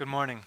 Good 0.00 0.08
morning. 0.08 0.40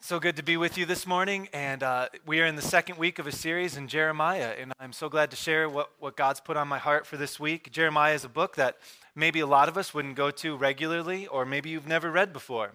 So 0.00 0.20
good 0.20 0.36
to 0.36 0.42
be 0.42 0.58
with 0.58 0.76
you 0.76 0.84
this 0.84 1.06
morning. 1.06 1.48
And 1.54 1.82
uh, 1.82 2.10
we 2.26 2.42
are 2.42 2.44
in 2.44 2.56
the 2.56 2.60
second 2.60 2.98
week 2.98 3.18
of 3.18 3.26
a 3.26 3.32
series 3.32 3.78
in 3.78 3.88
Jeremiah. 3.88 4.54
And 4.60 4.74
I'm 4.78 4.92
so 4.92 5.08
glad 5.08 5.30
to 5.30 5.36
share 5.38 5.66
what, 5.66 5.92
what 5.98 6.14
God's 6.14 6.40
put 6.40 6.58
on 6.58 6.68
my 6.68 6.76
heart 6.76 7.06
for 7.06 7.16
this 7.16 7.40
week. 7.40 7.72
Jeremiah 7.72 8.12
is 8.12 8.22
a 8.22 8.28
book 8.28 8.56
that 8.56 8.76
maybe 9.14 9.40
a 9.40 9.46
lot 9.46 9.70
of 9.70 9.78
us 9.78 9.94
wouldn't 9.94 10.14
go 10.14 10.30
to 10.30 10.58
regularly, 10.58 11.26
or 11.26 11.46
maybe 11.46 11.70
you've 11.70 11.86
never 11.86 12.10
read 12.10 12.34
before. 12.34 12.72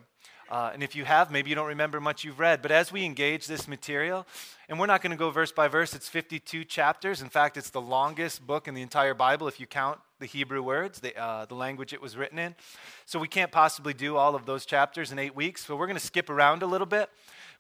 Uh, 0.49 0.71
and 0.73 0.81
if 0.81 0.95
you 0.95 1.03
have, 1.05 1.29
maybe 1.29 1.49
you 1.49 1.55
don't 1.55 1.67
remember 1.67 1.99
much 1.99 2.23
you've 2.23 2.39
read. 2.39 2.61
But 2.61 2.71
as 2.71 2.91
we 2.91 3.03
engage 3.03 3.47
this 3.47 3.67
material, 3.67 4.25
and 4.69 4.79
we're 4.79 4.85
not 4.85 5.01
going 5.01 5.11
to 5.11 5.17
go 5.17 5.29
verse 5.29 5.51
by 5.51 5.67
verse, 5.67 5.93
it's 5.93 6.07
52 6.07 6.63
chapters. 6.65 7.21
In 7.21 7.29
fact, 7.29 7.57
it's 7.57 7.69
the 7.69 7.81
longest 7.81 8.45
book 8.45 8.67
in 8.67 8.73
the 8.73 8.81
entire 8.81 9.13
Bible 9.13 9.47
if 9.47 9.59
you 9.59 9.65
count 9.65 9.99
the 10.19 10.25
Hebrew 10.25 10.61
words, 10.61 10.99
the, 10.99 11.15
uh, 11.17 11.45
the 11.45 11.55
language 11.55 11.93
it 11.93 12.01
was 12.01 12.17
written 12.17 12.39
in. 12.39 12.55
So 13.05 13.19
we 13.19 13.27
can't 13.27 13.51
possibly 13.51 13.93
do 13.93 14.17
all 14.17 14.35
of 14.35 14.45
those 14.45 14.65
chapters 14.65 15.11
in 15.11 15.19
eight 15.19 15.35
weeks. 15.35 15.65
So 15.65 15.75
we're 15.75 15.87
going 15.87 15.99
to 15.99 16.05
skip 16.05 16.29
around 16.29 16.63
a 16.63 16.67
little 16.67 16.87
bit. 16.87 17.09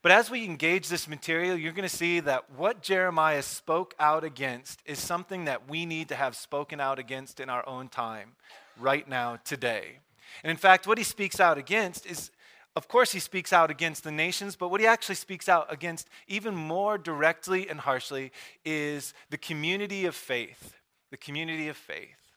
But 0.01 0.11
as 0.11 0.29
we 0.29 0.45
engage 0.45 0.87
this 0.87 1.07
material, 1.07 1.57
you're 1.57 1.73
going 1.73 1.87
to 1.87 1.95
see 1.95 2.19
that 2.21 2.49
what 2.55 2.81
Jeremiah 2.81 3.41
spoke 3.41 3.95
out 3.99 4.23
against 4.23 4.79
is 4.85 4.99
something 4.99 5.45
that 5.45 5.69
we 5.69 5.85
need 5.85 6.09
to 6.09 6.15
have 6.15 6.35
spoken 6.35 6.79
out 6.79 6.99
against 6.99 7.39
in 7.39 7.49
our 7.49 7.67
own 7.67 7.89
time, 7.89 8.33
right 8.79 9.07
now, 9.07 9.39
today. 9.43 9.99
And 10.43 10.51
in 10.51 10.57
fact, 10.57 10.85
what 10.87 10.97
he 10.97 11.03
speaks 11.03 11.39
out 11.39 11.57
against 11.57 12.05
is 12.05 12.31
of 12.77 12.87
course, 12.87 13.11
he 13.11 13.19
speaks 13.19 13.51
out 13.51 13.71
against 13.71 14.03
the 14.03 14.11
nations, 14.11 14.55
but 14.55 14.69
what 14.69 14.79
he 14.79 14.85
actually 14.85 15.15
speaks 15.15 15.49
out 15.49 15.65
against 15.73 16.07
even 16.27 16.55
more 16.55 16.99
directly 16.99 17.67
and 17.67 17.79
harshly 17.79 18.31
is 18.63 19.15
the 19.31 19.37
community 19.37 20.05
of 20.05 20.13
faith. 20.13 20.75
The 21.09 21.17
community 21.17 21.69
of 21.69 21.75
faith. 21.75 22.27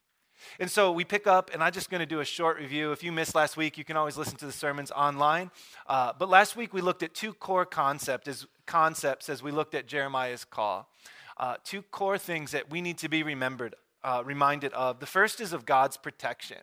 And 0.59 0.71
so 0.71 0.93
we 0.93 1.05
pick 1.05 1.27
up, 1.27 1.51
and 1.53 1.63
I'm 1.63 1.73
just 1.73 1.91
going 1.91 2.01
to 2.01 2.07
do 2.07 2.21
a 2.21 2.25
short 2.25 2.59
review. 2.59 2.91
If 2.91 3.05
you 3.05 3.13
missed 3.13 3.35
last 3.35 3.59
week, 3.59 3.77
you 3.77 3.85
can 3.85 3.99
always 3.99 4.17
listen 4.17 4.39
to 4.39 4.47
the 4.47 4.53
sermons 4.53 4.91
online. 4.91 5.51
Uh, 5.87 6.15
but 6.19 6.31
last 6.31 6.57
week 6.57 6.73
we 6.73 6.81
looked 6.81 7.03
at 7.03 7.13
two 7.13 7.35
core 7.35 7.67
concept 7.67 8.27
as, 8.27 8.47
concepts 8.65 9.29
as 9.29 9.43
we 9.43 9.51
looked 9.51 9.75
at 9.75 9.87
Jeremiah's 9.87 10.47
call. 10.47 10.89
Uh, 11.37 11.57
two 11.65 11.83
core 11.83 12.17
things 12.17 12.53
that 12.53 12.71
we 12.71 12.81
need 12.81 12.97
to 12.97 13.11
be 13.11 13.23
remembered, 13.23 13.75
uh, 14.03 14.23
reminded 14.25 14.73
of. 14.73 15.01
The 15.01 15.07
first 15.07 15.39
is 15.39 15.53
of 15.53 15.67
God's 15.67 15.99
protection. 15.99 16.63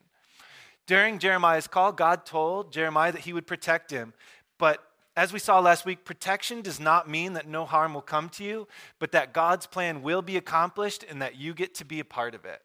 During 0.87 1.19
Jeremiah's 1.19 1.67
call, 1.67 1.91
God 1.91 2.25
told 2.25 2.71
Jeremiah 2.71 3.11
that 3.11 3.21
he 3.21 3.33
would 3.33 3.45
protect 3.45 3.91
him. 3.91 4.13
But 4.57 4.81
as 5.17 5.33
we 5.33 5.39
saw 5.39 5.59
last 5.59 5.85
week, 5.85 6.05
protection 6.05 6.61
does 6.61 6.79
not 6.79 7.09
mean 7.09 7.33
that 7.33 7.47
no 7.47 7.65
harm 7.65 7.93
will 7.93 8.01
come 8.01 8.29
to 8.29 8.43
you, 8.43 8.67
but 8.97 9.11
that 9.11 9.33
God's 9.33 9.67
plan 9.67 10.01
will 10.01 10.21
be 10.21 10.37
accomplished 10.37 11.03
and 11.07 11.21
that 11.21 11.35
you 11.35 11.53
get 11.53 11.75
to 11.75 11.85
be 11.85 11.99
a 11.99 12.05
part 12.05 12.33
of 12.33 12.45
it. 12.45 12.61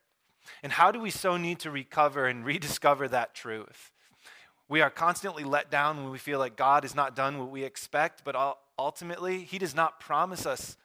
And 0.63 0.73
how 0.73 0.93
do 0.93 1.01
we 1.01 1.11
so 1.11 1.37
need 1.37 1.59
to 1.61 1.71
recover 1.71 2.27
and 2.27 2.45
rediscover 2.47 3.09
that 3.09 3.35
truth? 3.35 3.91
We 4.69 4.81
are 4.81 4.91
constantly 4.91 5.45
let 5.45 5.71
down 5.71 5.97
when 5.97 6.13
we 6.13 6.19
feel 6.19 6.39
like 6.39 6.57
God 6.57 6.85
has 6.85 6.95
not 6.95 7.17
done 7.17 7.39
what 7.39 7.51
we 7.51 7.65
expect, 7.65 8.23
but 8.25 8.57
ultimately, 8.79 9.43
He 9.43 9.59
does 9.59 9.75
not 9.75 9.99
promise 9.99 10.47
us 10.47 10.77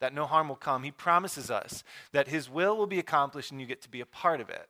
that 0.00 0.12
no 0.12 0.26
harm 0.26 0.48
will 0.48 0.56
come. 0.56 0.82
He 0.82 0.90
promises 0.90 1.48
us 1.48 1.84
that 2.10 2.26
His 2.26 2.50
will 2.50 2.76
will 2.76 2.88
be 2.88 2.98
accomplished 2.98 3.52
and 3.52 3.60
you 3.60 3.66
get 3.66 3.82
to 3.82 3.88
be 3.88 4.00
a 4.00 4.06
part 4.06 4.40
of 4.40 4.50
it. 4.50 4.68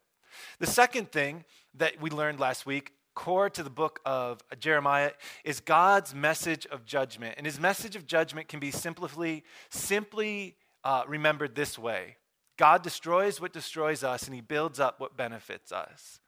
The 0.59 0.67
second 0.67 1.13
thing 1.13 1.45
that 1.75 2.01
we 2.01 2.11
learned 2.11 2.41
last 2.41 2.67
week, 2.67 2.93
core 3.15 3.51
to 3.51 3.63
the 3.63 3.71
book 3.71 4.01
of 4.05 4.41
Jeremiah, 4.59 5.13
is 5.45 5.61
God's 5.61 6.15
message 6.15 6.67
of 6.67 6.85
judgment. 6.85 7.35
And 7.37 7.47
his 7.47 7.61
message 7.61 7.97
of 7.97 8.07
judgment 8.07 8.49
can 8.49 8.61
be 8.61 8.71
simply, 8.71 9.45
simply 9.71 10.57
uh, 10.85 11.05
remembered 11.07 11.55
this 11.55 11.79
way 11.79 12.17
God 12.57 12.83
destroys 12.83 13.41
what 13.41 13.53
destroys 13.53 14.05
us, 14.05 14.27
and 14.27 14.35
he 14.35 14.41
builds 14.41 14.79
up 14.81 15.01
what 15.01 15.17
benefits 15.17 15.73
us. 15.73 16.21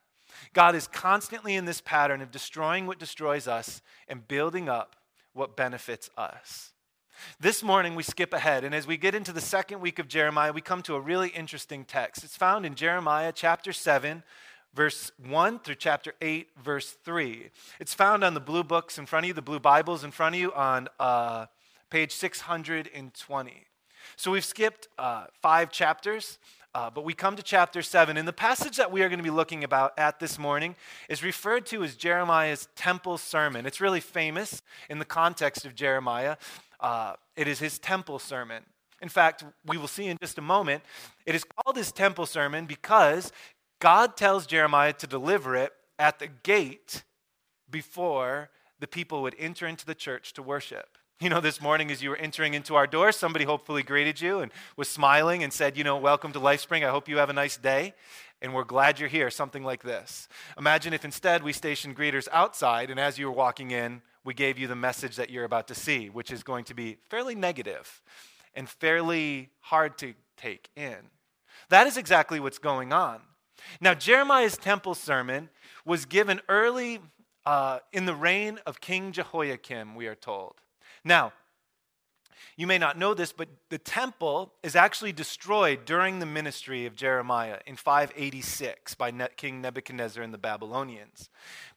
God 0.53 0.75
is 0.75 0.89
constantly 0.89 1.55
in 1.55 1.65
this 1.65 1.81
pattern 1.81 2.21
of 2.21 2.31
destroying 2.31 2.87
what 2.87 2.99
destroys 2.99 3.47
us 3.47 3.83
and 4.09 4.27
building 4.27 4.69
up 4.69 4.97
what 5.33 5.57
benefits 5.57 6.11
us. 6.17 6.74
This 7.41 7.63
morning, 7.63 7.95
we 7.95 8.03
skip 8.03 8.33
ahead, 8.33 8.65
and 8.65 8.75
as 8.75 8.87
we 8.87 8.97
get 8.97 9.15
into 9.15 9.33
the 9.33 9.41
second 9.41 9.81
week 9.81 9.99
of 9.99 10.09
Jeremiah, 10.09 10.53
we 10.53 10.61
come 10.61 10.83
to 10.83 10.95
a 10.95 11.01
really 11.01 11.29
interesting 11.29 11.85
text. 11.85 12.25
It's 12.25 12.37
found 12.37 12.65
in 12.65 12.75
Jeremiah 12.75 13.33
chapter 13.35 13.73
7, 13.73 14.23
verse 14.75 15.13
1 15.27 15.61
through 15.61 15.77
chapter 15.77 16.15
8, 16.21 16.49
verse 16.63 16.97
3. 17.05 17.51
It's 17.81 17.95
found 17.95 18.25
on 18.25 18.35
the 18.35 18.41
blue 18.41 18.65
books 18.65 18.99
in 18.99 19.07
front 19.07 19.25
of 19.25 19.29
you, 19.29 19.35
the 19.35 19.43
blue 19.43 19.61
Bibles 19.61 20.05
in 20.05 20.11
front 20.11 20.35
of 20.35 20.41
you 20.41 20.53
on 20.53 20.89
uh, 20.99 21.47
page 21.91 22.13
620. 22.13 23.67
So 24.17 24.31
we've 24.31 24.45
skipped 24.45 24.89
uh, 24.99 25.27
five 25.41 25.71
chapters. 25.71 26.39
Uh, 26.75 26.91
but 26.91 27.05
we 27.05 27.15
come 27.15 27.37
to 27.37 27.43
chapter 27.43 27.83
7, 27.83 28.17
and 28.17 28.27
the 28.27 28.33
passage 28.33 28.79
that 28.79 28.91
we 28.91 29.01
are 29.03 29.09
going 29.09 29.21
to 29.21 29.23
be 29.23 29.31
looking 29.31 29.63
about 29.63 29.97
at 29.97 30.19
this 30.19 30.41
morning 30.41 30.75
is 31.09 31.23
referred 31.23 31.65
to 31.65 31.85
as 31.85 31.95
Jeremiah's 31.95 32.67
temple 32.75 33.17
sermon. 33.17 33.65
It's 33.65 33.81
really 33.81 34.01
famous 34.01 34.61
in 34.91 34.99
the 34.99 35.05
context 35.05 35.65
of 35.65 35.77
Jeremiah. 35.77 36.37
Uh, 36.81 37.15
it 37.37 37.49
is 37.49 37.59
his 37.59 37.79
temple 37.79 38.19
sermon. 38.19 38.63
In 39.01 39.09
fact, 39.09 39.45
we 39.67 39.77
will 39.77 39.89
see 39.89 40.07
in 40.07 40.17
just 40.21 40.39
a 40.39 40.43
moment, 40.43 40.83
it 41.27 41.35
is 41.35 41.45
called 41.45 41.77
his 41.77 41.93
temple 41.93 42.27
sermon 42.27 42.67
because 42.67 43.33
God 43.81 44.17
tells 44.17 44.47
Jeremiah 44.47 44.93
to 44.95 45.07
deliver 45.07 45.57
it 45.57 45.73
at 45.99 46.19
the 46.19 46.29
gate 46.29 47.05
before 47.71 48.51
the 48.81 48.87
people 48.87 49.23
would 49.23 49.35
enter 49.39 49.67
into 49.67 49.85
the 49.85 49.95
church 49.95 50.33
to 50.35 50.43
worship. 50.43 50.99
You 51.21 51.29
know, 51.31 51.41
this 51.41 51.61
morning 51.61 51.91
as 51.91 52.03
you 52.03 52.11
were 52.11 52.17
entering 52.17 52.55
into 52.55 52.75
our 52.75 52.87
door, 52.87 53.13
somebody 53.13 53.45
hopefully 53.45 53.83
greeted 53.83 54.21
you 54.21 54.41
and 54.41 54.51
was 54.77 54.89
smiling 54.89 55.45
and 55.45 55.53
said, 55.53 55.77
You 55.77 55.85
know, 55.85 55.97
welcome 55.97 56.33
to 56.33 56.41
LifeSpring. 56.41 56.85
I 56.85 56.91
hope 56.91 57.09
you 57.09 57.19
have 57.19 57.31
a 57.31 57.35
nice 57.35 57.57
day. 57.57 57.95
And 58.43 58.53
we're 58.53 58.65
glad 58.65 58.99
you're 58.99 59.09
here. 59.09 59.31
Something 59.31 59.63
like 59.63 59.83
this. 59.83 60.29
Imagine 60.59 60.93
if 60.93 61.05
instead 61.05 61.43
we 61.43 61.53
stationed 61.53 61.97
greeters 61.97 62.27
outside, 62.33 62.91
and 62.91 62.99
as 62.99 63.17
you 63.17 63.27
were 63.27 63.33
walking 63.33 63.71
in, 63.71 64.03
we 64.25 64.35
gave 64.35 64.59
you 64.59 64.67
the 64.67 64.75
message 64.75 65.17
that 65.17 65.31
you're 65.31 65.45
about 65.45 65.69
to 65.69 65.75
see, 65.75 66.09
which 66.09 66.31
is 66.31 66.43
going 66.43 66.65
to 66.65 66.75
be 66.75 66.97
fairly 67.09 67.35
negative 67.35 68.03
and 68.55 68.69
fairly 68.69 69.51
hard 69.61 69.99
to 69.99 70.15
take 70.37 70.71
in. 70.77 70.97
That 71.69 71.87
is 71.87 71.97
exactly 71.97 72.41
what's 72.41 72.59
going 72.59 72.93
on. 72.93 73.21
Now, 73.81 73.95
Jeremiah's 73.95 74.57
temple 74.57 74.95
sermon 74.95 75.51
was 75.85 76.07
given 76.07 76.41
early 76.49 77.01
uh, 77.47 77.81
in 77.93 78.07
the 78.07 78.15
reign 78.15 78.59
of 78.67 78.81
King 78.81 79.13
Jehoiakim, 79.13 79.95
we 79.95 80.07
are 80.07 80.15
told. 80.15 80.55
Now, 81.05 81.33
you 82.57 82.67
may 82.67 82.79
not 82.79 82.99
know 82.99 83.15
this, 83.15 83.33
but 83.33 83.49
the 83.69 83.79
temple 83.79 84.53
is 84.63 84.77
actually 84.77 85.13
destroyed 85.13 85.85
during 85.85 86.19
the 86.19 86.27
ministry 86.27 86.87
of 86.87 86.97
Jeremiah 86.97 87.59
in 87.67 87.77
586 87.77 88.95
by 88.95 89.11
King 89.37 89.61
Nebuchadnezzar 89.61 90.23
and 90.23 90.33
the 90.33 90.39
Babylonians. 90.39 91.31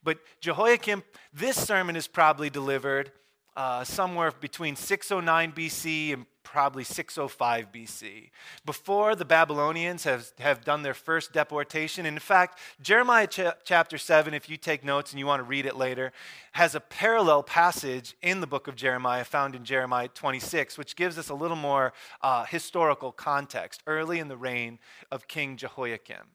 But 0.04 0.20
Jehoiakim, 0.42 1.04
this 1.34 1.56
sermon 1.56 1.96
is 1.96 2.08
probably 2.08 2.50
delivered 2.50 3.12
uh, 3.56 3.84
somewhere 3.84 4.32
between 4.40 4.76
609 4.76 5.52
BC 5.52 6.14
and 6.14 6.26
probably 6.48 6.84
605 6.84 7.72
BC, 7.74 8.30
before 8.66 9.16
the 9.16 9.26
Babylonians 9.26 10.06
have, 10.06 10.32
have 10.40 10.64
done 10.64 10.82
their 10.82 10.94
first 10.94 11.34
deportation. 11.34 12.06
And 12.06 12.16
in 12.16 12.22
fact, 12.22 12.58
Jeremiah 12.82 13.28
ch- 13.28 13.42
chapter 13.66 13.98
7, 13.98 14.34
if 14.34 14.50
you 14.50 14.56
take 14.56 14.84
notes 14.84 15.12
and 15.12 15.20
you 15.20 15.26
want 15.26 15.42
to 15.42 15.44
read 15.44 15.66
it 15.66 15.76
later, 15.76 16.14
has 16.54 16.74
a 16.74 16.80
parallel 16.80 17.44
passage 17.44 18.16
in 18.22 18.40
the 18.40 18.48
book 18.48 18.68
of 18.68 18.76
Jeremiah 18.78 19.26
found 19.26 19.56
in 19.56 19.66
Jeremiah 19.66 20.08
26, 20.08 20.78
which 20.78 20.96
gives 20.96 21.18
us 21.18 21.30
a 21.30 21.36
little 21.36 21.58
more 21.58 21.92
uh, 22.22 22.46
historical 22.46 23.12
context 23.12 23.84
early 23.86 24.20
in 24.20 24.30
the 24.30 24.38
reign 24.38 24.80
of 25.12 25.28
King 25.28 25.58
Jehoiakim. 25.58 26.28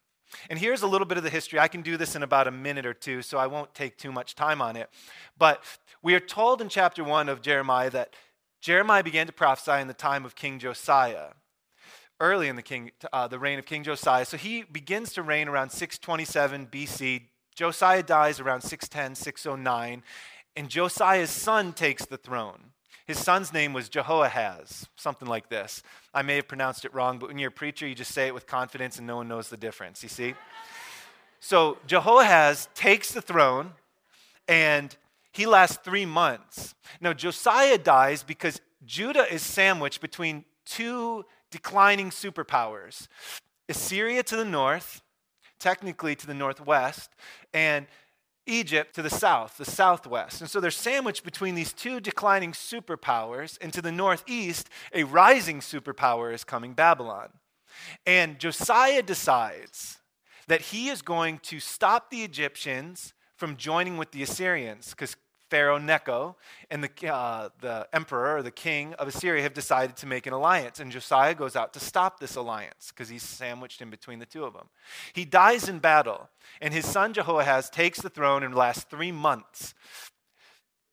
And 0.50 0.58
here's 0.58 0.82
a 0.82 0.86
little 0.86 1.06
bit 1.06 1.18
of 1.18 1.24
the 1.24 1.30
history. 1.30 1.58
I 1.58 1.68
can 1.68 1.82
do 1.82 1.96
this 1.96 2.14
in 2.14 2.22
about 2.22 2.46
a 2.46 2.50
minute 2.50 2.86
or 2.86 2.94
two, 2.94 3.22
so 3.22 3.38
I 3.38 3.46
won't 3.46 3.74
take 3.74 3.96
too 3.96 4.12
much 4.12 4.34
time 4.34 4.60
on 4.60 4.76
it. 4.76 4.90
But 5.38 5.62
we 6.02 6.14
are 6.14 6.20
told 6.20 6.60
in 6.60 6.68
chapter 6.68 7.02
1 7.02 7.28
of 7.28 7.42
Jeremiah 7.42 7.90
that 7.90 8.14
Jeremiah 8.62 9.02
began 9.02 9.26
to 9.26 9.32
prophesy 9.32 9.80
in 9.80 9.88
the 9.88 9.94
time 9.94 10.24
of 10.24 10.36
King 10.36 10.60
Josiah, 10.60 11.30
early 12.20 12.46
in 12.46 12.54
the, 12.54 12.62
king, 12.62 12.92
uh, 13.12 13.26
the 13.26 13.40
reign 13.40 13.58
of 13.58 13.66
King 13.66 13.82
Josiah. 13.82 14.24
So 14.24 14.36
he 14.36 14.62
begins 14.62 15.12
to 15.14 15.22
reign 15.22 15.48
around 15.48 15.70
627 15.70 16.68
BC. 16.68 17.22
Josiah 17.56 18.04
dies 18.04 18.38
around 18.38 18.60
610, 18.60 19.16
609, 19.16 20.04
and 20.54 20.68
Josiah's 20.68 21.30
son 21.30 21.72
takes 21.72 22.06
the 22.06 22.16
throne. 22.16 22.70
His 23.04 23.18
son's 23.18 23.52
name 23.52 23.72
was 23.72 23.88
Jehoahaz, 23.88 24.88
something 24.94 25.26
like 25.26 25.48
this. 25.48 25.82
I 26.14 26.22
may 26.22 26.36
have 26.36 26.46
pronounced 26.46 26.84
it 26.84 26.94
wrong, 26.94 27.18
but 27.18 27.30
when 27.30 27.38
you're 27.38 27.48
a 27.48 27.52
preacher, 27.52 27.88
you 27.88 27.96
just 27.96 28.14
say 28.14 28.28
it 28.28 28.34
with 28.34 28.46
confidence 28.46 28.96
and 28.96 29.08
no 29.08 29.16
one 29.16 29.26
knows 29.26 29.48
the 29.48 29.56
difference, 29.56 30.04
you 30.04 30.08
see? 30.08 30.34
So 31.40 31.78
Jehoahaz 31.88 32.68
takes 32.76 33.10
the 33.10 33.20
throne 33.20 33.72
and 34.46 34.96
he 35.32 35.46
lasts 35.46 35.78
three 35.82 36.06
months. 36.06 36.74
Now, 37.00 37.12
Josiah 37.12 37.78
dies 37.78 38.22
because 38.22 38.60
Judah 38.84 39.32
is 39.32 39.42
sandwiched 39.42 40.00
between 40.00 40.44
two 40.64 41.24
declining 41.50 42.10
superpowers 42.10 43.08
Assyria 43.68 44.22
to 44.24 44.36
the 44.36 44.44
north, 44.44 45.02
technically 45.58 46.14
to 46.16 46.26
the 46.26 46.34
northwest, 46.34 47.10
and 47.54 47.86
Egypt 48.46 48.94
to 48.96 49.02
the 49.02 49.08
south, 49.08 49.56
the 49.56 49.64
southwest. 49.64 50.40
And 50.40 50.50
so 50.50 50.60
they're 50.60 50.70
sandwiched 50.70 51.24
between 51.24 51.54
these 51.54 51.72
two 51.72 52.00
declining 52.00 52.52
superpowers, 52.52 53.56
and 53.60 53.72
to 53.72 53.80
the 53.80 53.92
northeast, 53.92 54.68
a 54.92 55.04
rising 55.04 55.60
superpower 55.60 56.34
is 56.34 56.44
coming 56.44 56.74
Babylon. 56.74 57.28
And 58.04 58.38
Josiah 58.38 59.02
decides 59.02 59.98
that 60.48 60.60
he 60.60 60.88
is 60.88 61.02
going 61.02 61.38
to 61.44 61.60
stop 61.60 62.10
the 62.10 62.24
Egyptians 62.24 63.14
from 63.42 63.56
joining 63.56 63.96
with 63.96 64.12
the 64.12 64.22
Assyrians 64.22 64.90
because 64.90 65.16
Pharaoh 65.50 65.76
Necho 65.76 66.36
and 66.70 66.84
the, 66.84 67.12
uh, 67.12 67.48
the 67.60 67.88
emperor 67.92 68.36
or 68.36 68.40
the 68.44 68.52
king 68.52 68.94
of 69.00 69.08
Assyria 69.08 69.42
have 69.42 69.52
decided 69.52 69.96
to 69.96 70.06
make 70.06 70.28
an 70.28 70.32
alliance. 70.32 70.78
And 70.78 70.92
Josiah 70.92 71.34
goes 71.34 71.56
out 71.56 71.72
to 71.72 71.80
stop 71.80 72.20
this 72.20 72.36
alliance 72.36 72.92
because 72.94 73.08
he's 73.08 73.24
sandwiched 73.24 73.82
in 73.82 73.90
between 73.90 74.20
the 74.20 74.26
two 74.26 74.44
of 74.44 74.52
them. 74.52 74.68
He 75.12 75.24
dies 75.24 75.68
in 75.68 75.80
battle, 75.80 76.28
and 76.60 76.72
his 76.72 76.86
son 76.86 77.14
Jehoahaz 77.14 77.68
takes 77.68 78.00
the 78.00 78.10
throne 78.10 78.44
and 78.44 78.54
lasts 78.54 78.84
three 78.84 79.10
months. 79.10 79.74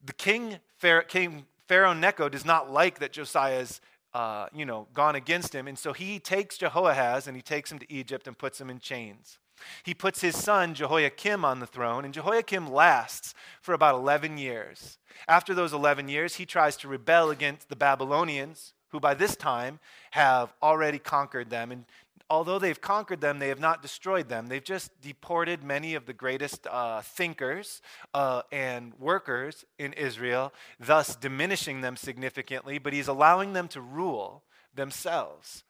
The 0.03 0.13
king, 0.13 0.57
Pharaoh, 0.79 1.03
king 1.07 1.45
Pharaoh 1.67 1.93
Necho 1.93 2.29
does 2.29 2.45
not 2.45 2.71
like 2.71 2.97
that 2.97 3.11
Josiah's 3.11 3.79
uh, 4.15 4.47
you 4.55 4.65
know, 4.65 4.87
gone 4.95 5.13
against 5.13 5.53
him. 5.53 5.67
And 5.67 5.77
so 5.77 5.93
he 5.93 6.17
takes 6.17 6.57
Jehoahaz 6.57 7.27
and 7.27 7.35
he 7.35 7.43
takes 7.43 7.71
him 7.71 7.77
to 7.77 7.93
Egypt 7.93 8.27
and 8.27 8.35
puts 8.35 8.59
him 8.59 8.71
in 8.71 8.79
chains. 8.79 9.37
He 9.83 9.93
puts 9.93 10.21
his 10.21 10.37
son 10.37 10.73
Jehoiakim 10.73 11.43
on 11.43 11.59
the 11.59 11.67
throne, 11.67 12.05
and 12.05 12.13
Jehoiakim 12.13 12.71
lasts 12.71 13.33
for 13.61 13.73
about 13.73 13.95
11 13.95 14.37
years. 14.37 14.97
After 15.27 15.53
those 15.53 15.73
11 15.73 16.09
years, 16.09 16.35
he 16.35 16.45
tries 16.45 16.77
to 16.77 16.87
rebel 16.87 17.29
against 17.29 17.69
the 17.69 17.75
Babylonians, 17.75 18.73
who 18.89 18.99
by 18.99 19.13
this 19.13 19.35
time 19.35 19.79
have 20.11 20.53
already 20.61 20.99
conquered 20.99 21.49
them. 21.49 21.71
And 21.71 21.85
although 22.29 22.59
they've 22.59 22.79
conquered 22.79 23.21
them, 23.21 23.39
they 23.39 23.49
have 23.49 23.59
not 23.59 23.81
destroyed 23.81 24.29
them. 24.29 24.47
They've 24.47 24.63
just 24.63 24.99
deported 25.01 25.63
many 25.63 25.95
of 25.95 26.05
the 26.05 26.13
greatest 26.13 26.67
uh, 26.67 27.01
thinkers 27.01 27.81
uh, 28.13 28.43
and 28.51 28.93
workers 28.99 29.65
in 29.77 29.93
Israel, 29.93 30.53
thus 30.79 31.15
diminishing 31.15 31.81
them 31.81 31.95
significantly, 31.95 32.77
but 32.77 32.93
he's 32.93 33.07
allowing 33.07 33.53
them 33.53 33.67
to 33.69 33.81
rule 33.81 34.43
themselves. 34.73 35.63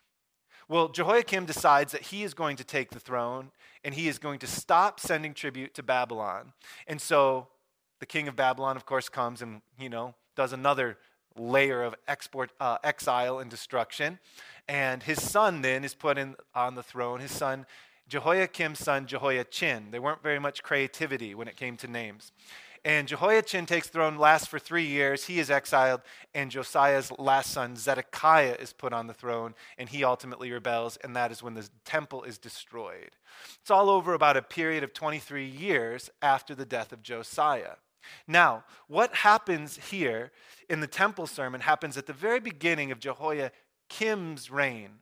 Well, 0.70 0.88
Jehoiakim 0.88 1.46
decides 1.46 1.94
that 1.94 2.04
he 2.04 2.22
is 2.22 2.36
going 2.36 2.56
to 2.58 2.64
take 2.64 2.92
the 2.92 3.00
throne 3.00 3.50
and 3.84 3.96
he 3.96 4.08
is 4.08 4.20
going 4.20 4.38
to 4.40 4.48
stop 4.48 5.00
sending 5.00 5.34
tribute 5.34 5.74
to 5.74 5.84
Babylon. 5.84 6.54
And 6.86 7.02
so 7.02 7.48
the 8.00 8.06
king 8.06 8.28
of 8.28 8.36
Babylon, 8.36 8.78
of 8.78 8.86
course, 8.86 9.10
comes 9.10 9.42
and, 9.42 9.62
you 9.80 9.90
know, 9.90 10.14
does 10.36 10.54
another 10.54 11.00
layer 11.36 11.82
of 11.82 11.96
export, 12.08 12.52
uh, 12.60 12.78
exile 12.84 13.40
and 13.40 13.50
destruction. 13.50 14.20
And 14.68 15.02
his 15.02 15.20
son 15.20 15.64
then 15.64 15.84
is 15.84 15.96
put 15.96 16.20
in, 16.20 16.36
on 16.54 16.76
the 16.76 16.84
throne. 16.84 17.20
His 17.20 17.32
son, 17.32 17.66
Jehoiakim's 18.08 18.78
son, 18.78 19.08
Jehoiachin. 19.08 19.90
There 19.90 20.04
weren't 20.04 20.22
very 20.22 20.40
much 20.40 20.62
creativity 20.62 21.34
when 21.34 21.48
it 21.48 21.56
came 21.56 21.78
to 21.78 21.88
names. 21.88 22.32
And 22.86 23.08
Jehoiachin 23.08 23.66
takes 23.66 23.90
throne, 23.90 24.18
lasts 24.18 24.48
for 24.48 24.60
three 24.60 24.86
years. 24.86 25.26
He 25.26 25.40
is 25.40 25.52
exiled, 25.52 26.02
and 26.34 26.50
Josiah's 26.50 27.12
last 27.20 27.52
son, 27.52 27.76
Zedekiah, 27.76 28.56
is 28.60 28.74
put 28.74 28.94
on 28.94 29.08
the 29.08 29.14
throne, 29.14 29.54
and 29.78 29.90
he 29.90 30.04
ultimately 30.04 30.52
rebels, 30.52 30.98
and 31.04 31.16
that 31.16 31.32
is 31.32 31.44
when 31.44 31.56
the 31.56 31.70
temple 31.84 32.24
is 32.24 32.38
destroyed. 32.38 33.12
It's 33.62 33.72
all 33.72 33.90
over 33.90 34.14
about 34.14 34.38
a 34.38 34.42
period 34.42 34.84
of 34.84 34.94
23 34.94 35.46
years 35.46 36.10
after 36.22 36.56
the 36.56 36.66
death 36.66 36.94
of 36.94 37.04
Josiah. 37.04 37.76
Now, 38.28 38.64
what 38.88 39.14
happens 39.14 39.78
here 39.90 40.32
in 40.70 40.80
the 40.80 40.88
temple 40.88 41.28
sermon 41.28 41.62
happens 41.62 41.98
at 41.98 42.06
the 42.06 42.14
very 42.14 42.40
beginning 42.40 42.92
of 42.92 43.00
Jehoiakim's 43.00 44.50
reign, 44.50 45.00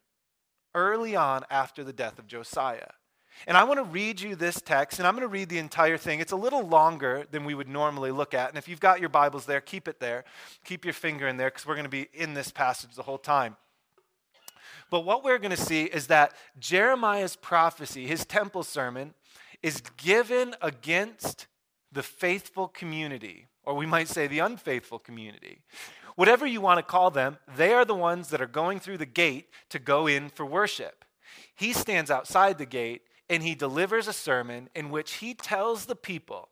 early 0.74 1.16
on 1.16 1.44
after 1.50 1.84
the 1.84 1.94
death 1.94 2.20
of 2.20 2.28
Josiah. 2.28 2.92
And 3.46 3.56
I 3.56 3.64
want 3.64 3.78
to 3.78 3.84
read 3.84 4.20
you 4.20 4.36
this 4.36 4.60
text, 4.62 5.00
and 5.00 5.08
I'm 5.08 5.14
going 5.14 5.22
to 5.22 5.28
read 5.28 5.50
the 5.50 5.60
entire 5.60 5.98
thing. 5.98 6.20
It's 6.20 6.32
a 6.32 6.38
little 6.38 6.68
longer 6.68 7.26
than 7.30 7.46
we 7.46 7.54
would 7.54 7.68
normally 7.68 8.12
look 8.12 8.34
at. 8.34 8.50
And 8.50 8.58
if 8.58 8.68
you've 8.68 8.80
got 8.80 9.00
your 9.00 9.10
Bibles 9.10 9.46
there, 9.46 9.62
keep 9.62 9.88
it 9.88 10.00
there. 10.00 10.26
Keep 10.66 10.86
your 10.86 10.94
finger 10.94 11.28
in 11.28 11.38
there 11.38 11.50
because 11.50 11.66
we're 11.66 11.76
going 11.76 11.86
to 11.86 11.90
be 11.90 12.08
in 12.14 12.34
this 12.34 12.52
passage 12.52 12.96
the 12.96 13.04
whole 13.04 13.18
time. 13.18 13.56
But 14.90 15.02
what 15.02 15.24
we're 15.24 15.38
going 15.38 15.56
to 15.56 15.58
see 15.58 15.84
is 15.84 16.08
that 16.08 16.34
Jeremiah's 16.60 17.36
prophecy, 17.36 18.08
his 18.08 18.26
temple 18.26 18.64
sermon, 18.64 19.14
is 19.62 19.82
given 19.98 20.56
against 20.62 21.48
the 21.92 22.04
faithful 22.04 22.68
community, 22.68 23.48
or 23.64 23.74
we 23.74 23.86
might 23.86 24.08
say 24.08 24.28
the 24.28 24.40
unfaithful 24.40 25.00
community. 25.00 25.62
Whatever 26.16 26.46
you 26.46 26.62
want 26.62 26.80
to 26.80 26.84
call 26.84 27.12
them, 27.12 27.38
they 27.56 27.74
are 27.74 27.86
the 27.86 27.96
ones 27.96 28.30
that 28.30 28.42
are 28.42 28.48
going 28.48 28.80
through 28.80 28.98
the 28.98 29.06
gate 29.06 29.50
to 29.70 29.80
go 29.80 30.08
in 30.08 30.30
for 30.30 30.46
worship. 30.46 31.06
He 31.56 31.74
stands 31.74 32.10
outside 32.10 32.58
the 32.58 32.66
gate 32.66 33.02
and 33.30 33.44
he 33.44 33.56
delivers 33.56 34.08
a 34.08 34.14
sermon 34.14 34.70
in 34.76 34.90
which 34.90 35.16
he 35.16 35.34
tells 35.34 35.86
the 35.86 35.96
people 35.96 36.50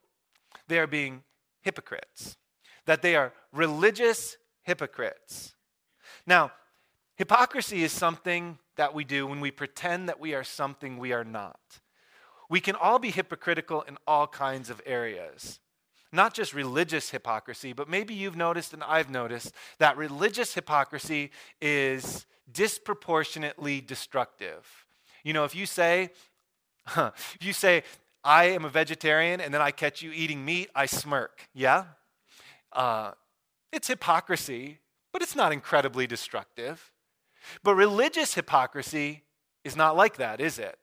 they 0.68 0.80
are 0.80 0.88
being 0.88 1.24
hypocrites, 1.62 2.38
that 2.86 3.02
they 3.02 3.16
are 3.16 3.34
religious 3.52 4.38
hypocrites. 4.64 5.56
Now, 6.26 6.52
hypocrisy 7.16 7.84
is 7.84 7.92
something 7.92 8.58
that 8.76 8.94
we 8.94 9.04
do 9.04 9.26
when 9.26 9.40
we 9.40 9.52
pretend 9.52 10.10
that 10.10 10.20
we 10.20 10.34
are 10.34 10.44
something 10.44 10.98
we 10.98 11.14
are 11.14 11.24
not. 11.24 11.60
We 12.50 12.60
can 12.60 12.76
all 12.76 13.00
be 13.00 13.10
hypocritical 13.12 13.82
in 13.84 13.98
all 14.06 14.28
kinds 14.28 14.70
of 14.70 14.82
areas. 14.86 15.60
Not 16.12 16.34
just 16.34 16.54
religious 16.54 17.10
hypocrisy, 17.10 17.74
but 17.74 17.90
maybe 17.90 18.14
you've 18.14 18.36
noticed 18.36 18.74
and 18.74 18.84
I've 18.84 19.10
noticed 19.10 19.54
that 19.80 19.98
religious 19.98 20.54
hypocrisy 20.54 21.32
is 21.62 22.26
disproportionately 22.52 23.82
destructive. 23.82 24.86
You 25.24 25.34
know, 25.34 25.44
if 25.44 25.56
you 25.56 25.66
say, 25.66 26.12
if 26.88 27.38
you 27.42 27.54
say, 27.54 27.84
I 28.24 28.46
am 28.46 28.66
a 28.66 28.70
vegetarian 28.70 29.40
and 29.40 29.54
then 29.54 29.62
I 29.62 29.72
catch 29.72 30.02
you 30.02 30.12
eating 30.12 30.44
meat, 30.44 30.70
I 30.76 30.86
smirk. 30.88 31.48
Yeah? 31.54 31.86
Uh, 32.74 33.12
it's 33.72 33.88
hypocrisy, 33.88 34.80
but 35.14 35.22
it's 35.22 35.36
not 35.36 35.52
incredibly 35.52 36.08
destructive. 36.08 36.92
But 37.64 37.76
religious 37.76 38.34
hypocrisy 38.34 39.24
is 39.64 39.76
not 39.76 39.96
like 39.96 40.18
that, 40.18 40.42
is 40.42 40.58
it? 40.58 40.78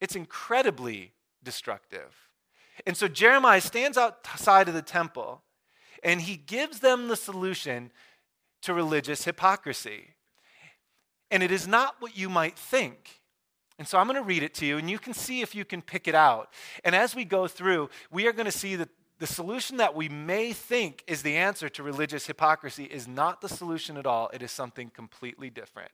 It's 0.00 0.14
incredibly 0.14 1.12
destructive. 1.42 2.28
And 2.86 2.96
so 2.96 3.08
Jeremiah 3.08 3.60
stands 3.60 3.96
outside 3.96 4.68
of 4.68 4.74
the 4.74 4.82
temple 4.82 5.42
and 6.02 6.20
he 6.20 6.36
gives 6.36 6.80
them 6.80 7.08
the 7.08 7.16
solution 7.16 7.90
to 8.62 8.74
religious 8.74 9.24
hypocrisy. 9.24 10.14
And 11.30 11.42
it 11.42 11.50
is 11.50 11.66
not 11.66 11.96
what 12.00 12.16
you 12.16 12.28
might 12.28 12.58
think. 12.58 13.20
And 13.78 13.88
so 13.88 13.98
I'm 13.98 14.06
going 14.06 14.16
to 14.16 14.22
read 14.22 14.42
it 14.42 14.54
to 14.54 14.66
you, 14.66 14.78
and 14.78 14.88
you 14.88 14.98
can 14.98 15.14
see 15.14 15.40
if 15.40 15.54
you 15.54 15.64
can 15.64 15.82
pick 15.82 16.06
it 16.06 16.14
out. 16.14 16.52
And 16.84 16.94
as 16.94 17.14
we 17.14 17.24
go 17.24 17.48
through, 17.48 17.90
we 18.10 18.26
are 18.28 18.32
going 18.32 18.46
to 18.46 18.52
see 18.52 18.76
that 18.76 18.88
the 19.18 19.26
solution 19.26 19.78
that 19.78 19.94
we 19.94 20.08
may 20.08 20.52
think 20.52 21.02
is 21.06 21.22
the 21.22 21.36
answer 21.36 21.68
to 21.68 21.82
religious 21.82 22.26
hypocrisy 22.26 22.84
is 22.84 23.08
not 23.08 23.40
the 23.40 23.48
solution 23.48 23.96
at 23.96 24.06
all. 24.06 24.30
It 24.32 24.42
is 24.42 24.50
something 24.50 24.90
completely 24.90 25.50
different. 25.50 25.90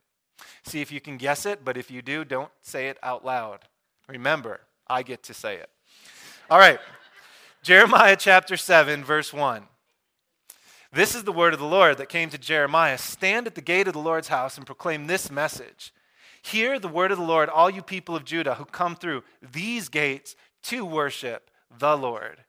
See 0.64 0.80
if 0.80 0.90
you 0.90 1.00
can 1.00 1.16
guess 1.16 1.46
it, 1.46 1.64
but 1.64 1.76
if 1.76 1.90
you 1.90 2.02
do, 2.02 2.24
don't 2.24 2.50
say 2.62 2.88
it 2.88 2.98
out 3.02 3.24
loud. 3.24 3.60
Remember, 4.08 4.60
I 4.88 5.02
get 5.02 5.22
to 5.24 5.34
say 5.34 5.56
it. 5.56 5.70
All 6.50 6.58
right, 6.58 6.80
Jeremiah 7.62 8.16
chapter 8.16 8.56
7, 8.56 9.04
verse 9.04 9.32
1. 9.32 9.64
This 10.92 11.14
is 11.14 11.22
the 11.22 11.32
word 11.32 11.52
of 11.52 11.60
the 11.60 11.66
Lord 11.66 11.98
that 11.98 12.08
came 12.08 12.30
to 12.30 12.38
Jeremiah 12.38 12.98
Stand 12.98 13.46
at 13.46 13.54
the 13.54 13.60
gate 13.60 13.86
of 13.86 13.92
the 13.92 14.00
Lord's 14.00 14.28
house 14.28 14.56
and 14.56 14.66
proclaim 14.66 15.06
this 15.06 15.30
message. 15.30 15.92
Hear 16.42 16.78
the 16.78 16.88
word 16.88 17.10
of 17.10 17.18
the 17.18 17.24
Lord, 17.24 17.48
all 17.48 17.70
you 17.70 17.82
people 17.82 18.16
of 18.16 18.24
Judah 18.24 18.54
who 18.54 18.64
come 18.64 18.96
through 18.96 19.22
these 19.52 19.88
gates 19.88 20.36
to 20.64 20.84
worship 20.84 21.50
the 21.78 21.96
Lord. 21.96 22.44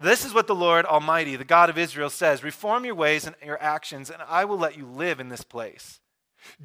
This 0.00 0.24
is 0.24 0.34
what 0.34 0.46
the 0.46 0.54
Lord 0.54 0.84
Almighty, 0.86 1.36
the 1.36 1.44
God 1.44 1.70
of 1.70 1.78
Israel, 1.78 2.10
says 2.10 2.42
Reform 2.42 2.84
your 2.84 2.94
ways 2.94 3.26
and 3.26 3.36
your 3.44 3.62
actions, 3.62 4.10
and 4.10 4.22
I 4.28 4.44
will 4.44 4.58
let 4.58 4.76
you 4.76 4.86
live 4.86 5.20
in 5.20 5.28
this 5.28 5.44
place. 5.44 6.00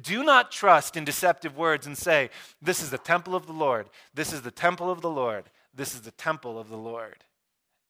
Do 0.00 0.24
not 0.24 0.50
trust 0.50 0.96
in 0.96 1.04
deceptive 1.04 1.56
words 1.56 1.86
and 1.86 1.96
say, 1.96 2.30
This 2.60 2.82
is 2.82 2.90
the 2.90 2.98
temple 2.98 3.34
of 3.34 3.46
the 3.46 3.52
Lord. 3.52 3.88
This 4.12 4.32
is 4.32 4.42
the 4.42 4.50
temple 4.50 4.90
of 4.90 5.00
the 5.00 5.10
Lord. 5.10 5.44
This 5.74 5.94
is 5.94 6.02
the 6.02 6.10
temple 6.10 6.58
of 6.58 6.68
the 6.68 6.76
Lord. 6.76 7.24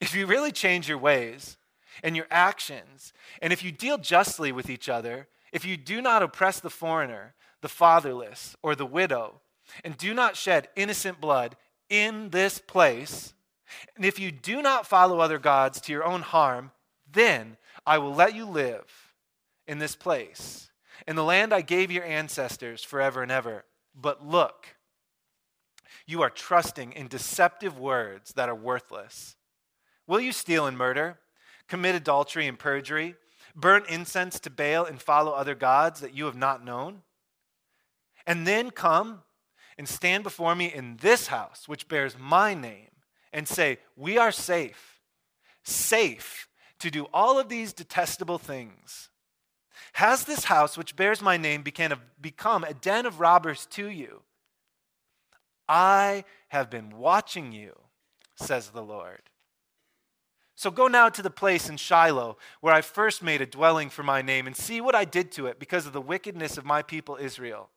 If 0.01 0.15
you 0.15 0.27
really 0.27 0.53
change 0.53 0.89
your 0.89 0.99
ways 0.99 1.57
and 2.03 2.17
your 2.17 2.27
actions, 2.31 3.13
and 3.43 3.53
if 3.53 3.65
you 3.65 3.73
deal 3.73 3.99
justly 3.99 4.53
with 4.53 4.71
each 4.71 4.89
other, 4.89 5.29
if 5.53 5.65
you 5.65 5.77
do 5.77 6.01
not 6.01 6.23
oppress 6.23 6.61
the 6.61 6.71
foreigner, 6.71 7.35
the 7.61 7.69
fatherless, 7.69 8.57
or 8.63 8.75
the 8.75 8.87
widow, 8.87 9.41
and 9.85 9.97
do 9.97 10.15
not 10.15 10.37
shed 10.37 10.69
innocent 10.77 11.21
blood 11.21 11.57
in 11.89 12.31
this 12.31 12.59
place, 12.59 13.35
and 13.97 14.05
if 14.05 14.19
you 14.19 14.31
do 14.31 14.63
not 14.63 14.87
follow 14.87 15.21
other 15.21 15.39
gods 15.39 15.81
to 15.81 15.93
your 15.93 16.05
own 16.05 16.23
harm, 16.23 16.73
then 17.11 17.57
I 17.87 17.99
will 17.99 18.15
let 18.15 18.35
you 18.35 18.45
live 18.45 19.15
in 19.67 19.79
this 19.79 19.97
place, 19.97 20.71
in 21.07 21.17
the 21.17 21.25
land 21.25 21.53
I 21.53 21.61
gave 21.61 21.91
your 21.91 22.05
ancestors 22.05 22.83
forever 22.83 23.23
and 23.23 23.31
ever. 23.31 23.65
But 23.95 24.27
look, 24.27 24.77
you 26.07 26.23
are 26.23 26.31
trusting 26.31 26.93
in 26.93 27.09
deceptive 27.09 27.79
words 27.79 28.33
that 28.33 28.49
are 28.49 28.55
worthless. 28.55 29.37
Will 30.07 30.21
you 30.21 30.33
steal 30.33 30.67
and 30.67 30.77
murder, 30.77 31.19
commit 31.69 31.95
adultery 31.95 32.49
and 32.49 32.59
perjury, 32.59 33.15
burn 33.55 33.85
incense 33.89 34.41
to 34.41 34.51
Baal, 34.51 34.85
and 34.85 35.01
follow 35.01 35.33
other 35.33 35.55
gods 35.55 36.01
that 36.01 36.15
you 36.15 36.25
have 36.25 36.37
not 36.37 36.65
known? 36.65 37.03
And 38.27 38.47
then 38.47 38.71
come 38.71 39.23
and 39.79 39.89
stand 39.89 40.23
before 40.23 40.55
me 40.55 40.67
in 40.73 40.99
this 41.01 41.29
house, 41.29 41.67
which 41.67 41.89
bears 41.89 42.17
my 42.19 42.55
name, 42.55 42.91
and 43.33 43.49
say, 43.49 43.79
We 43.97 44.19
are 44.19 44.33
safe, 44.33 45.01
safe 45.63 46.49
to 46.81 46.91
do 46.91 47.07
all 47.13 47.39
of 47.39 47.49
these 47.49 47.73
detestable 47.73 48.39
things. 48.39 49.09
Has 49.95 50.25
this 50.25 50.45
house, 50.45 50.77
which 50.77 50.97
bears 50.97 51.23
my 51.23 51.37
name, 51.37 51.63
become 51.63 52.65
a 52.65 52.75
den 52.75 53.07
of 53.07 53.21
robbers 53.21 53.67
to 53.71 53.89
you? 53.89 54.23
I 55.69 56.25
have 56.49 56.69
been 56.69 56.99
watching 56.99 57.53
you, 57.53 57.77
says 58.37 58.71
the 58.71 58.83
Lord. 58.83 59.23
So 60.57 60.71
go 60.71 60.89
now 60.89 61.09
to 61.09 61.23
the 61.23 61.31
place 61.31 61.71
in 61.71 61.79
Shiloh 61.79 62.37
where 62.61 62.75
I 62.75 62.83
first 62.83 63.23
made 63.23 63.41
a 63.41 63.47
dwelling 63.47 63.89
for 63.89 64.03
my 64.03 64.21
name 64.21 64.47
and 64.47 64.55
see 64.55 64.81
what 64.81 64.95
I 64.95 65.07
did 65.07 65.33
to 65.33 65.47
it 65.47 65.59
because 65.59 65.87
of 65.87 65.95
the 65.95 66.03
wickedness 66.03 66.59
of 66.59 66.67
my 66.67 66.83
people 66.83 67.17
Israel. 67.19 67.71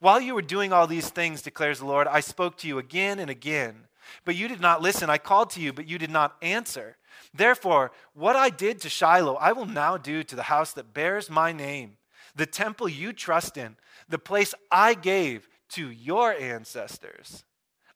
While 0.00 0.20
you 0.20 0.34
were 0.34 0.42
doing 0.42 0.72
all 0.72 0.86
these 0.86 1.10
things, 1.10 1.42
declares 1.42 1.78
the 1.78 1.86
Lord, 1.86 2.06
I 2.06 2.20
spoke 2.20 2.56
to 2.58 2.68
you 2.68 2.78
again 2.78 3.18
and 3.18 3.30
again, 3.30 3.86
but 4.24 4.36
you 4.36 4.48
did 4.48 4.60
not 4.60 4.82
listen. 4.82 5.10
I 5.10 5.18
called 5.18 5.50
to 5.50 5.60
you, 5.60 5.72
but 5.72 5.88
you 5.88 5.98
did 5.98 6.10
not 6.10 6.36
answer. 6.40 6.96
Therefore, 7.34 7.92
what 8.14 8.36
I 8.36 8.50
did 8.50 8.80
to 8.80 8.88
Shiloh, 8.88 9.34
I 9.34 9.52
will 9.52 9.66
now 9.66 9.96
do 9.96 10.22
to 10.22 10.36
the 10.36 10.44
house 10.44 10.72
that 10.72 10.94
bears 10.94 11.28
my 11.28 11.52
name, 11.52 11.98
the 12.34 12.46
temple 12.46 12.88
you 12.88 13.12
trust 13.12 13.56
in, 13.56 13.76
the 14.08 14.18
place 14.18 14.54
I 14.70 14.94
gave 14.94 15.48
to 15.70 15.90
your 15.90 16.32
ancestors. 16.32 17.44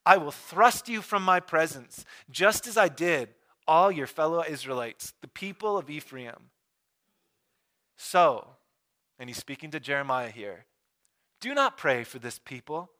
I 0.05 0.17
will 0.17 0.33
thrust 0.33 0.89
you 0.89 1.01
from 1.01 1.23
my 1.23 1.41
presence, 1.41 2.05
just 2.31 2.67
as 2.67 2.77
I 2.77 2.89
did 2.89 3.31
all 3.67 3.93
your 3.93 4.09
fellow 4.09 4.45
Israelites, 4.47 5.15
the 5.21 5.29
people 5.29 5.79
of 5.79 5.89
Ephraim. 5.89 6.51
So, 7.97 8.49
and 9.19 9.31
he's 9.31 9.39
speaking 9.39 9.71
to 9.71 9.81
Jeremiah 9.81 10.31
here, 10.31 10.67
do 11.43 11.53
not 11.53 11.77
pray 11.77 12.05
for 12.05 12.19
this 12.19 12.39
people, 12.39 12.91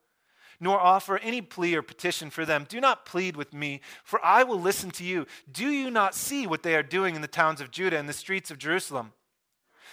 nor 0.61 0.79
offer 0.79 1.17
any 1.19 1.41
plea 1.41 1.75
or 1.75 1.83
petition 1.83 2.29
for 2.29 2.45
them. 2.45 2.67
Do 2.69 2.81
not 2.81 3.07
plead 3.07 3.37
with 3.37 3.55
me, 3.55 3.81
for 4.05 4.23
I 4.23 4.43
will 4.43 4.61
listen 4.61 4.91
to 4.93 5.05
you. 5.05 5.27
Do 5.51 5.71
you 5.71 5.91
not 5.91 6.15
see 6.15 6.47
what 6.47 6.63
they 6.63 6.75
are 6.75 6.83
doing 6.83 7.15
in 7.15 7.23
the 7.23 7.29
towns 7.29 7.61
of 7.61 7.71
Judah 7.71 7.97
and 7.97 8.09
the 8.09 8.13
streets 8.13 8.51
of 8.51 8.59
Jerusalem? 8.59 9.13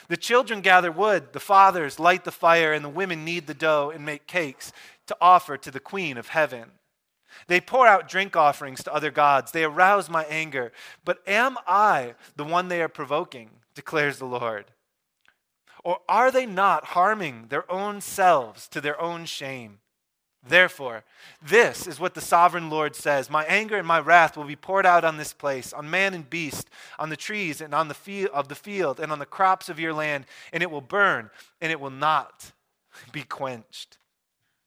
The 0.10 0.18
children 0.18 0.62
gather 0.62 0.92
wood, 0.92 1.34
the 1.34 1.40
fathers 1.40 2.00
light 2.00 2.24
the 2.24 2.32
fire, 2.32 2.74
and 2.74 2.84
the 2.84 2.90
women 2.90 3.24
knead 3.24 3.48
the 3.48 3.54
dough 3.54 3.92
and 3.94 4.04
make 4.06 4.28
cakes 4.28 4.74
to 5.06 5.16
offer 5.22 5.56
to 5.56 5.72
the 5.72 5.80
queen 5.80 6.18
of 6.18 6.30
heaven. 6.30 6.72
They 7.48 7.62
pour 7.62 7.88
out 7.88 8.10
drink 8.10 8.36
offerings 8.36 8.84
to 8.84 8.94
other 8.94 9.12
gods. 9.12 9.52
They 9.52 9.64
arouse 9.64 10.10
my 10.10 10.24
anger. 10.26 10.72
But 11.06 11.20
am 11.28 11.58
I 11.68 12.16
the 12.36 12.44
one 12.44 12.68
they 12.68 12.82
are 12.82 12.90
provoking? 12.90 13.52
declares 13.76 14.18
the 14.18 14.26
Lord. 14.26 14.66
Or 15.84 16.00
are 16.08 16.32
they 16.32 16.46
not 16.46 16.86
harming 16.86 17.48
their 17.50 17.70
own 17.72 18.02
selves 18.02 18.68
to 18.70 18.82
their 18.82 19.00
own 19.00 19.26
shame? 19.26 19.80
Therefore, 20.48 21.04
this 21.42 21.86
is 21.86 22.00
what 22.00 22.14
the 22.14 22.22
sovereign 22.22 22.70
Lord 22.70 22.96
says 22.96 23.30
My 23.30 23.44
anger 23.46 23.78
and 23.78 23.88
my 23.88 24.00
wrath 24.00 24.38
will 24.38 24.46
be 24.46 24.56
poured 24.56 24.86
out 24.86 25.04
on 25.04 25.18
this 25.18 25.34
place, 25.34 25.74
on 25.74 25.90
man 25.90 26.14
and 26.14 26.30
beast, 26.30 26.70
on 26.98 27.10
the 27.10 27.18
trees 27.18 27.60
and 27.60 27.74
on 27.74 27.90
the 27.90 27.94
field 27.94 28.32
of 28.34 28.48
the 28.48 28.56
field, 28.56 29.00
and 29.00 29.12
on 29.12 29.20
the 29.20 29.26
crops 29.26 29.68
of 29.68 29.80
your 29.80 29.94
land, 29.94 30.26
and 30.54 30.64
it 30.64 30.72
will 30.72 30.82
burn, 30.82 31.30
and 31.60 31.72
it 31.72 31.80
will 31.80 31.90
not 31.90 32.54
be 33.12 33.24
quenched. 33.24 33.98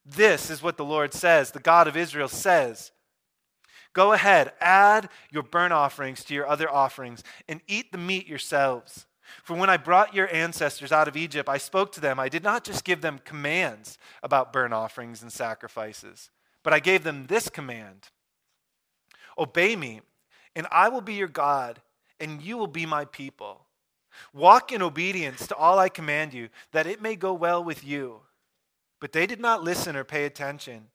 This 0.04 0.50
is 0.50 0.62
what 0.62 0.76
the 0.76 0.84
Lord 0.84 1.14
says, 1.14 1.52
the 1.52 1.60
God 1.60 1.88
of 1.88 1.96
Israel 1.96 2.28
says. 2.28 2.92
Go 3.94 4.12
ahead, 4.12 4.52
add 4.60 5.08
your 5.30 5.42
burnt 5.42 5.72
offerings 5.72 6.24
to 6.24 6.34
your 6.34 6.46
other 6.46 6.70
offerings, 6.70 7.22
and 7.48 7.60
eat 7.66 7.92
the 7.92 7.98
meat 7.98 8.26
yourselves. 8.26 9.06
For 9.42 9.56
when 9.56 9.70
I 9.70 9.76
brought 9.76 10.14
your 10.14 10.32
ancestors 10.32 10.92
out 10.92 11.08
of 11.08 11.16
Egypt, 11.16 11.48
I 11.48 11.58
spoke 11.58 11.92
to 11.92 12.00
them. 12.00 12.20
I 12.20 12.28
did 12.28 12.42
not 12.42 12.64
just 12.64 12.84
give 12.84 13.00
them 13.00 13.20
commands 13.24 13.98
about 14.22 14.52
burnt 14.52 14.74
offerings 14.74 15.22
and 15.22 15.32
sacrifices, 15.32 16.30
but 16.62 16.72
I 16.72 16.78
gave 16.78 17.04
them 17.04 17.26
this 17.26 17.48
command 17.48 18.08
Obey 19.38 19.76
me, 19.76 20.02
and 20.54 20.66
I 20.70 20.88
will 20.88 21.00
be 21.00 21.14
your 21.14 21.28
God, 21.28 21.80
and 22.20 22.42
you 22.42 22.58
will 22.58 22.66
be 22.66 22.86
my 22.86 23.06
people. 23.06 23.66
Walk 24.34 24.72
in 24.72 24.82
obedience 24.82 25.46
to 25.46 25.56
all 25.56 25.78
I 25.78 25.88
command 25.88 26.34
you, 26.34 26.50
that 26.72 26.86
it 26.86 27.00
may 27.00 27.16
go 27.16 27.32
well 27.32 27.64
with 27.64 27.82
you. 27.82 28.20
But 29.00 29.12
they 29.12 29.26
did 29.26 29.40
not 29.40 29.64
listen 29.64 29.96
or 29.96 30.04
pay 30.04 30.26
attention. 30.26 30.88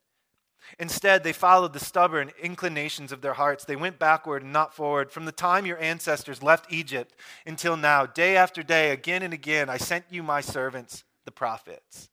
Instead, 0.80 1.24
they 1.24 1.34
followed 1.34 1.74
the 1.74 1.80
stubborn 1.80 2.32
inclinations 2.42 3.12
of 3.12 3.22
their 3.22 3.34
hearts. 3.34 3.66
They 3.66 3.76
went 3.76 4.00
backward 4.00 4.44
and 4.44 4.52
not 4.52 4.76
forward. 4.76 5.12
From 5.12 5.26
the 5.26 5.32
time 5.32 5.66
your 5.66 5.80
ancestors 5.80 6.44
left 6.44 6.72
Egypt 6.72 7.16
until 7.46 7.78
now, 7.78 8.06
day 8.06 8.36
after 8.36 8.64
day, 8.64 8.92
again 8.92 9.24
and 9.24 9.34
again, 9.34 9.70
I 9.70 9.78
sent 9.78 10.06
you 10.10 10.24
my 10.24 10.42
servants, 10.42 11.04
the 11.26 11.32
prophets. 11.32 12.10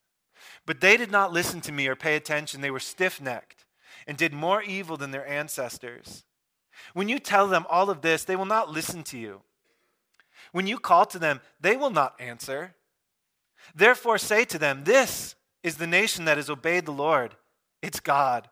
But 0.67 0.81
they 0.81 0.97
did 0.97 1.11
not 1.11 1.33
listen 1.33 1.61
to 1.63 1.73
me 1.73 1.89
or 1.89 1.97
pay 1.97 2.17
attention. 2.17 2.61
They 2.61 2.71
were 2.71 2.81
stiff 2.81 3.21
necked 3.21 3.65
and 4.07 4.17
did 4.17 4.33
more 4.33 4.63
evil 4.63 4.97
than 4.97 5.11
their 5.11 5.27
ancestors. 5.27 6.25
When 6.93 7.09
you 7.09 7.19
tell 7.19 7.49
them 7.49 7.67
all 7.69 7.91
of 7.91 8.03
this, 8.03 8.25
they 8.25 8.37
will 8.37 8.45
not 8.45 8.71
listen 8.71 9.03
to 9.05 9.19
you. 9.19 9.43
When 10.53 10.67
you 10.67 10.79
call 10.79 11.07
to 11.07 11.19
them, 11.19 11.41
they 11.61 11.77
will 11.77 11.91
not 11.91 12.15
answer. 12.21 12.75
Therefore, 13.75 14.19
say 14.19 14.45
to 14.45 14.59
them, 14.59 14.85
This 14.85 15.35
is 15.63 15.77
the 15.77 15.87
nation 15.87 16.25
that 16.27 16.37
has 16.37 16.51
obeyed 16.51 16.87
the 16.87 16.93
Lord, 16.93 17.37
its 17.85 18.01
God, 18.01 18.49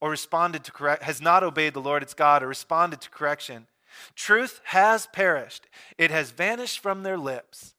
or 0.00 0.10
responded 0.10 0.64
to 0.64 0.72
correct, 0.72 1.02
has 1.04 1.20
not 1.20 1.44
obeyed 1.44 1.74
the 1.74 1.80
Lord, 1.80 2.02
its 2.02 2.14
God, 2.14 2.42
or 2.42 2.48
responded 2.48 3.00
to 3.02 3.10
correction. 3.10 3.66
Truth 4.16 4.60
has 4.64 5.06
perished, 5.12 5.68
it 5.98 6.10
has 6.10 6.30
vanished 6.30 6.80
from 6.80 7.02
their 7.02 7.18
lips. 7.18 7.74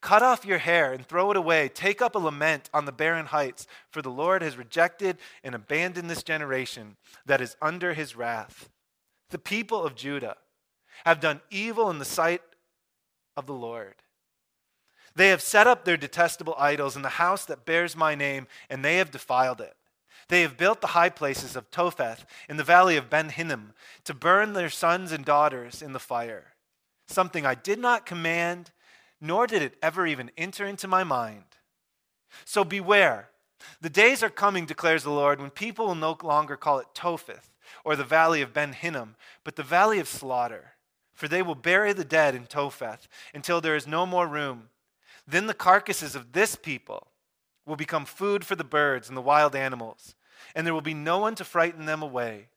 Cut 0.00 0.22
off 0.22 0.46
your 0.46 0.58
hair 0.58 0.92
and 0.92 1.06
throw 1.06 1.30
it 1.30 1.36
away. 1.36 1.68
Take 1.68 2.00
up 2.00 2.14
a 2.14 2.18
lament 2.18 2.70
on 2.72 2.86
the 2.86 2.92
barren 2.92 3.26
heights, 3.26 3.66
for 3.90 4.00
the 4.00 4.10
Lord 4.10 4.40
has 4.42 4.56
rejected 4.56 5.18
and 5.44 5.54
abandoned 5.54 6.08
this 6.08 6.22
generation 6.22 6.96
that 7.26 7.40
is 7.40 7.56
under 7.60 7.92
his 7.92 8.16
wrath. 8.16 8.70
The 9.30 9.38
people 9.38 9.84
of 9.84 9.94
Judah 9.94 10.36
have 11.04 11.20
done 11.20 11.40
evil 11.50 11.90
in 11.90 11.98
the 11.98 12.04
sight 12.04 12.40
of 13.36 13.46
the 13.46 13.52
Lord. 13.52 13.96
They 15.14 15.28
have 15.28 15.42
set 15.42 15.66
up 15.66 15.84
their 15.84 15.96
detestable 15.96 16.54
idols 16.58 16.96
in 16.96 17.02
the 17.02 17.08
house 17.10 17.44
that 17.46 17.64
bears 17.64 17.96
my 17.96 18.14
name, 18.14 18.46
and 18.70 18.84
they 18.84 18.96
have 18.96 19.10
defiled 19.10 19.60
it. 19.60 19.74
They 20.28 20.42
have 20.42 20.56
built 20.56 20.80
the 20.80 20.88
high 20.88 21.10
places 21.10 21.56
of 21.56 21.70
Topheth 21.70 22.24
in 22.48 22.56
the 22.56 22.64
valley 22.64 22.96
of 22.96 23.10
Ben 23.10 23.28
Hinnom 23.28 23.72
to 24.04 24.14
burn 24.14 24.52
their 24.52 24.70
sons 24.70 25.12
and 25.12 25.24
daughters 25.24 25.82
in 25.82 25.92
the 25.92 26.00
fire. 26.00 26.54
Something 27.06 27.46
I 27.46 27.54
did 27.54 27.78
not 27.78 28.06
command, 28.06 28.72
nor 29.20 29.46
did 29.46 29.62
it 29.62 29.76
ever 29.82 30.06
even 30.06 30.30
enter 30.36 30.66
into 30.66 30.88
my 30.88 31.04
mind. 31.04 31.44
So 32.44 32.64
beware. 32.64 33.30
The 33.80 33.90
days 33.90 34.22
are 34.22 34.30
coming, 34.30 34.66
declares 34.66 35.02
the 35.04 35.10
Lord, 35.10 35.40
when 35.40 35.50
people 35.50 35.86
will 35.86 35.94
no 35.94 36.16
longer 36.22 36.56
call 36.56 36.78
it 36.78 36.94
Topheth 36.94 37.54
or 37.84 37.96
the 37.96 38.04
valley 38.04 38.42
of 38.42 38.52
Ben 38.52 38.72
Hinnom, 38.72 39.16
but 39.44 39.56
the 39.56 39.62
valley 39.62 39.98
of 39.98 40.08
slaughter. 40.08 40.72
For 41.14 41.28
they 41.28 41.42
will 41.42 41.54
bury 41.54 41.92
the 41.92 42.04
dead 42.04 42.34
in 42.34 42.46
Topheth 42.46 43.08
until 43.32 43.60
there 43.60 43.76
is 43.76 43.86
no 43.86 44.04
more 44.04 44.26
room 44.26 44.68
then 45.26 45.46
the 45.46 45.54
carcasses 45.54 46.14
of 46.14 46.32
this 46.32 46.56
people 46.56 47.08
will 47.66 47.76
become 47.76 48.04
food 48.04 48.44
for 48.44 48.54
the 48.54 48.64
birds 48.64 49.08
and 49.08 49.16
the 49.16 49.22
wild 49.22 49.54
animals, 49.54 50.14
and 50.54 50.66
there 50.66 50.74
will 50.74 50.80
be 50.80 50.94
no 50.94 51.18
one 51.18 51.34
to 51.34 51.44
frighten 51.44 51.86
them 51.86 52.02
away. 52.02 52.48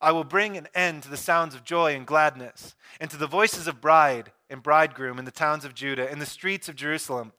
I 0.00 0.12
will 0.12 0.24
bring 0.24 0.56
an 0.56 0.68
end 0.74 1.02
to 1.02 1.10
the 1.10 1.16
sounds 1.16 1.54
of 1.54 1.64
joy 1.64 1.94
and 1.94 2.06
gladness, 2.06 2.74
and 3.00 3.10
to 3.10 3.16
the 3.16 3.26
voices 3.26 3.66
of 3.66 3.80
bride 3.80 4.32
and 4.48 4.62
bridegroom 4.62 5.18
in 5.18 5.24
the 5.24 5.30
towns 5.30 5.64
of 5.64 5.74
Judah 5.74 6.10
and 6.10 6.20
the 6.20 6.26
streets 6.26 6.68
of 6.68 6.76
Jerusalem, 6.76 7.32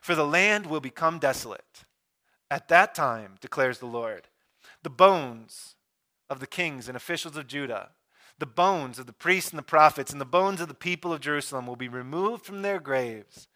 for 0.00 0.14
the 0.14 0.26
land 0.26 0.66
will 0.66 0.80
become 0.80 1.18
desolate. 1.18 1.84
At 2.50 2.68
that 2.68 2.94
time, 2.94 3.36
declares 3.40 3.78
the 3.78 3.86
Lord, 3.86 4.28
the 4.82 4.90
bones 4.90 5.74
of 6.30 6.40
the 6.40 6.46
kings 6.46 6.88
and 6.88 6.96
officials 6.96 7.36
of 7.36 7.46
Judah, 7.46 7.90
the 8.38 8.46
bones 8.46 8.98
of 8.98 9.06
the 9.06 9.12
priests 9.12 9.50
and 9.50 9.58
the 9.58 9.62
prophets, 9.62 10.12
and 10.12 10.20
the 10.20 10.24
bones 10.24 10.60
of 10.60 10.68
the 10.68 10.74
people 10.74 11.12
of 11.12 11.20
Jerusalem 11.20 11.66
will 11.66 11.76
be 11.76 11.88
removed 11.88 12.44
from 12.44 12.62
their 12.62 12.80
graves 12.80 13.48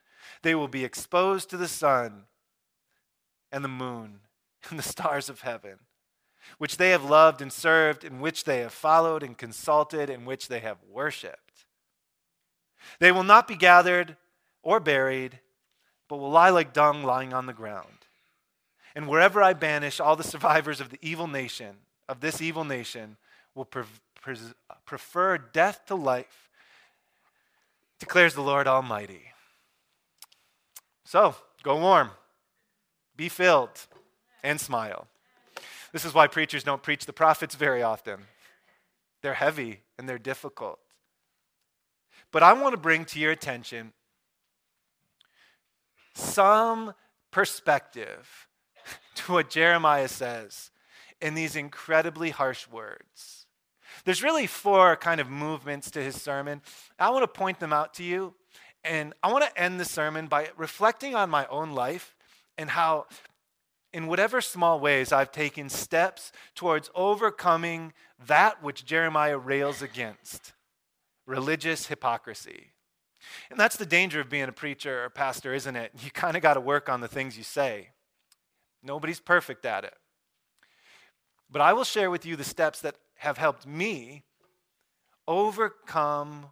they 0.42 0.54
will 0.54 0.68
be 0.68 0.84
exposed 0.84 1.50
to 1.50 1.56
the 1.56 1.68
sun 1.68 2.24
and 3.52 3.64
the 3.64 3.68
moon 3.68 4.20
and 4.70 4.78
the 4.78 4.82
stars 4.82 5.28
of 5.28 5.40
heaven, 5.40 5.78
which 6.58 6.76
they 6.76 6.90
have 6.90 7.04
loved 7.04 7.42
and 7.42 7.52
served, 7.52 8.04
in 8.04 8.20
which 8.20 8.44
they 8.44 8.58
have 8.58 8.72
followed 8.72 9.22
and 9.22 9.36
consulted, 9.36 10.10
in 10.10 10.24
which 10.24 10.48
they 10.48 10.60
have 10.60 10.78
worshiped. 10.88 11.66
They 13.00 13.12
will 13.12 13.24
not 13.24 13.48
be 13.48 13.56
gathered 13.56 14.16
or 14.62 14.80
buried, 14.80 15.40
but 16.08 16.18
will 16.18 16.30
lie 16.30 16.50
like 16.50 16.72
dung 16.72 17.02
lying 17.02 17.32
on 17.32 17.46
the 17.46 17.52
ground. 17.52 18.06
And 18.94 19.08
wherever 19.08 19.42
I 19.42 19.52
banish 19.52 20.00
all 20.00 20.16
the 20.16 20.24
survivors 20.24 20.80
of 20.80 20.90
the 20.90 20.98
evil 21.02 21.26
nation, 21.26 21.76
of 22.08 22.20
this 22.20 22.40
evil 22.40 22.64
nation, 22.64 23.16
will 23.54 23.64
pre- 23.64 23.82
pre- 24.20 24.36
prefer 24.84 25.38
death 25.38 25.84
to 25.86 25.94
life, 25.94 26.48
declares 27.98 28.34
the 28.34 28.42
Lord 28.42 28.66
Almighty. 28.66 29.32
So, 31.04 31.34
go 31.62 31.78
warm, 31.78 32.10
be 33.16 33.28
filled, 33.28 33.86
and 34.42 34.60
smile. 34.60 35.06
This 35.92 36.04
is 36.04 36.14
why 36.14 36.26
preachers 36.26 36.62
don't 36.62 36.82
preach 36.82 37.06
the 37.06 37.12
prophets 37.12 37.54
very 37.54 37.82
often. 37.82 38.20
They're 39.22 39.34
heavy 39.34 39.80
and 39.98 40.08
they're 40.08 40.18
difficult. 40.18 40.78
But 42.30 42.42
I 42.42 42.52
want 42.52 42.74
to 42.74 42.80
bring 42.80 43.04
to 43.06 43.18
your 43.18 43.32
attention 43.32 43.92
some 46.14 46.94
perspective 47.30 48.48
to 49.16 49.32
what 49.32 49.50
Jeremiah 49.50 50.08
says 50.08 50.70
in 51.20 51.34
these 51.34 51.56
incredibly 51.56 52.30
harsh 52.30 52.68
words. 52.68 53.46
There's 54.04 54.22
really 54.22 54.46
four 54.46 54.96
kind 54.96 55.20
of 55.20 55.30
movements 55.30 55.90
to 55.92 56.02
his 56.02 56.20
sermon. 56.20 56.62
I 56.98 57.10
want 57.10 57.22
to 57.22 57.28
point 57.28 57.58
them 57.58 57.72
out 57.72 57.94
to 57.94 58.04
you 58.04 58.34
and 58.84 59.14
I 59.22 59.32
want 59.32 59.44
to 59.44 59.60
end 59.60 59.80
the 59.80 59.84
sermon 59.84 60.26
by 60.26 60.50
reflecting 60.56 61.14
on 61.14 61.28
my 61.28 61.46
own 61.46 61.72
life 61.72 62.15
and 62.58 62.70
how, 62.70 63.06
in 63.92 64.06
whatever 64.06 64.40
small 64.40 64.80
ways, 64.80 65.12
I've 65.12 65.32
taken 65.32 65.68
steps 65.68 66.32
towards 66.54 66.90
overcoming 66.94 67.92
that 68.26 68.62
which 68.62 68.84
Jeremiah 68.84 69.38
rails 69.38 69.82
against 69.82 70.52
religious 71.26 71.86
hypocrisy. 71.86 72.72
And 73.50 73.58
that's 73.58 73.76
the 73.76 73.86
danger 73.86 74.20
of 74.20 74.30
being 74.30 74.48
a 74.48 74.52
preacher 74.52 75.04
or 75.04 75.10
pastor, 75.10 75.52
isn't 75.52 75.76
it? 75.76 75.92
You 76.02 76.10
kind 76.10 76.36
of 76.36 76.42
got 76.42 76.54
to 76.54 76.60
work 76.60 76.88
on 76.88 77.00
the 77.00 77.08
things 77.08 77.36
you 77.36 77.44
say. 77.44 77.88
Nobody's 78.82 79.20
perfect 79.20 79.66
at 79.66 79.84
it. 79.84 79.94
But 81.50 81.62
I 81.62 81.72
will 81.72 81.84
share 81.84 82.10
with 82.10 82.26
you 82.26 82.36
the 82.36 82.44
steps 82.44 82.80
that 82.80 82.96
have 83.16 83.38
helped 83.38 83.66
me 83.66 84.24
overcome 85.26 86.46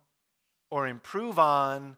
or 0.70 0.88
improve 0.88 1.38
on. 1.38 1.96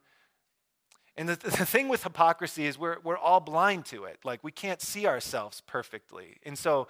And 1.17 1.29
the, 1.29 1.37
the 1.59 1.67
thing 1.67 1.89
with 1.89 2.03
hypocrisy 2.03 2.67
is 2.67 2.79
we're, 2.79 2.99
we're 3.03 3.17
all 3.17 3.41
blind 3.41 3.87
to 3.87 4.05
it. 4.05 4.19
Like 4.25 4.43
we 4.43 4.53
can't 4.53 4.81
see 4.81 5.07
ourselves 5.07 5.63
perfectly. 5.67 6.37
And 6.45 6.59
so, 6.59 6.89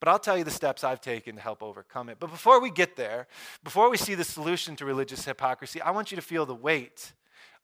but 0.00 0.08
I'll 0.08 0.18
tell 0.18 0.36
you 0.36 0.44
the 0.44 0.50
steps 0.50 0.82
I've 0.82 1.00
taken 1.00 1.36
to 1.36 1.40
help 1.40 1.62
overcome 1.62 2.08
it. 2.08 2.18
But 2.18 2.30
before 2.30 2.60
we 2.60 2.70
get 2.70 2.96
there, 2.96 3.28
before 3.62 3.88
we 3.88 3.96
see 3.96 4.14
the 4.16 4.24
solution 4.24 4.74
to 4.76 4.84
religious 4.84 5.24
hypocrisy, 5.24 5.80
I 5.80 5.92
want 5.92 6.10
you 6.10 6.16
to 6.16 6.22
feel 6.22 6.44
the 6.44 6.54
weight 6.54 7.12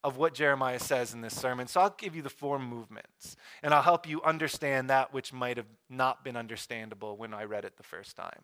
of 0.03 0.15
what 0.15 0.33
Jeremiah 0.33 0.79
says 0.79 1.13
in 1.13 1.19
this 1.19 1.35
sermon. 1.35 1.67
So 1.67 1.81
I'll 1.81 1.95
give 1.97 2.15
you 2.15 2.21
the 2.21 2.29
four 2.29 2.57
movements, 2.57 3.35
and 3.61 3.73
I'll 3.73 3.81
help 3.81 4.07
you 4.07 4.21
understand 4.21 4.89
that 4.89 5.13
which 5.13 5.33
might 5.33 5.57
have 5.57 5.67
not 5.89 6.23
been 6.23 6.37
understandable 6.37 7.17
when 7.17 7.33
I 7.33 7.43
read 7.43 7.65
it 7.65 7.75
the 7.75 7.83
first 7.83 8.15
time. 8.15 8.43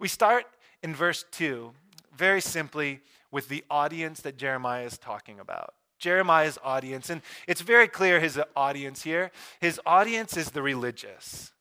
We 0.00 0.08
start 0.08 0.46
in 0.82 0.94
verse 0.94 1.24
2, 1.30 1.72
very 2.16 2.40
simply, 2.40 3.00
with 3.30 3.48
the 3.48 3.64
audience 3.70 4.20
that 4.22 4.36
Jeremiah 4.36 4.84
is 4.84 4.98
talking 4.98 5.38
about. 5.38 5.74
Jeremiah's 6.00 6.58
audience, 6.64 7.10
and 7.10 7.22
it's 7.46 7.60
very 7.60 7.86
clear 7.86 8.18
his 8.18 8.40
audience 8.56 9.02
here. 9.02 9.30
His 9.60 9.80
audience 9.86 10.36
is 10.36 10.50
the 10.50 10.62
religious. 10.62 11.52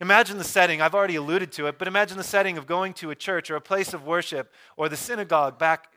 Imagine 0.00 0.38
the 0.38 0.44
setting, 0.44 0.80
I've 0.80 0.94
already 0.94 1.16
alluded 1.16 1.52
to 1.52 1.66
it, 1.66 1.78
but 1.78 1.86
imagine 1.86 2.16
the 2.16 2.24
setting 2.24 2.56
of 2.56 2.66
going 2.66 2.94
to 2.94 3.10
a 3.10 3.14
church 3.14 3.50
or 3.50 3.56
a 3.56 3.60
place 3.60 3.92
of 3.92 4.06
worship 4.06 4.52
or 4.78 4.88
the 4.88 4.96
synagogue 4.96 5.58
back 5.58 5.92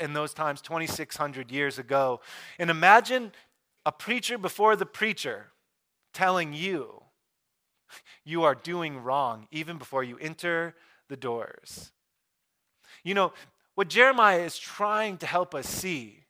in 0.00 0.12
those 0.12 0.34
times, 0.34 0.60
2,600 0.60 1.50
years 1.50 1.78
ago. 1.78 2.20
And 2.58 2.70
imagine 2.70 3.32
a 3.84 3.92
preacher 3.92 4.38
before 4.38 4.76
the 4.76 4.86
preacher 4.86 5.46
telling 6.12 6.52
you 6.52 7.02
you 8.24 8.42
are 8.42 8.54
doing 8.54 8.98
wrong 8.98 9.46
even 9.50 9.78
before 9.78 10.04
you 10.04 10.18
enter 10.18 10.74
the 11.08 11.16
doors. 11.16 11.92
You 13.02 13.14
know, 13.14 13.32
what 13.74 13.88
Jeremiah 13.88 14.40
is 14.40 14.58
trying 14.58 15.16
to 15.18 15.26
help 15.26 15.54
us 15.54 15.66
see 15.66 16.24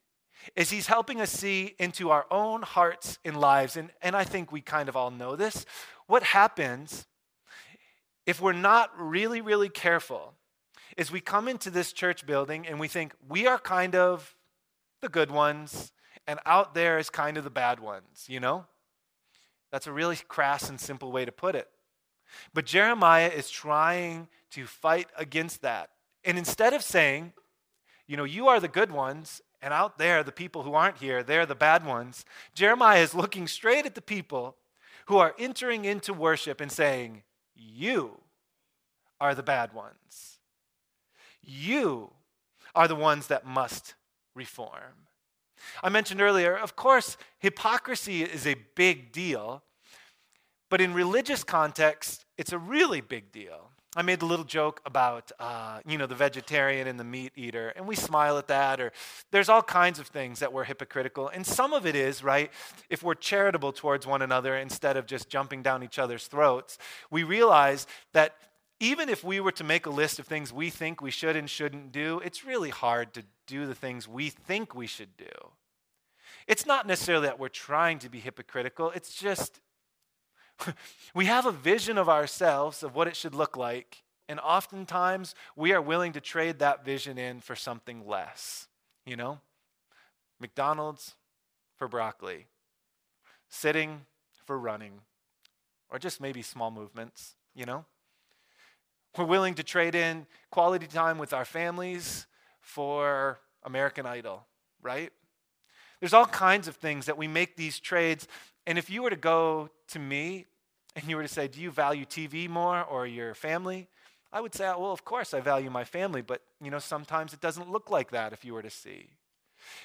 is 0.56 0.70
he's 0.70 0.86
helping 0.86 1.20
us 1.20 1.30
see 1.30 1.74
into 1.78 2.10
our 2.10 2.26
own 2.30 2.62
hearts 2.62 3.18
and 3.24 3.38
lives. 3.38 3.76
And, 3.76 3.90
and 4.02 4.16
I 4.16 4.24
think 4.24 4.50
we 4.50 4.60
kind 4.60 4.88
of 4.88 4.96
all 4.96 5.10
know 5.10 5.36
this. 5.36 5.66
What 6.06 6.22
happens 6.22 7.06
if 8.26 8.40
we're 8.40 8.52
not 8.52 8.90
really, 8.98 9.40
really 9.40 9.68
careful 9.68 10.34
is 10.96 11.12
we 11.12 11.20
come 11.20 11.48
into 11.48 11.70
this 11.70 11.92
church 11.92 12.26
building 12.26 12.66
and 12.66 12.80
we 12.80 12.88
think 12.88 13.14
we 13.28 13.46
are 13.46 13.58
kind 13.58 13.94
of 13.94 14.36
the 15.00 15.08
good 15.08 15.30
ones, 15.30 15.92
and 16.26 16.40
out 16.44 16.74
there 16.74 16.98
is 16.98 17.08
kind 17.08 17.36
of 17.36 17.44
the 17.44 17.50
bad 17.50 17.78
ones, 17.78 18.26
you 18.26 18.40
know? 18.40 18.66
That's 19.70 19.86
a 19.86 19.92
really 19.92 20.16
crass 20.16 20.68
and 20.68 20.80
simple 20.80 21.12
way 21.12 21.24
to 21.24 21.32
put 21.32 21.54
it. 21.54 21.68
But 22.52 22.66
Jeremiah 22.66 23.28
is 23.28 23.48
trying 23.48 24.28
to 24.50 24.66
fight 24.66 25.08
against 25.16 25.62
that. 25.62 25.90
And 26.24 26.36
instead 26.36 26.72
of 26.72 26.82
saying, 26.82 27.32
you 28.06 28.16
know, 28.16 28.24
you 28.24 28.48
are 28.48 28.60
the 28.60 28.68
good 28.68 28.90
ones, 28.90 29.40
and 29.60 29.74
out 29.74 29.98
there, 29.98 30.22
the 30.22 30.32
people 30.32 30.62
who 30.62 30.74
aren't 30.74 30.98
here, 30.98 31.22
they're 31.22 31.46
the 31.46 31.54
bad 31.54 31.84
ones, 31.84 32.24
Jeremiah 32.54 33.00
is 33.00 33.14
looking 33.14 33.46
straight 33.46 33.86
at 33.86 33.94
the 33.94 34.02
people 34.02 34.56
who 35.06 35.18
are 35.18 35.34
entering 35.38 35.84
into 35.84 36.12
worship 36.12 36.60
and 36.60 36.70
saying, 36.70 37.22
You 37.56 38.20
are 39.20 39.34
the 39.34 39.42
bad 39.42 39.72
ones. 39.72 40.38
You 41.42 42.12
are 42.74 42.86
the 42.86 42.94
ones 42.94 43.26
that 43.28 43.46
must 43.46 43.94
reform. 44.34 45.08
I 45.82 45.88
mentioned 45.88 46.20
earlier, 46.20 46.56
of 46.56 46.76
course, 46.76 47.16
hypocrisy 47.38 48.22
is 48.22 48.46
a 48.46 48.54
big 48.76 49.12
deal, 49.12 49.62
but 50.70 50.80
in 50.80 50.94
religious 50.94 51.42
context, 51.42 52.26
it's 52.36 52.52
a 52.52 52.58
really 52.58 53.00
big 53.00 53.32
deal. 53.32 53.70
I 53.96 54.02
made 54.02 54.20
a 54.20 54.26
little 54.26 54.44
joke 54.44 54.82
about, 54.84 55.32
uh, 55.40 55.80
you 55.86 55.96
know, 55.96 56.06
the 56.06 56.14
vegetarian 56.14 56.86
and 56.86 57.00
the 57.00 57.04
meat 57.04 57.32
eater, 57.36 57.72
and 57.74 57.86
we 57.86 57.96
smile 57.96 58.36
at 58.36 58.48
that. 58.48 58.80
Or 58.80 58.92
there's 59.30 59.48
all 59.48 59.62
kinds 59.62 59.98
of 59.98 60.08
things 60.08 60.40
that 60.40 60.52
we're 60.52 60.64
hypocritical, 60.64 61.28
and 61.28 61.46
some 61.46 61.72
of 61.72 61.86
it 61.86 61.96
is 61.96 62.22
right. 62.22 62.50
If 62.90 63.02
we're 63.02 63.14
charitable 63.14 63.72
towards 63.72 64.06
one 64.06 64.20
another 64.20 64.56
instead 64.56 64.98
of 64.98 65.06
just 65.06 65.30
jumping 65.30 65.62
down 65.62 65.82
each 65.82 65.98
other's 65.98 66.26
throats, 66.26 66.76
we 67.10 67.22
realize 67.22 67.86
that 68.12 68.34
even 68.78 69.08
if 69.08 69.24
we 69.24 69.40
were 69.40 69.52
to 69.52 69.64
make 69.64 69.86
a 69.86 69.90
list 69.90 70.18
of 70.18 70.26
things 70.26 70.52
we 70.52 70.70
think 70.70 71.00
we 71.00 71.10
should 71.10 71.34
and 71.34 71.48
shouldn't 71.48 71.90
do, 71.90 72.20
it's 72.24 72.44
really 72.44 72.70
hard 72.70 73.14
to 73.14 73.24
do 73.46 73.66
the 73.66 73.74
things 73.74 74.06
we 74.06 74.28
think 74.28 74.74
we 74.74 74.86
should 74.86 75.16
do. 75.16 75.24
It's 76.46 76.66
not 76.66 76.86
necessarily 76.86 77.26
that 77.26 77.38
we're 77.38 77.48
trying 77.48 77.98
to 78.00 78.08
be 78.08 78.20
hypocritical, 78.20 78.90
it's 78.90 79.14
just 79.14 79.60
we 81.14 81.26
have 81.26 81.46
a 81.46 81.52
vision 81.52 81.98
of 81.98 82.08
ourselves 82.08 82.82
of 82.82 82.94
what 82.94 83.08
it 83.08 83.16
should 83.16 83.34
look 83.34 83.56
like, 83.56 84.02
and 84.28 84.40
oftentimes 84.40 85.34
we 85.56 85.72
are 85.72 85.80
willing 85.80 86.12
to 86.12 86.20
trade 86.20 86.58
that 86.58 86.84
vision 86.84 87.18
in 87.18 87.40
for 87.40 87.56
something 87.56 88.06
less. 88.06 88.68
You 89.06 89.16
know? 89.16 89.40
McDonald's 90.40 91.14
for 91.76 91.88
broccoli, 91.88 92.46
sitting 93.48 94.02
for 94.44 94.58
running, 94.58 95.00
or 95.90 95.98
just 95.98 96.20
maybe 96.20 96.42
small 96.42 96.70
movements, 96.70 97.34
you 97.54 97.64
know? 97.64 97.84
We're 99.16 99.24
willing 99.24 99.54
to 99.54 99.62
trade 99.62 99.94
in 99.94 100.26
quality 100.50 100.86
time 100.86 101.18
with 101.18 101.32
our 101.32 101.44
families 101.44 102.26
for 102.60 103.40
American 103.64 104.06
Idol, 104.06 104.46
right? 104.82 105.12
There's 106.00 106.12
all 106.12 106.26
kinds 106.26 106.68
of 106.68 106.76
things 106.76 107.06
that 107.06 107.18
we 107.18 107.26
make 107.26 107.56
these 107.56 107.80
trades. 107.80 108.28
And 108.68 108.76
if 108.76 108.90
you 108.90 109.02
were 109.02 109.08
to 109.08 109.16
go 109.16 109.70
to 109.88 109.98
me 109.98 110.44
and 110.94 111.08
you 111.08 111.16
were 111.16 111.22
to 111.22 111.28
say, 111.28 111.48
Do 111.48 111.58
you 111.58 111.70
value 111.70 112.04
TV 112.04 112.50
more 112.50 112.84
or 112.84 113.06
your 113.06 113.34
family? 113.34 113.88
I 114.30 114.42
would 114.42 114.54
say, 114.54 114.66
Well, 114.66 114.92
of 114.92 115.06
course 115.06 115.32
I 115.32 115.40
value 115.40 115.70
my 115.70 115.84
family, 115.84 116.20
but 116.20 116.42
you 116.62 116.70
know, 116.70 116.78
sometimes 116.78 117.32
it 117.32 117.40
doesn't 117.40 117.70
look 117.70 117.90
like 117.90 118.10
that 118.10 118.34
if 118.34 118.44
you 118.44 118.52
were 118.52 118.60
to 118.62 118.68
see. 118.68 119.08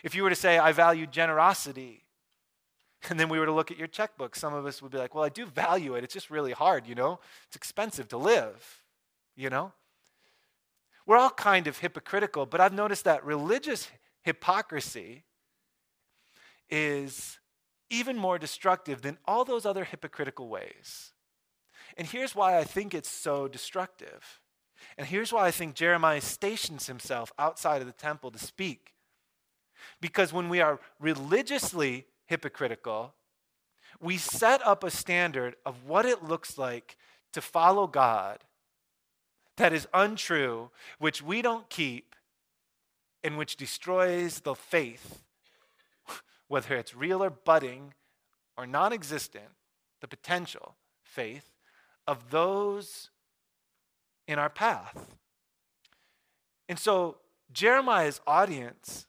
If 0.04 0.14
you 0.14 0.24
were 0.24 0.30
to 0.30 0.36
say, 0.36 0.58
I 0.58 0.74
value 0.74 1.08
generosity, 1.08 2.04
and 3.10 3.18
then 3.18 3.30
we 3.30 3.40
were 3.40 3.46
to 3.46 3.54
look 3.54 3.72
at 3.72 3.78
your 3.78 3.88
checkbook, 3.88 4.36
some 4.36 4.54
of 4.54 4.66
us 4.66 4.82
would 4.82 4.92
be 4.92 4.98
like, 4.98 5.16
Well, 5.16 5.24
I 5.24 5.30
do 5.30 5.46
value 5.46 5.96
it. 5.96 6.04
It's 6.04 6.14
just 6.14 6.30
really 6.30 6.52
hard, 6.52 6.86
you 6.86 6.94
know? 6.94 7.22
It's 7.48 7.56
expensive 7.56 8.10
to 8.10 8.18
live 8.18 8.84
you 9.36 9.50
know? 9.50 9.72
We're 11.06 11.18
all 11.18 11.32
kind 11.32 11.68
of 11.68 11.80
hypocritical, 11.80 12.46
but 12.46 12.62
I've 12.62 12.74
noticed 12.74 13.06
that 13.06 13.26
religious 13.26 13.90
hypocrisy 14.22 15.24
is 16.70 17.40
even 17.94 18.18
more 18.18 18.40
destructive 18.40 19.04
than 19.04 19.20
all 19.26 19.46
those 19.46 19.66
other 19.66 19.84
hypocritical 19.84 20.50
ways. 20.50 21.14
And 21.96 22.08
here's 22.08 22.36
why 22.36 22.58
I 22.58 22.64
think 22.64 22.94
it's 22.94 23.10
so 23.10 23.48
destructive. 23.48 24.42
And 24.98 25.08
here's 25.08 25.32
why 25.32 25.46
I 25.46 25.52
think 25.52 25.76
Jeremiah 25.76 26.20
stations 26.20 26.88
himself 26.88 27.32
outside 27.38 27.82
of 27.82 27.88
the 27.88 27.94
temple 27.94 28.32
to 28.32 28.40
speak. 28.40 28.94
Because 30.02 30.34
when 30.34 30.50
we 30.50 30.60
are 30.60 30.80
religiously 31.00 32.08
hypocritical, 32.26 33.14
we 34.02 34.18
set 34.18 34.66
up 34.66 34.84
a 34.84 34.90
standard 34.90 35.56
of 35.64 35.86
what 35.86 36.06
it 36.06 36.24
looks 36.24 36.58
like 36.58 36.98
to 37.32 37.42
follow 37.42 37.86
God 37.86 38.40
that 39.58 39.72
is 39.72 39.88
untrue, 39.94 40.72
which 40.98 41.22
we 41.22 41.44
don't 41.44 41.70
keep, 41.70 42.16
and 43.24 43.38
which 43.38 43.56
destroys 43.56 44.40
the 44.40 44.56
faith, 44.56 45.23
whether 46.54 46.76
it's 46.76 46.96
real 46.96 47.24
or 47.24 47.32
budding 47.32 47.96
or 48.56 48.68
non 48.68 48.94
existent, 48.94 49.50
the 50.02 50.08
potential 50.08 50.76
faith 51.02 51.50
of 52.06 52.30
those 52.30 53.10
in 54.28 54.38
our 54.38 54.52
path. 54.52 55.16
And 56.70 56.78
so 56.78 57.18
Jeremiah's 57.52 58.22
audience 58.28 59.08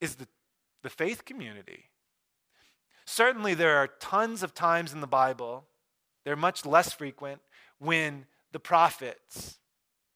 is 0.00 0.14
the, 0.14 0.26
the 0.82 0.88
faith 0.88 1.26
community. 1.26 1.90
Certainly, 3.04 3.52
there 3.52 3.76
are 3.76 3.88
tons 4.00 4.42
of 4.42 4.54
times 4.54 4.94
in 4.94 5.02
the 5.02 5.06
Bible, 5.06 5.66
they're 6.24 6.34
much 6.34 6.64
less 6.64 6.94
frequent, 6.94 7.42
when 7.78 8.24
the 8.52 8.58
prophets 8.58 9.58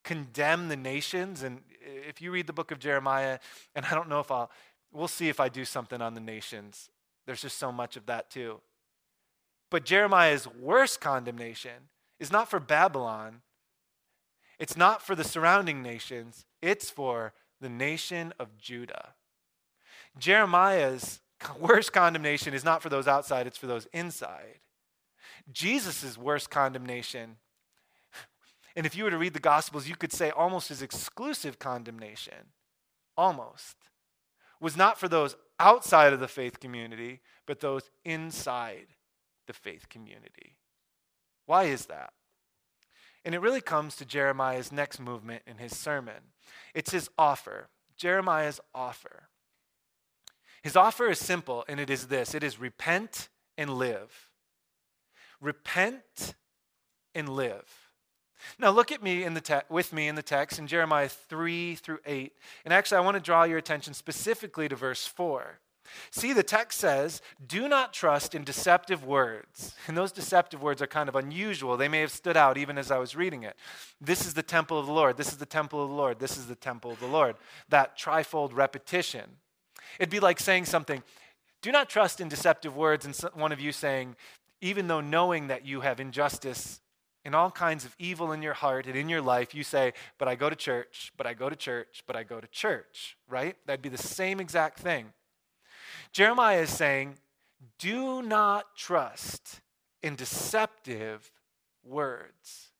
condemn 0.02 0.68
the 0.68 0.76
nations. 0.76 1.42
And 1.42 1.60
if 2.08 2.22
you 2.22 2.30
read 2.30 2.46
the 2.46 2.54
book 2.54 2.70
of 2.70 2.78
Jeremiah, 2.78 3.38
and 3.74 3.84
I 3.84 3.94
don't 3.94 4.08
know 4.08 4.20
if 4.20 4.30
I'll, 4.30 4.50
we'll 4.92 5.08
see 5.08 5.28
if 5.28 5.40
I 5.40 5.48
do 5.48 5.64
something 5.64 6.00
on 6.00 6.14
the 6.14 6.20
nations. 6.20 6.90
There's 7.26 7.42
just 7.42 7.58
so 7.58 7.70
much 7.70 7.96
of 7.96 8.06
that 8.06 8.30
too. 8.30 8.60
But 9.70 9.84
Jeremiah's 9.84 10.48
worst 10.48 11.00
condemnation 11.00 11.90
is 12.18 12.32
not 12.32 12.48
for 12.48 12.58
Babylon, 12.58 13.42
it's 14.58 14.76
not 14.76 15.02
for 15.02 15.14
the 15.14 15.24
surrounding 15.24 15.82
nations, 15.82 16.46
it's 16.62 16.90
for 16.90 17.32
the 17.60 17.68
nation 17.68 18.32
of 18.38 18.56
Judah. 18.56 19.14
Jeremiah's 20.18 21.20
worst 21.60 21.92
condemnation 21.92 22.54
is 22.54 22.64
not 22.64 22.82
for 22.82 22.88
those 22.88 23.06
outside, 23.06 23.46
it's 23.46 23.58
for 23.58 23.66
those 23.66 23.86
inside. 23.92 24.60
Jesus' 25.52 26.16
worst 26.18 26.50
condemnation 26.50 27.36
and 28.76 28.86
if 28.86 28.96
you 28.96 29.04
were 29.04 29.10
to 29.10 29.18
read 29.18 29.34
the 29.34 29.38
Gospels, 29.38 29.88
you 29.88 29.96
could 29.96 30.12
say 30.12 30.30
almost 30.30 30.68
his 30.68 30.82
exclusive 30.82 31.58
condemnation, 31.58 32.52
almost, 33.16 33.76
was 34.60 34.76
not 34.76 34.98
for 34.98 35.08
those 35.08 35.36
outside 35.58 36.12
of 36.12 36.20
the 36.20 36.28
faith 36.28 36.60
community, 36.60 37.20
but 37.46 37.60
those 37.60 37.90
inside 38.04 38.86
the 39.46 39.52
faith 39.52 39.88
community. 39.88 40.56
Why 41.46 41.64
is 41.64 41.86
that? 41.86 42.12
And 43.24 43.34
it 43.34 43.40
really 43.40 43.60
comes 43.60 43.96
to 43.96 44.04
Jeremiah's 44.04 44.70
next 44.70 45.00
movement 45.00 45.42
in 45.46 45.58
his 45.58 45.76
sermon. 45.76 46.32
It's 46.74 46.92
his 46.92 47.10
offer, 47.18 47.68
Jeremiah's 47.96 48.60
offer. 48.74 49.28
His 50.62 50.76
offer 50.76 51.08
is 51.10 51.18
simple, 51.18 51.64
and 51.68 51.80
it 51.80 51.90
is 51.90 52.06
this 52.06 52.34
it 52.34 52.42
is 52.42 52.60
repent 52.60 53.28
and 53.56 53.70
live. 53.70 54.30
Repent 55.40 56.34
and 57.14 57.28
live. 57.28 57.87
Now 58.58 58.70
look 58.70 58.92
at 58.92 59.02
me 59.02 59.24
in 59.24 59.34
the 59.34 59.40
te- 59.40 59.66
with 59.68 59.92
me 59.92 60.08
in 60.08 60.14
the 60.14 60.22
text 60.22 60.58
in 60.58 60.66
Jeremiah 60.66 61.08
3 61.08 61.74
through 61.76 61.98
8. 62.06 62.32
And 62.64 62.74
actually 62.74 62.98
I 62.98 63.02
want 63.02 63.16
to 63.16 63.22
draw 63.22 63.44
your 63.44 63.58
attention 63.58 63.94
specifically 63.94 64.68
to 64.68 64.76
verse 64.76 65.06
4. 65.06 65.58
See, 66.10 66.32
the 66.32 66.42
text 66.42 66.78
says, 66.78 67.22
do 67.46 67.68
not 67.68 67.92
trust 67.92 68.34
in 68.34 68.44
deceptive 68.44 69.04
words. 69.04 69.74
And 69.86 69.96
those 69.96 70.12
deceptive 70.12 70.62
words 70.62 70.82
are 70.82 70.86
kind 70.86 71.08
of 71.08 71.16
unusual. 71.16 71.76
They 71.76 71.88
may 71.88 72.00
have 72.00 72.12
stood 72.12 72.36
out 72.36 72.58
even 72.58 72.78
as 72.78 72.90
I 72.90 72.98
was 72.98 73.16
reading 73.16 73.42
it. 73.42 73.56
This 74.00 74.26
is 74.26 74.34
the 74.34 74.42
temple 74.42 74.78
of 74.78 74.86
the 74.86 74.92
Lord. 74.92 75.16
This 75.16 75.28
is 75.28 75.38
the 75.38 75.46
temple 75.46 75.82
of 75.82 75.88
the 75.88 75.94
Lord. 75.94 76.18
This 76.18 76.36
is 76.36 76.46
the 76.46 76.54
temple 76.54 76.90
of 76.90 77.00
the 77.00 77.06
Lord. 77.06 77.36
That 77.68 77.98
trifold 77.98 78.54
repetition. 78.54 79.24
It'd 79.98 80.10
be 80.10 80.20
like 80.20 80.40
saying 80.40 80.66
something, 80.66 81.02
do 81.62 81.72
not 81.72 81.88
trust 81.88 82.20
in 82.20 82.28
deceptive 82.28 82.76
words, 82.76 83.04
and 83.04 83.16
one 83.34 83.52
of 83.52 83.60
you 83.60 83.72
saying, 83.72 84.16
even 84.60 84.86
though 84.88 85.00
knowing 85.00 85.48
that 85.48 85.66
you 85.66 85.80
have 85.80 86.00
injustice 86.00 86.80
and 87.28 87.34
all 87.34 87.50
kinds 87.50 87.84
of 87.84 87.94
evil 87.98 88.32
in 88.32 88.40
your 88.40 88.54
heart 88.54 88.86
and 88.86 88.96
in 88.96 89.06
your 89.06 89.20
life, 89.20 89.54
you 89.54 89.62
say, 89.62 89.92
But 90.16 90.28
I 90.28 90.34
go 90.34 90.48
to 90.48 90.56
church, 90.56 91.12
but 91.18 91.26
I 91.26 91.34
go 91.34 91.50
to 91.50 91.56
church, 91.56 92.02
but 92.06 92.16
I 92.16 92.22
go 92.22 92.40
to 92.40 92.46
church, 92.46 93.18
right? 93.28 93.54
That'd 93.66 93.82
be 93.82 93.90
the 93.90 93.98
same 93.98 94.40
exact 94.40 94.78
thing. 94.78 95.12
Jeremiah 96.10 96.62
is 96.62 96.70
saying, 96.70 97.16
Do 97.78 98.22
not 98.22 98.74
trust 98.76 99.60
in 100.02 100.16
deceptive 100.16 101.30
words. 101.84 102.70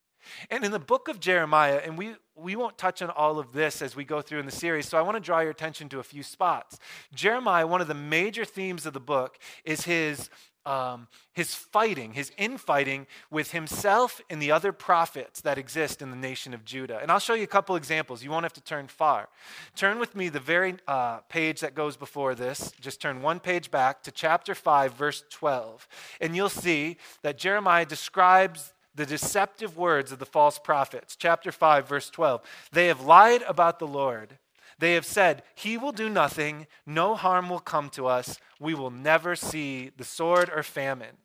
And 0.48 0.64
in 0.64 0.72
the 0.72 0.78
book 0.78 1.08
of 1.08 1.20
Jeremiah, 1.20 1.82
and 1.84 1.98
we, 1.98 2.14
we 2.34 2.56
won't 2.56 2.78
touch 2.78 3.02
on 3.02 3.10
all 3.10 3.38
of 3.38 3.52
this 3.52 3.82
as 3.82 3.94
we 3.94 4.04
go 4.04 4.22
through 4.22 4.40
in 4.40 4.46
the 4.46 4.52
series, 4.52 4.88
so 4.88 4.96
I 4.96 5.02
want 5.02 5.16
to 5.16 5.20
draw 5.20 5.40
your 5.40 5.50
attention 5.50 5.90
to 5.90 5.98
a 5.98 6.02
few 6.02 6.22
spots. 6.22 6.78
Jeremiah, 7.14 7.66
one 7.66 7.82
of 7.82 7.88
the 7.88 7.92
major 7.92 8.46
themes 8.46 8.86
of 8.86 8.94
the 8.94 9.00
book 9.00 9.38
is 9.62 9.84
his 9.84 10.30
um, 10.68 11.08
his 11.32 11.54
fighting, 11.54 12.12
his 12.12 12.30
infighting 12.36 13.06
with 13.30 13.52
himself 13.52 14.20
and 14.28 14.40
the 14.40 14.52
other 14.52 14.70
prophets 14.70 15.40
that 15.40 15.56
exist 15.56 16.02
in 16.02 16.10
the 16.10 16.16
nation 16.16 16.52
of 16.52 16.64
Judah. 16.64 16.98
And 17.00 17.10
I'll 17.10 17.18
show 17.18 17.32
you 17.32 17.44
a 17.44 17.48
couple 17.48 17.74
examples. 17.74 18.22
You 18.22 18.30
won't 18.30 18.44
have 18.44 18.52
to 18.52 18.60
turn 18.60 18.86
far. 18.86 19.30
Turn 19.74 19.98
with 19.98 20.14
me 20.14 20.28
the 20.28 20.40
very 20.40 20.76
uh, 20.86 21.20
page 21.30 21.60
that 21.60 21.74
goes 21.74 21.96
before 21.96 22.34
this. 22.34 22.72
Just 22.80 23.00
turn 23.00 23.22
one 23.22 23.40
page 23.40 23.70
back 23.70 24.02
to 24.02 24.12
chapter 24.12 24.54
5, 24.54 24.92
verse 24.92 25.24
12. 25.30 25.88
And 26.20 26.36
you'll 26.36 26.50
see 26.50 26.98
that 27.22 27.38
Jeremiah 27.38 27.86
describes 27.86 28.74
the 28.94 29.06
deceptive 29.06 29.78
words 29.78 30.12
of 30.12 30.18
the 30.18 30.26
false 30.26 30.58
prophets. 30.58 31.16
Chapter 31.16 31.50
5, 31.50 31.88
verse 31.88 32.10
12. 32.10 32.42
They 32.72 32.88
have 32.88 33.00
lied 33.00 33.42
about 33.48 33.78
the 33.78 33.86
Lord 33.86 34.36
they 34.78 34.94
have 34.94 35.06
said, 35.06 35.42
He 35.54 35.76
will 35.76 35.92
do 35.92 36.08
nothing, 36.08 36.66
no 36.86 37.14
harm 37.14 37.48
will 37.48 37.60
come 37.60 37.90
to 37.90 38.06
us, 38.06 38.38
we 38.60 38.74
will 38.74 38.90
never 38.90 39.34
see 39.36 39.90
the 39.96 40.04
sword 40.04 40.50
or 40.54 40.62
famine. 40.62 41.16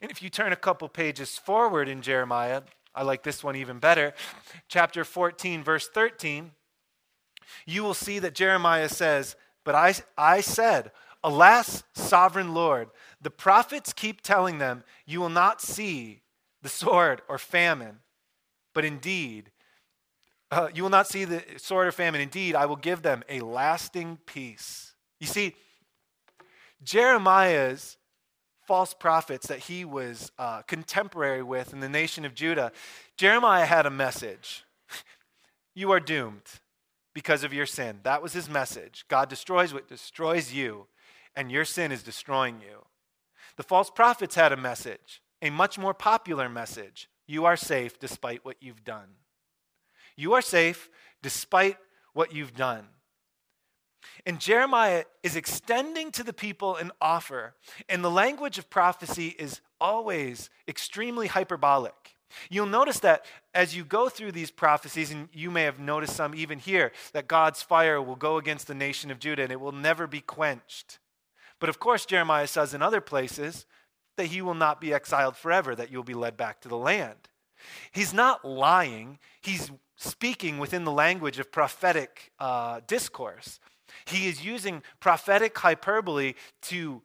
And 0.00 0.10
if 0.10 0.22
you 0.22 0.30
turn 0.30 0.52
a 0.52 0.56
couple 0.56 0.88
pages 0.88 1.38
forward 1.38 1.88
in 1.88 2.02
Jeremiah, 2.02 2.62
I 2.94 3.02
like 3.02 3.22
this 3.22 3.42
one 3.42 3.56
even 3.56 3.78
better, 3.78 4.14
chapter 4.68 5.04
14, 5.04 5.62
verse 5.62 5.88
13, 5.88 6.52
you 7.66 7.82
will 7.82 7.94
see 7.94 8.18
that 8.18 8.34
Jeremiah 8.34 8.88
says, 8.88 9.36
But 9.64 9.74
I, 9.74 9.94
I 10.16 10.40
said, 10.40 10.92
Alas, 11.24 11.84
sovereign 11.94 12.52
Lord, 12.54 12.88
the 13.20 13.30
prophets 13.30 13.92
keep 13.92 14.20
telling 14.20 14.58
them, 14.58 14.84
You 15.06 15.20
will 15.20 15.28
not 15.28 15.60
see 15.60 16.22
the 16.62 16.68
sword 16.68 17.22
or 17.28 17.38
famine, 17.38 18.00
but 18.74 18.84
indeed, 18.84 19.50
uh, 20.52 20.68
you 20.74 20.82
will 20.82 20.90
not 20.90 21.08
see 21.08 21.24
the 21.24 21.42
sword 21.56 21.88
or 21.88 21.92
famine. 21.92 22.20
Indeed, 22.20 22.54
I 22.54 22.66
will 22.66 22.76
give 22.76 23.00
them 23.00 23.24
a 23.28 23.40
lasting 23.40 24.18
peace. 24.26 24.92
You 25.18 25.26
see, 25.26 25.56
Jeremiah's 26.84 27.96
false 28.66 28.92
prophets 28.92 29.46
that 29.46 29.60
he 29.60 29.84
was 29.84 30.30
uh, 30.38 30.60
contemporary 30.62 31.42
with 31.42 31.72
in 31.72 31.80
the 31.80 31.88
nation 31.88 32.26
of 32.26 32.34
Judah, 32.34 32.70
Jeremiah 33.16 33.64
had 33.64 33.86
a 33.86 33.90
message. 33.90 34.64
you 35.74 35.90
are 35.90 36.00
doomed 36.00 36.60
because 37.14 37.44
of 37.44 37.54
your 37.54 37.66
sin. 37.66 38.00
That 38.02 38.22
was 38.22 38.34
his 38.34 38.48
message. 38.48 39.06
God 39.08 39.30
destroys 39.30 39.72
what 39.72 39.88
destroys 39.88 40.52
you, 40.52 40.86
and 41.34 41.50
your 41.50 41.64
sin 41.64 41.92
is 41.92 42.02
destroying 42.02 42.60
you. 42.60 42.84
The 43.56 43.62
false 43.62 43.90
prophets 43.90 44.34
had 44.34 44.52
a 44.52 44.56
message, 44.56 45.22
a 45.40 45.48
much 45.48 45.78
more 45.78 45.94
popular 45.94 46.48
message. 46.48 47.08
You 47.26 47.46
are 47.46 47.56
safe 47.56 47.98
despite 47.98 48.44
what 48.44 48.56
you've 48.60 48.84
done. 48.84 49.08
You 50.16 50.34
are 50.34 50.42
safe 50.42 50.88
despite 51.22 51.76
what 52.12 52.32
you've 52.32 52.54
done. 52.54 52.88
And 54.26 54.40
Jeremiah 54.40 55.04
is 55.22 55.36
extending 55.36 56.10
to 56.12 56.22
the 56.22 56.32
people 56.32 56.76
an 56.76 56.92
offer, 57.00 57.54
and 57.88 58.04
the 58.04 58.10
language 58.10 58.58
of 58.58 58.70
prophecy 58.70 59.34
is 59.38 59.60
always 59.80 60.50
extremely 60.68 61.26
hyperbolic. 61.28 62.16
You'll 62.48 62.66
notice 62.66 63.00
that 63.00 63.26
as 63.54 63.76
you 63.76 63.84
go 63.84 64.08
through 64.08 64.32
these 64.32 64.50
prophecies, 64.50 65.10
and 65.10 65.28
you 65.32 65.50
may 65.50 65.64
have 65.64 65.78
noticed 65.78 66.16
some 66.16 66.34
even 66.34 66.58
here, 66.58 66.92
that 67.12 67.28
God's 67.28 67.62
fire 67.62 68.00
will 68.00 68.16
go 68.16 68.38
against 68.38 68.66
the 68.66 68.74
nation 68.74 69.10
of 69.10 69.18
Judah 69.18 69.42
and 69.42 69.52
it 69.52 69.60
will 69.60 69.72
never 69.72 70.06
be 70.06 70.20
quenched. 70.20 70.98
But 71.58 71.68
of 71.68 71.78
course, 71.78 72.06
Jeremiah 72.06 72.46
says 72.46 72.74
in 72.74 72.82
other 72.82 73.00
places 73.00 73.66
that 74.16 74.26
he 74.26 74.42
will 74.42 74.54
not 74.54 74.80
be 74.80 74.94
exiled 74.94 75.36
forever, 75.36 75.74
that 75.74 75.90
you'll 75.90 76.02
be 76.04 76.14
led 76.14 76.36
back 76.36 76.60
to 76.62 76.68
the 76.68 76.76
land. 76.76 77.28
He's 77.92 78.12
not 78.12 78.44
lying, 78.44 79.18
he's 79.40 79.70
speaking 80.02 80.58
within 80.58 80.84
the 80.84 80.92
language 80.92 81.38
of 81.38 81.52
prophetic 81.52 82.32
uh, 82.40 82.80
discourse. 82.86 83.60
He 84.04 84.26
is 84.26 84.44
using 84.44 84.82
prophetic 85.00 85.56
hyperbole 85.56 86.34
to 86.62 87.02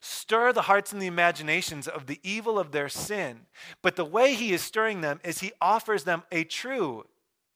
stir 0.00 0.52
the 0.52 0.62
hearts 0.62 0.92
and 0.92 1.00
the 1.00 1.06
imaginations 1.06 1.86
of 1.86 2.06
the 2.06 2.18
evil 2.22 2.58
of 2.58 2.72
their 2.72 2.88
sin. 2.88 3.42
But 3.82 3.96
the 3.96 4.04
way 4.04 4.34
he 4.34 4.52
is 4.52 4.62
stirring 4.62 5.00
them 5.00 5.20
is 5.22 5.40
he 5.40 5.52
offers 5.60 6.04
them 6.04 6.24
a 6.32 6.44
true, 6.44 7.04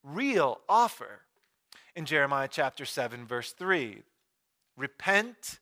real 0.03 0.61
offer. 0.69 1.23
In 1.97 2.05
Jeremiah 2.05 2.49
chapter 2.51 2.85
7, 2.85 3.27
verse 3.27 3.53
3 3.53 4.03
Repent 4.77 5.61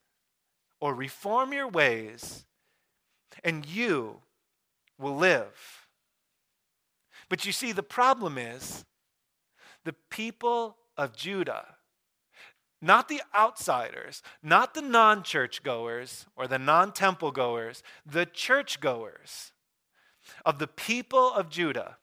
or 0.81 0.95
reform 0.95 1.53
your 1.53 1.69
ways, 1.69 2.45
and 3.45 3.65
you 3.65 4.19
will 4.99 5.17
live. 5.17 5.87
But 7.29 7.47
you 7.47 7.53
see, 7.53 7.73
the 7.73 7.83
problem 7.83 8.37
is 8.37 8.85
the 9.85 9.95
people 10.11 10.77
of 10.97 11.17
Judah, 11.17 11.77
not 12.81 13.09
the 13.09 13.23
outsiders, 13.37 14.23
not 14.43 14.75
the 14.75 14.83
non 14.83 15.23
church 15.23 15.63
goers 15.63 16.27
or 16.37 16.47
the 16.47 16.59
non 16.59 16.93
temple 16.93 17.31
goers, 17.31 17.83
the 18.05 18.27
church 18.27 18.81
goers 18.81 19.53
of 20.45 20.59
the 20.59 20.67
people 20.67 21.33
of 21.33 21.49
Judah 21.49 21.99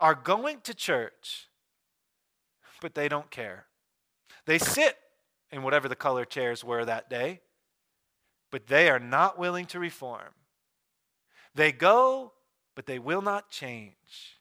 are 0.00 0.14
going 0.14 0.60
to 0.62 0.74
church, 0.74 1.48
but 2.80 2.94
they 2.94 3.08
don't 3.08 3.30
care. 3.30 3.66
They 4.46 4.58
sit 4.58 4.96
in 5.50 5.62
whatever 5.62 5.88
the 5.88 5.96
color 5.96 6.24
chairs 6.24 6.64
were 6.64 6.84
that 6.84 7.10
day, 7.10 7.40
but 8.50 8.66
they 8.66 8.88
are 8.88 8.98
not 9.00 9.38
willing 9.38 9.66
to 9.66 9.78
reform. 9.78 10.34
They 11.54 11.72
go, 11.72 12.32
but 12.74 12.86
they 12.86 12.98
will 12.98 13.22
not 13.22 13.50
change. 13.50 14.35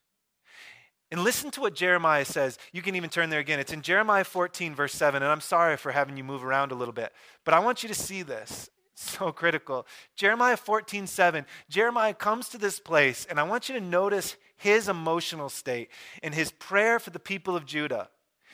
And 1.16 1.24
listen 1.24 1.50
to 1.52 1.62
what 1.62 1.76
Jeremiah 1.76 2.26
says. 2.26 2.60
You 2.74 2.82
can 2.82 2.94
even 2.96 3.10
turn 3.10 3.30
there 3.30 3.40
again. 3.40 3.58
It's 3.58 3.72
in 3.72 3.82
Jeremiah 3.82 4.26
14, 4.26 4.76
verse 4.76 4.92
7. 4.92 5.24
And 5.24 5.32
I'm 5.32 5.40
sorry 5.40 5.78
for 5.78 5.94
having 5.94 6.18
you 6.18 6.26
move 6.26 6.44
around 6.44 6.74
a 6.74 6.76
little 6.76 6.94
bit, 6.94 7.14
but 7.46 7.54
I 7.54 7.60
want 7.60 7.84
you 7.84 7.88
to 7.88 7.96
see 7.96 8.22
this. 8.22 8.70
so 8.96 9.32
critical. 9.32 9.88
Jeremiah 10.18 10.58
14, 10.58 11.08
7. 11.08 11.46
Jeremiah 11.70 12.14
comes 12.14 12.50
to 12.50 12.58
this 12.58 12.82
place, 12.82 13.26
and 13.30 13.40
I 13.40 13.44
want 13.44 13.70
you 13.70 13.76
to 13.76 13.82
notice 13.82 14.36
his 14.58 14.90
emotional 14.90 15.48
state 15.48 15.88
and 16.22 16.36
his 16.36 16.52
prayer 16.52 17.00
for 17.00 17.12
the 17.12 17.18
people 17.18 17.56
of 17.56 17.66
Judah. 17.66 18.10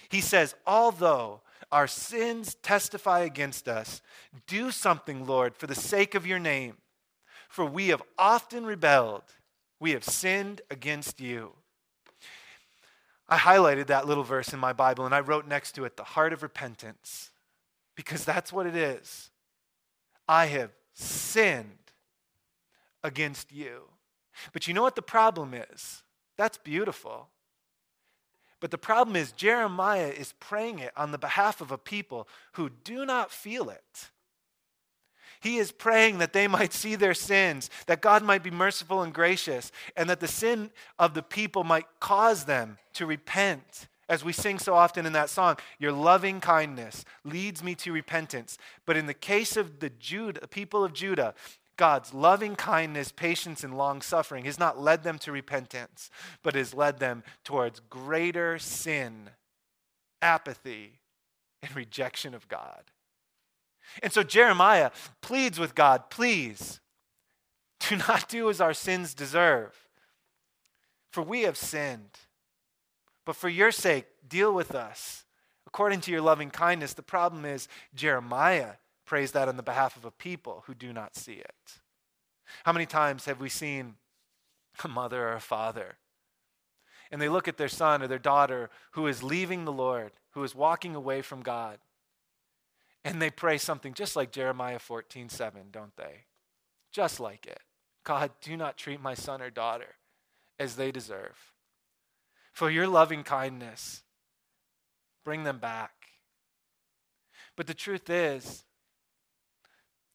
He 0.10 0.22
says, 0.22 0.54
Although 0.68 1.42
our 1.72 1.88
sins 1.88 2.54
testify 2.62 3.22
against 3.22 3.68
us, 3.68 4.04
do 4.46 4.70
something, 4.70 5.26
Lord, 5.26 5.56
for 5.56 5.66
the 5.66 5.74
sake 5.74 6.14
of 6.14 6.28
your 6.28 6.38
name. 6.38 6.78
For 7.50 7.66
we 7.66 7.88
have 7.88 8.04
often 8.20 8.68
rebelled, 8.68 9.24
we 9.80 9.94
have 9.94 10.04
sinned 10.04 10.62
against 10.70 11.20
you. 11.20 11.54
I 13.32 13.38
highlighted 13.38 13.88
that 13.88 14.06
little 14.06 14.26
verse 14.26 14.52
in 14.52 14.60
my 14.60 14.74
Bible 14.74 15.06
and 15.06 15.16
I 15.16 15.22
wrote 15.22 15.48
next 15.48 15.72
to 15.76 15.86
it, 15.86 15.96
the 15.96 16.04
heart 16.04 16.34
of 16.34 16.44
repentance, 16.44 17.32
because 17.96 18.26
that's 18.26 18.52
what 18.52 18.68
it 18.68 18.76
is. 18.76 19.32
I 20.28 20.48
have 20.48 20.72
sinned 20.94 21.94
against 23.02 23.54
you. 23.54 23.84
But 24.52 24.68
you 24.68 24.74
know 24.74 24.82
what 24.82 24.98
the 24.98 25.02
problem 25.02 25.54
is? 25.54 26.04
That's 26.38 26.58
beautiful. 26.58 27.30
But 28.60 28.70
the 28.70 28.78
problem 28.78 29.16
is, 29.16 29.32
Jeremiah 29.32 30.10
is 30.10 30.34
praying 30.40 30.80
it 30.80 30.92
on 30.98 31.12
the 31.12 31.18
behalf 31.18 31.62
of 31.62 31.72
a 31.72 31.78
people 31.78 32.28
who 32.54 32.70
do 32.70 33.06
not 33.06 33.32
feel 33.32 33.70
it. 33.70 34.11
He 35.42 35.58
is 35.58 35.72
praying 35.72 36.20
that 36.20 36.34
they 36.34 36.48
might 36.60 36.72
see 36.72 36.96
their 36.96 37.14
sins, 37.14 37.70
that 37.88 38.02
God 38.02 38.24
might 38.24 38.44
be 38.44 38.52
merciful 38.52 39.02
and 39.02 39.14
gracious, 39.14 39.72
and 39.98 40.10
that 40.10 40.20
the 40.20 40.28
sin 40.28 40.72
of 40.98 41.14
the 41.14 41.24
people 41.24 41.64
might 41.64 41.88
cause 42.00 42.46
them 42.46 42.78
to 42.94 43.06
repent. 43.06 43.88
As 44.08 44.24
we 44.24 44.34
sing 44.34 44.60
so 44.60 44.74
often 44.74 45.06
in 45.06 45.14
that 45.14 45.30
song, 45.30 45.58
your 45.80 45.94
loving 45.94 46.42
kindness 46.42 47.06
leads 47.24 47.64
me 47.64 47.76
to 47.76 47.94
repentance. 47.94 48.58
But 48.86 48.98
in 48.98 49.06
the 49.06 49.14
case 49.14 49.56
of 49.56 49.80
the 49.80 49.90
Judah, 49.90 50.48
people 50.48 50.84
of 50.84 50.94
Judah, 50.94 51.34
God's 51.78 52.14
loving 52.14 52.56
kindness, 52.56 53.12
patience, 53.12 53.64
and 53.64 53.78
long 53.78 54.02
suffering 54.02 54.46
has 54.46 54.60
not 54.60 54.80
led 54.80 55.04
them 55.04 55.18
to 55.20 55.32
repentance, 55.32 56.12
but 56.44 56.56
has 56.56 56.74
led 56.74 57.00
them 57.00 57.24
towards 57.44 57.80
greater 57.90 58.60
sin, 58.60 59.30
apathy, 60.22 61.00
and 61.64 61.76
rejection 61.76 62.34
of 62.34 62.48
God. 62.48 62.84
And 64.02 64.12
so 64.12 64.24
Jeremiah 64.24 64.92
pleads 65.22 65.60
with 65.60 65.76
God, 65.76 66.10
please 66.10 66.80
do 67.80 67.96
not 67.96 68.28
do 68.30 68.50
as 68.50 68.62
our 68.62 68.74
sins 68.74 69.14
deserve. 69.14 69.76
For 71.12 71.22
we 71.22 71.42
have 71.42 71.58
sinned. 71.58 72.20
But 73.26 73.36
for 73.36 73.50
your 73.50 73.72
sake, 73.72 74.06
deal 74.28 74.54
with 74.54 74.74
us 74.74 75.26
according 75.68 76.02
to 76.02 76.12
your 76.12 76.22
loving 76.22 76.50
kindness. 76.50 76.94
The 76.94 77.02
problem 77.02 77.46
is, 77.46 77.68
Jeremiah 77.94 78.74
prays 79.06 79.32
that 79.32 79.48
on 79.48 79.58
the 79.58 79.64
behalf 79.64 79.96
of 79.96 80.06
a 80.06 80.12
people 80.12 80.64
who 80.68 80.74
do 80.74 80.92
not 80.94 81.16
see 81.16 81.34
it. 81.34 81.80
How 82.64 82.74
many 82.74 82.86
times 82.86 83.26
have 83.26 83.40
we 83.40 83.50
seen 83.50 83.96
a 84.84 84.88
mother 84.88 85.28
or 85.28 85.34
a 85.34 85.42
father 85.42 85.98
and 87.12 87.22
they 87.22 87.30
look 87.30 87.48
at 87.48 87.58
their 87.58 87.68
son 87.68 88.02
or 88.02 88.08
their 88.08 88.18
daughter 88.18 88.70
who 88.92 89.06
is 89.06 89.22
leaving 89.22 89.66
the 89.66 89.72
Lord, 89.72 90.14
who 90.32 90.44
is 90.44 90.56
walking 90.56 90.96
away 90.96 91.22
from 91.22 91.42
God, 91.42 91.78
and 93.04 93.22
they 93.22 93.30
pray 93.30 93.58
something 93.58 93.94
just 93.94 94.16
like 94.16 94.32
Jeremiah 94.32 94.80
14 94.80 95.30
7, 95.30 95.62
don't 95.72 95.96
they? 95.98 96.26
Just 96.92 97.20
like 97.20 97.46
it. 97.46 97.62
God, 98.04 98.32
do 98.42 98.58
not 98.58 98.78
treat 98.78 99.02
my 99.02 99.14
son 99.14 99.42
or 99.42 99.50
daughter 99.50 99.96
as 100.60 100.76
they 100.76 100.92
deserve. 100.92 101.54
For 102.54 102.70
your 102.70 102.88
loving 102.88 103.24
kindness, 103.24 104.04
bring 105.24 105.44
them 105.44 105.60
back. 105.60 105.92
But 107.56 107.68
the 107.68 107.74
truth 107.74 108.10
is, 108.10 108.64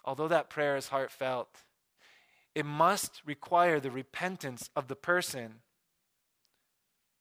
although 0.04 0.28
that 0.28 0.50
prayer 0.50 0.76
is 0.76 0.88
heartfelt, 0.88 1.62
it 2.54 2.64
must 2.64 3.22
require 3.24 3.80
the 3.80 3.90
repentance 3.90 4.70
of 4.74 4.88
the 4.88 4.96
person 4.96 5.60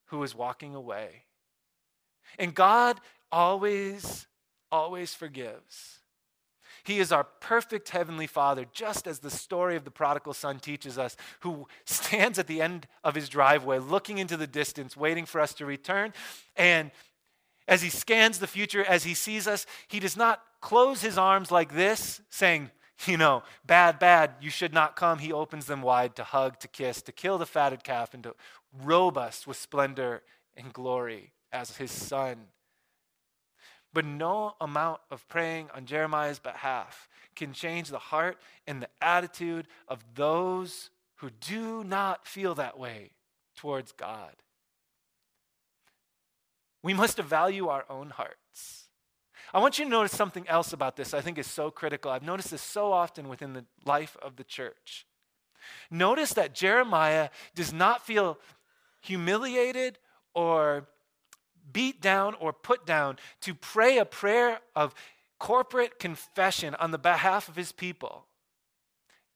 who 0.05 0.23
is 0.23 0.35
walking 0.35 0.75
away. 0.75 1.25
And 2.39 2.55
God 2.55 3.01
always 3.31 4.27
always 4.75 5.13
forgives. 5.13 5.99
He 6.83 6.99
is 6.99 7.11
our 7.11 7.23
perfect 7.23 7.89
heavenly 7.89 8.27
Father, 8.27 8.65
just 8.71 9.07
as 9.07 9.19
the 9.19 9.31
story 9.31 9.75
of 9.75 9.85
the 9.85 9.91
prodigal 9.91 10.33
son 10.33 10.59
teaches 10.59 10.97
us, 10.97 11.15
who 11.39 11.67
stands 11.85 12.37
at 12.37 12.47
the 12.47 12.61
end 12.61 12.87
of 13.03 13.15
his 13.15 13.29
driveway, 13.29 13.79
looking 13.79 14.17
into 14.17 14.37
the 14.37 14.45
distance, 14.47 14.95
waiting 14.95 15.25
for 15.25 15.41
us 15.41 15.53
to 15.55 15.65
return. 15.65 16.13
And 16.55 16.91
as 17.67 17.81
he 17.81 17.89
scans 17.89 18.37
the 18.37 18.47
future, 18.47 18.83
as 18.83 19.03
he 19.03 19.13
sees 19.13 19.47
us, 19.47 19.65
he 19.87 19.99
does 19.99 20.15
not 20.15 20.43
close 20.61 21.01
his 21.01 21.17
arms 21.17 21.49
like 21.51 21.73
this, 21.73 22.21
saying, 22.29 22.69
you 23.07 23.17
know, 23.17 23.43
bad, 23.65 23.97
bad, 23.97 24.35
you 24.41 24.49
should 24.49 24.73
not 24.73 24.95
come. 24.95 25.19
He 25.19 25.33
opens 25.33 25.65
them 25.65 25.81
wide 25.81 26.15
to 26.17 26.23
hug, 26.23 26.59
to 26.59 26.67
kiss, 26.67 27.01
to 27.03 27.11
kill 27.11 27.37
the 27.37 27.45
fatted 27.45 27.83
calf, 27.83 28.13
and 28.13 28.23
to 28.23 28.35
robe 28.83 29.17
us 29.17 29.47
with 29.47 29.57
splendor 29.57 30.21
and 30.55 30.71
glory 30.71 31.31
as 31.51 31.77
his 31.77 31.91
son. 31.91 32.47
But 33.95 34.03
no 34.03 34.55
amount 34.59 34.99
of 35.09 35.25
praying 35.29 35.69
on 35.73 35.85
Jeremiah's 35.85 36.37
behalf 36.37 37.07
can 37.33 37.53
change 37.53 37.87
the 37.87 37.97
heart 37.97 38.37
and 38.67 38.81
the 38.81 38.89
attitude 39.01 39.67
of 39.87 40.03
those 40.15 40.89
who 41.15 41.29
do 41.39 41.81
not 41.81 42.27
feel 42.27 42.55
that 42.55 42.77
way 42.77 43.11
towards 43.55 43.93
God. 43.93 44.33
We 46.83 46.93
must 46.93 47.17
value 47.19 47.69
our 47.69 47.85
own 47.89 48.09
hearts. 48.09 48.89
I 49.53 49.59
want 49.59 49.79
you 49.79 49.85
to 49.85 49.91
notice 49.91 50.11
something 50.11 50.45
else 50.49 50.73
about 50.73 50.97
this 50.97 51.13
I 51.13 51.21
think 51.21 51.37
is 51.37 51.47
so 51.47 51.71
critical. 51.71 52.11
I've 52.11 52.21
noticed 52.21 52.51
this 52.51 52.61
so 52.61 52.91
often 52.91 53.29
within 53.29 53.53
the 53.53 53.63
life 53.85 54.17
of 54.21 54.35
the 54.35 54.43
church. 54.43 55.05
Notice 55.89 56.33
that 56.33 56.53
Jeremiah 56.53 57.29
does 57.55 57.71
not 57.71 58.05
feel 58.05 58.39
humiliated 58.99 59.99
or 60.33 60.85
beat 61.71 62.01
down 62.01 62.35
or 62.35 62.53
put 62.53 62.85
down 62.85 63.17
to 63.41 63.53
pray 63.53 63.97
a 63.97 64.05
prayer 64.05 64.59
of 64.75 64.93
corporate 65.39 65.99
confession 65.99 66.75
on 66.75 66.91
the 66.91 66.97
behalf 66.97 67.47
of 67.47 67.55
his 67.55 67.71
people. 67.71 68.25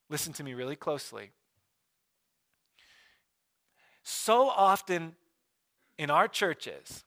Listen 0.09 0.33
to 0.33 0.43
me 0.43 0.53
really 0.53 0.75
closely. 0.75 1.31
So 4.03 4.49
often 4.49 5.15
in 5.97 6.09
our 6.09 6.27
churches, 6.27 7.03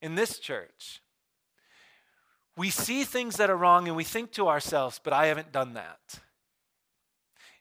in 0.00 0.14
this 0.14 0.38
church, 0.38 1.02
we 2.56 2.70
see 2.70 3.04
things 3.04 3.36
that 3.36 3.50
are 3.50 3.56
wrong 3.56 3.86
and 3.86 3.96
we 3.96 4.04
think 4.04 4.32
to 4.32 4.48
ourselves, 4.48 5.00
but 5.02 5.12
I 5.12 5.26
haven't 5.26 5.52
done 5.52 5.74
that. 5.74 6.20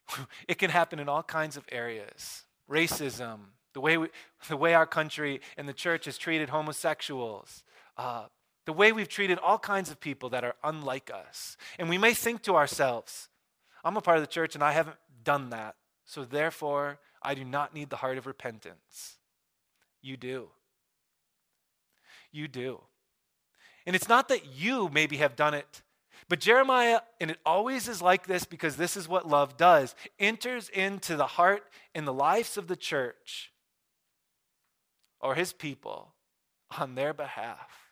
It 0.48 0.60
can 0.60 0.70
happen 0.70 1.00
in 1.00 1.10
all 1.10 1.24
kinds 1.24 1.58
of 1.58 1.66
areas 1.72 2.44
racism, 2.70 3.40
the 3.76 3.82
way, 3.82 3.98
we, 3.98 4.08
the 4.50 4.58
way 4.58 4.74
our 4.74 4.88
country 4.88 5.42
and 5.56 5.70
the 5.70 5.74
church 5.74 6.06
has 6.06 6.18
treated 6.18 6.50
homosexuals, 6.50 7.64
uh, 7.98 8.26
the 8.66 8.74
way 8.74 8.92
we've 8.92 9.08
treated 9.08 9.38
all 9.38 9.60
kinds 9.60 9.92
of 9.92 10.00
people 10.00 10.30
that 10.30 10.44
are 10.44 10.56
unlike 10.64 11.12
us. 11.14 11.56
And 11.78 11.88
we 11.88 12.00
may 12.00 12.16
think 12.16 12.42
to 12.44 12.56
ourselves, 12.56 13.30
I'm 13.84 13.96
a 13.96 14.02
part 14.02 14.18
of 14.18 14.24
the 14.24 14.28
church 14.28 14.56
and 14.56 14.64
I 14.64 14.72
haven't 14.72 14.98
done 15.24 15.52
that, 15.52 15.76
so 16.06 16.26
therefore 16.26 16.98
I 17.22 17.36
do 17.36 17.44
not 17.44 17.76
need 17.76 17.92
the 17.92 17.98
heart 17.98 18.18
of 18.18 18.26
repentance. 18.26 19.18
You 20.02 20.18
do. 20.18 20.50
You 22.32 22.48
do. 22.48 22.82
And 23.86 23.96
it's 23.96 24.10
not 24.10 24.30
that 24.30 24.48
you 24.56 24.90
maybe 24.92 25.18
have 25.18 25.36
done 25.36 25.54
it 25.54 25.84
but 26.28 26.40
Jeremiah, 26.40 27.02
and 27.22 27.30
it 27.30 27.40
always 27.46 27.88
is 27.88 28.02
like 28.02 28.26
this 28.26 28.46
because 28.46 28.78
this 28.78 28.98
is 28.98 29.08
what 29.08 29.28
love 29.28 29.58
does, 29.58 29.96
enters 30.20 30.70
into 30.70 31.16
the 31.16 31.28
heart 31.28 31.64
and 31.94 32.08
the 32.08 32.14
lives 32.14 32.58
of 32.58 32.68
the 32.68 32.76
church 32.76 33.52
or 35.26 35.34
his 35.34 35.52
people 35.54 36.14
on 36.80 36.94
their 36.94 37.14
behalf. 37.14 37.92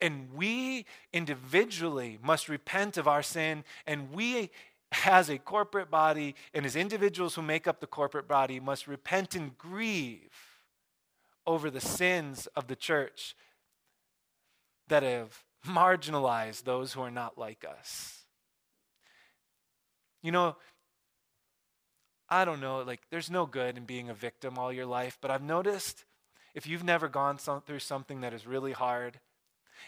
And 0.00 0.32
we 0.32 0.86
individually 1.12 2.18
must 2.22 2.48
repent 2.48 2.96
of 2.96 3.08
our 3.08 3.22
sin, 3.22 3.64
and 3.84 4.12
we, 4.12 4.50
as 5.04 5.28
a 5.28 5.38
corporate 5.38 5.90
body 5.90 6.36
and 6.54 6.64
as 6.64 6.76
individuals 6.76 7.34
who 7.34 7.42
make 7.42 7.66
up 7.66 7.80
the 7.80 7.86
corporate 7.88 8.28
body, 8.28 8.60
must 8.60 8.86
repent 8.86 9.34
and 9.34 9.58
grieve 9.58 10.30
over 11.46 11.68
the 11.68 11.80
sins 11.80 12.46
of 12.54 12.68
the 12.68 12.76
church 12.76 13.34
that 14.86 15.02
have 15.02 15.42
marginalized 15.66 16.62
those 16.62 16.92
who 16.92 17.00
are 17.00 17.10
not 17.10 17.36
like 17.36 17.64
us. 17.68 18.24
You 20.22 20.30
know, 20.30 20.56
I 22.28 22.44
don't 22.44 22.60
know, 22.60 22.80
like 22.80 23.02
there's 23.10 23.30
no 23.30 23.46
good 23.46 23.78
in 23.78 23.84
being 23.84 24.10
a 24.10 24.14
victim 24.14 24.58
all 24.58 24.72
your 24.72 24.86
life, 24.86 25.18
but 25.20 25.30
I've 25.30 25.42
noticed 25.42 26.04
if 26.54 26.66
you've 26.66 26.84
never 26.84 27.08
gone 27.08 27.38
some, 27.38 27.60
through 27.60 27.80
something 27.80 28.20
that 28.22 28.34
is 28.34 28.46
really 28.46 28.72
hard, 28.72 29.20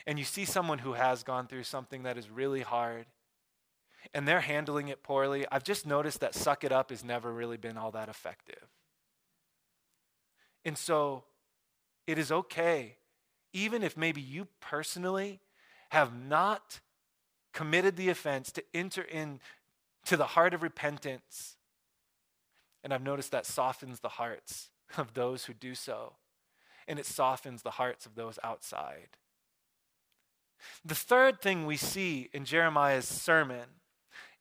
and 0.07 0.19
you 0.19 0.25
see 0.25 0.45
someone 0.45 0.79
who 0.79 0.93
has 0.93 1.23
gone 1.23 1.47
through 1.47 1.65
something 1.65 2.05
that 2.05 2.17
is 2.17 2.31
really 2.31 2.61
hard, 2.61 3.07
and 4.15 4.29
they're 4.29 4.41
handling 4.41 4.89
it 4.89 5.03
poorly, 5.03 5.47
I've 5.51 5.65
just 5.65 5.87
noticed 5.87 6.21
that 6.21 6.35
suck 6.35 6.63
it 6.63 6.73
up 6.73 6.91
has 6.91 7.03
never 7.03 7.33
really 7.33 7.57
been 7.57 7.77
all 7.77 7.91
that 7.93 8.09
effective. 8.09 8.69
And 10.65 10.79
so 10.79 11.25
it 12.07 12.19
is 12.19 12.31
okay, 12.31 12.97
even 13.53 13.83
if 13.83 13.97
maybe 13.97 14.21
you 14.21 14.47
personally 14.61 15.41
have 15.91 16.15
not 16.15 16.81
committed 17.53 17.97
the 17.97 18.11
offense 18.11 18.53
to 18.53 18.63
enter 18.73 19.03
into 19.03 20.17
the 20.17 20.27
heart 20.27 20.55
of 20.55 20.63
repentance 20.63 21.58
and 22.89 22.95
I've 22.95 23.03
noticed 23.03 23.33
that 23.33 23.45
softens 23.45 24.01
the 24.01 24.09
hearts 24.09 24.71
of 24.97 25.13
those 25.13 25.45
who 25.45 25.53
do 25.53 25.75
so, 25.75 26.15
and 26.89 26.99
it 26.99 27.05
softens 27.05 27.61
the 27.61 27.73
hearts 27.73 28.07
of 28.07 28.15
those 28.15 28.39
outside. 28.43 29.11
The 30.83 30.95
third 30.95 31.43
thing 31.43 31.67
we 31.67 31.77
see 31.77 32.31
in 32.33 32.47
Jeremiah's 32.47 33.05
sermon 33.05 33.67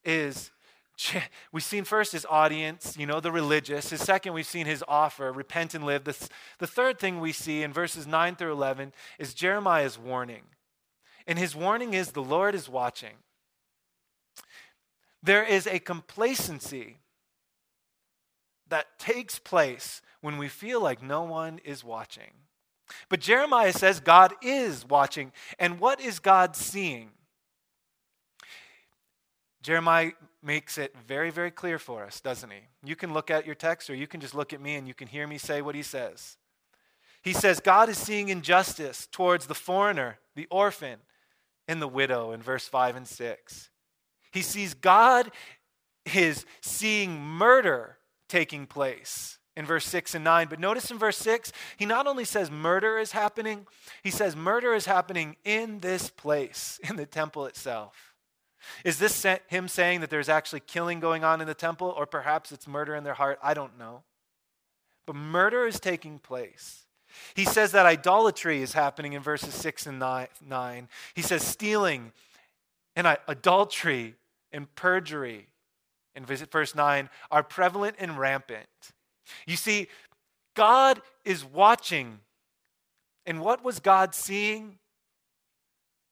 is 0.05 0.51
we've 1.51 1.61
seen 1.61 1.83
first 1.83 2.13
his 2.13 2.25
audience, 2.29 2.95
you 2.97 3.05
know, 3.05 3.19
the 3.19 3.33
religious. 3.33 3.89
His 3.89 3.99
second, 3.99 4.31
we've 4.31 4.45
seen 4.45 4.65
his 4.65 4.81
offer, 4.87 5.33
repent 5.33 5.75
and 5.75 5.85
live. 5.85 6.05
The, 6.05 6.13
third 6.67 6.99
thing 6.99 7.19
we 7.19 7.33
see 7.33 7.63
in 7.63 7.73
verses 7.73 8.07
9 8.07 8.37
through 8.37 8.53
11 8.53 8.93
is 9.19 9.33
Jeremiah's 9.33 9.99
warning. 9.99 10.43
And 11.27 11.37
his 11.37 11.53
warning 11.53 11.93
is 11.93 12.13
the 12.13 12.23
Lord 12.23 12.55
is 12.55 12.69
watching. 12.69 13.17
There 15.21 15.43
is 15.43 15.67
a 15.67 15.79
complacency 15.79 16.99
that 18.69 18.99
takes 18.99 19.39
place 19.39 20.01
when 20.21 20.37
we 20.37 20.47
feel 20.47 20.81
like 20.81 21.01
no 21.01 21.23
one 21.23 21.59
is 21.63 21.83
watching. 21.83 22.31
But 23.09 23.19
Jeremiah 23.19 23.73
says 23.73 23.99
God 23.99 24.33
is 24.41 24.85
watching. 24.87 25.31
And 25.59 25.79
what 25.79 25.99
is 25.99 26.19
God 26.19 26.55
seeing? 26.55 27.09
Jeremiah 29.61 30.11
makes 30.41 30.77
it 30.77 30.95
very, 31.05 31.29
very 31.29 31.51
clear 31.51 31.77
for 31.77 32.05
us, 32.05 32.21
doesn't 32.21 32.51
he? 32.51 32.59
You 32.85 32.95
can 32.95 33.13
look 33.13 33.29
at 33.29 33.45
your 33.45 33.55
text 33.55 33.89
or 33.89 33.95
you 33.95 34.07
can 34.07 34.21
just 34.21 34.33
look 34.33 34.53
at 34.53 34.61
me 34.61 34.75
and 34.75 34.87
you 34.87 34.93
can 34.93 35.07
hear 35.07 35.27
me 35.27 35.37
say 35.37 35.61
what 35.61 35.75
he 35.75 35.83
says. 35.83 36.37
He 37.21 37.33
says 37.33 37.59
God 37.59 37.89
is 37.89 37.97
seeing 37.97 38.29
injustice 38.29 39.07
towards 39.11 39.47
the 39.47 39.55
foreigner, 39.55 40.19
the 40.35 40.47
orphan, 40.49 40.99
and 41.67 41.81
the 41.81 41.87
widow 41.87 42.31
in 42.31 42.41
verse 42.41 42.67
5 42.67 42.95
and 42.95 43.07
6. 43.07 43.69
He 44.31 44.41
sees 44.41 44.73
God 44.73 45.31
is 46.05 46.45
seeing 46.61 47.19
murder 47.19 47.96
taking 48.27 48.65
place 48.65 49.37
in 49.55 49.65
verse 49.65 49.85
6 49.85 50.15
and 50.15 50.23
9. 50.23 50.47
But 50.49 50.59
notice 50.59 50.91
in 50.91 50.99
verse 50.99 51.17
6, 51.17 51.51
he 51.77 51.85
not 51.85 52.07
only 52.07 52.25
says 52.25 52.51
murder 52.51 52.97
is 52.97 53.11
happening, 53.11 53.65
he 54.03 54.11
says 54.11 54.35
murder 54.35 54.73
is 54.73 54.85
happening 54.85 55.35
in 55.43 55.79
this 55.79 56.09
place, 56.09 56.79
in 56.87 56.95
the 56.95 57.05
temple 57.05 57.45
itself. 57.45 58.13
Is 58.83 58.99
this 58.99 59.25
him 59.47 59.67
saying 59.67 60.01
that 60.01 60.09
there's 60.09 60.29
actually 60.29 60.59
killing 60.59 60.99
going 60.99 61.23
on 61.23 61.41
in 61.41 61.47
the 61.47 61.53
temple, 61.53 61.93
or 61.95 62.05
perhaps 62.05 62.51
it's 62.51 62.67
murder 62.67 62.95
in 62.95 63.03
their 63.03 63.13
heart? 63.13 63.39
I 63.41 63.53
don't 63.53 63.77
know. 63.77 64.03
But 65.05 65.15
murder 65.15 65.65
is 65.65 65.79
taking 65.79 66.19
place. 66.19 66.85
He 67.33 67.45
says 67.45 67.71
that 67.71 67.85
idolatry 67.85 68.61
is 68.61 68.73
happening 68.73 69.13
in 69.13 69.21
verses 69.21 69.53
6 69.53 69.87
and 69.87 69.99
9. 69.99 70.89
He 71.15 71.21
says 71.21 71.43
stealing 71.43 72.11
and 72.95 73.17
adultery 73.27 74.15
and 74.51 74.73
perjury 74.75 75.47
in 76.17 76.25
verse 76.25 76.75
9 76.75 77.09
are 77.31 77.43
prevalent 77.43 77.95
and 77.99 78.17
rampant. 78.17 78.67
You 79.45 79.55
see, 79.55 79.87
God 80.55 81.01
is 81.23 81.45
watching. 81.45 82.19
And 83.25 83.39
what 83.39 83.63
was 83.63 83.79
God 83.79 84.15
seeing? 84.15 84.79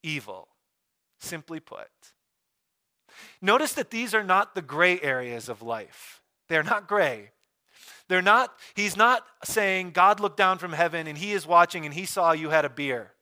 Evil, 0.04 0.48
simply 1.20 1.60
put. 1.60 1.89
Notice 3.41 3.74
that 3.74 3.89
these 3.89 4.13
are 4.13 4.24
not 4.24 4.54
the 4.54 4.62
gray 4.62 5.00
areas 5.02 5.50
of 5.50 5.62
life. 5.62 6.22
They're 6.48 6.63
not 6.63 6.88
gray. 6.88 7.32
They're 8.08 8.22
not, 8.22 8.54
he's 8.76 8.96
not 8.96 9.26
saying 9.44 9.91
God 9.91 10.20
looked 10.20 10.38
down 10.38 10.60
from 10.60 10.74
heaven 10.74 11.08
and 11.08 11.18
he 11.18 11.32
is 11.32 11.48
watching 11.48 11.86
and 11.86 11.94
he 11.94 12.06
saw 12.06 12.34
you 12.34 12.52
had 12.52 12.65
a 12.65 12.70
beer. 12.70 13.13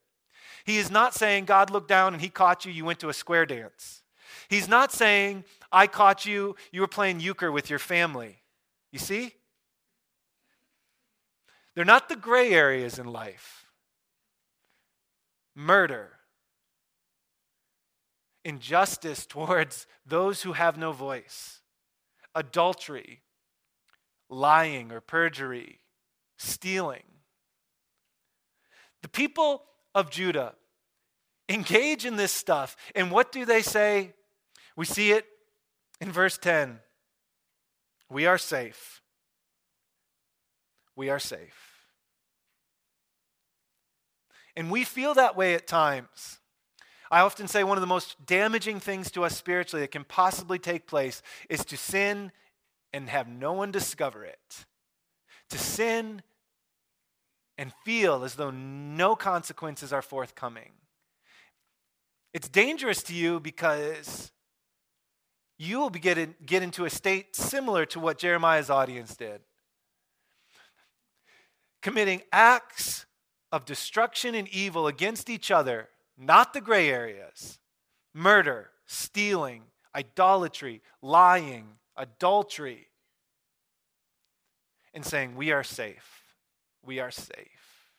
He 0.65 0.77
is 0.77 0.91
not 0.91 1.13
saying 1.13 1.45
God 1.45 1.69
looked 1.69 1.87
down 1.87 2.13
and 2.13 2.21
he 2.21 2.29
caught 2.29 2.65
you, 2.65 2.71
you 2.71 2.83
went 2.83 2.99
to 2.99 3.09
a 3.09 3.13
square 3.13 3.45
dance. 3.45 4.02
He's 4.49 4.67
not 4.67 4.91
saying, 4.91 5.43
I 5.71 5.87
caught 5.87 6.25
you, 6.25 6.55
you 6.71 6.81
were 6.81 6.87
playing 6.87 7.19
euchre 7.19 7.51
with 7.51 7.69
your 7.69 7.79
family. 7.79 8.41
You 8.91 8.99
see? 8.99 9.33
They're 11.75 11.85
not 11.85 12.09
the 12.09 12.15
gray 12.15 12.51
areas 12.51 12.99
in 12.99 13.07
life. 13.07 13.65
Murder, 15.55 16.11
injustice 18.43 19.25
towards 19.25 19.87
those 20.05 20.43
who 20.43 20.53
have 20.53 20.77
no 20.77 20.91
voice, 20.91 21.61
adultery, 22.35 23.21
lying 24.29 24.91
or 24.91 24.99
perjury, 24.99 25.79
stealing. 26.37 27.03
The 29.01 29.09
people 29.09 29.63
of 29.93 30.09
Judah 30.09 30.55
engage 31.49 32.05
in 32.05 32.15
this 32.15 32.31
stuff. 32.31 32.75
And 32.95 33.11
what 33.11 33.31
do 33.31 33.45
they 33.45 33.61
say? 33.61 34.13
We 34.75 34.85
see 34.85 35.11
it 35.11 35.25
in 36.01 36.11
verse 36.11 36.37
10. 36.37 36.79
We 38.09 38.25
are 38.25 38.37
safe. 38.37 39.01
We 40.95 41.09
are 41.09 41.19
safe. 41.19 41.73
And 44.55 44.69
we 44.69 44.83
feel 44.83 45.13
that 45.15 45.35
way 45.35 45.55
at 45.55 45.67
times. 45.67 46.39
I 47.09 47.21
often 47.21 47.47
say 47.47 47.63
one 47.63 47.77
of 47.77 47.81
the 47.81 47.87
most 47.87 48.25
damaging 48.25 48.79
things 48.79 49.11
to 49.11 49.23
us 49.23 49.37
spiritually 49.37 49.81
that 49.81 49.91
can 49.91 50.03
possibly 50.03 50.59
take 50.59 50.87
place 50.87 51.21
is 51.49 51.63
to 51.65 51.77
sin 51.77 52.31
and 52.91 53.09
have 53.09 53.27
no 53.27 53.53
one 53.53 53.71
discover 53.71 54.23
it. 54.23 54.65
To 55.49 55.57
sin 55.57 56.21
and 57.57 57.71
feel 57.85 58.23
as 58.23 58.35
though 58.35 58.51
no 58.51 59.15
consequences 59.15 59.93
are 59.93 60.01
forthcoming. 60.01 60.71
It's 62.33 62.49
dangerous 62.49 63.03
to 63.03 63.13
you 63.13 63.39
because 63.39 64.31
you 65.63 65.79
will 65.79 65.89
get, 65.89 66.17
in, 66.17 66.35
get 66.45 66.63
into 66.63 66.85
a 66.85 66.89
state 66.89 67.35
similar 67.35 67.85
to 67.87 67.99
what 67.99 68.17
Jeremiah's 68.17 68.69
audience 68.69 69.15
did. 69.15 69.41
Committing 71.81 72.21
acts 72.31 73.05
of 73.51 73.65
destruction 73.65 74.35
and 74.35 74.47
evil 74.49 74.87
against 74.87 75.29
each 75.29 75.51
other, 75.51 75.89
not 76.17 76.53
the 76.53 76.61
gray 76.61 76.89
areas 76.89 77.59
murder, 78.15 78.69
stealing, 78.85 79.63
idolatry, 79.95 80.81
lying, 81.01 81.67
adultery, 81.97 82.87
and 84.93 85.05
saying, 85.05 85.35
We 85.35 85.51
are 85.51 85.63
safe. 85.63 86.23
We 86.85 86.99
are 86.99 87.11
safe. 87.11 87.89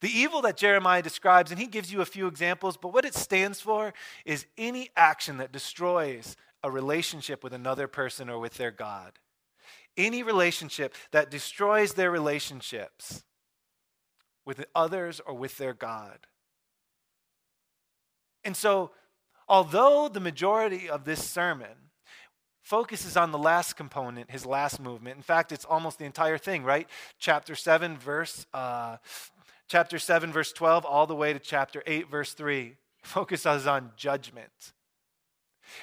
The 0.00 0.08
evil 0.08 0.40
that 0.42 0.56
Jeremiah 0.56 1.02
describes, 1.02 1.50
and 1.50 1.60
he 1.60 1.66
gives 1.66 1.92
you 1.92 2.00
a 2.00 2.06
few 2.06 2.26
examples, 2.26 2.76
but 2.76 2.92
what 2.92 3.04
it 3.04 3.14
stands 3.14 3.60
for 3.60 3.92
is 4.24 4.46
any 4.56 4.90
action 4.96 5.36
that 5.38 5.52
destroys 5.52 6.36
a 6.62 6.70
relationship 6.70 7.44
with 7.44 7.52
another 7.52 7.88
person 7.88 8.28
or 8.28 8.38
with 8.38 8.54
their 8.54 8.70
God. 8.70 9.12
Any 9.96 10.22
relationship 10.22 10.94
that 11.12 11.30
destroys 11.30 11.94
their 11.94 12.10
relationships 12.10 13.24
with 14.44 14.64
others 14.74 15.20
or 15.24 15.34
with 15.34 15.58
their 15.58 15.74
God. 15.74 16.18
And 18.44 18.56
so, 18.56 18.92
although 19.48 20.08
the 20.08 20.20
majority 20.20 20.88
of 20.88 21.04
this 21.04 21.22
sermon 21.22 21.88
focuses 22.68 23.16
on 23.16 23.32
the 23.32 23.38
last 23.38 23.76
component, 23.76 24.30
his 24.30 24.44
last 24.44 24.78
movement. 24.78 25.16
In 25.16 25.22
fact, 25.22 25.52
it's 25.52 25.64
almost 25.64 25.98
the 25.98 26.04
entire 26.04 26.36
thing, 26.36 26.64
right? 26.64 26.86
Chapter 27.18 27.54
7, 27.54 27.96
verse, 27.96 28.46
uh, 28.52 28.98
chapter 29.68 29.98
7, 29.98 30.30
verse 30.30 30.52
12, 30.52 30.84
all 30.84 31.06
the 31.06 31.14
way 31.14 31.32
to 31.32 31.38
chapter 31.38 31.82
8, 31.86 32.10
verse 32.10 32.34
3, 32.34 32.76
focuses 33.02 33.66
on 33.66 33.92
judgment. 33.96 34.74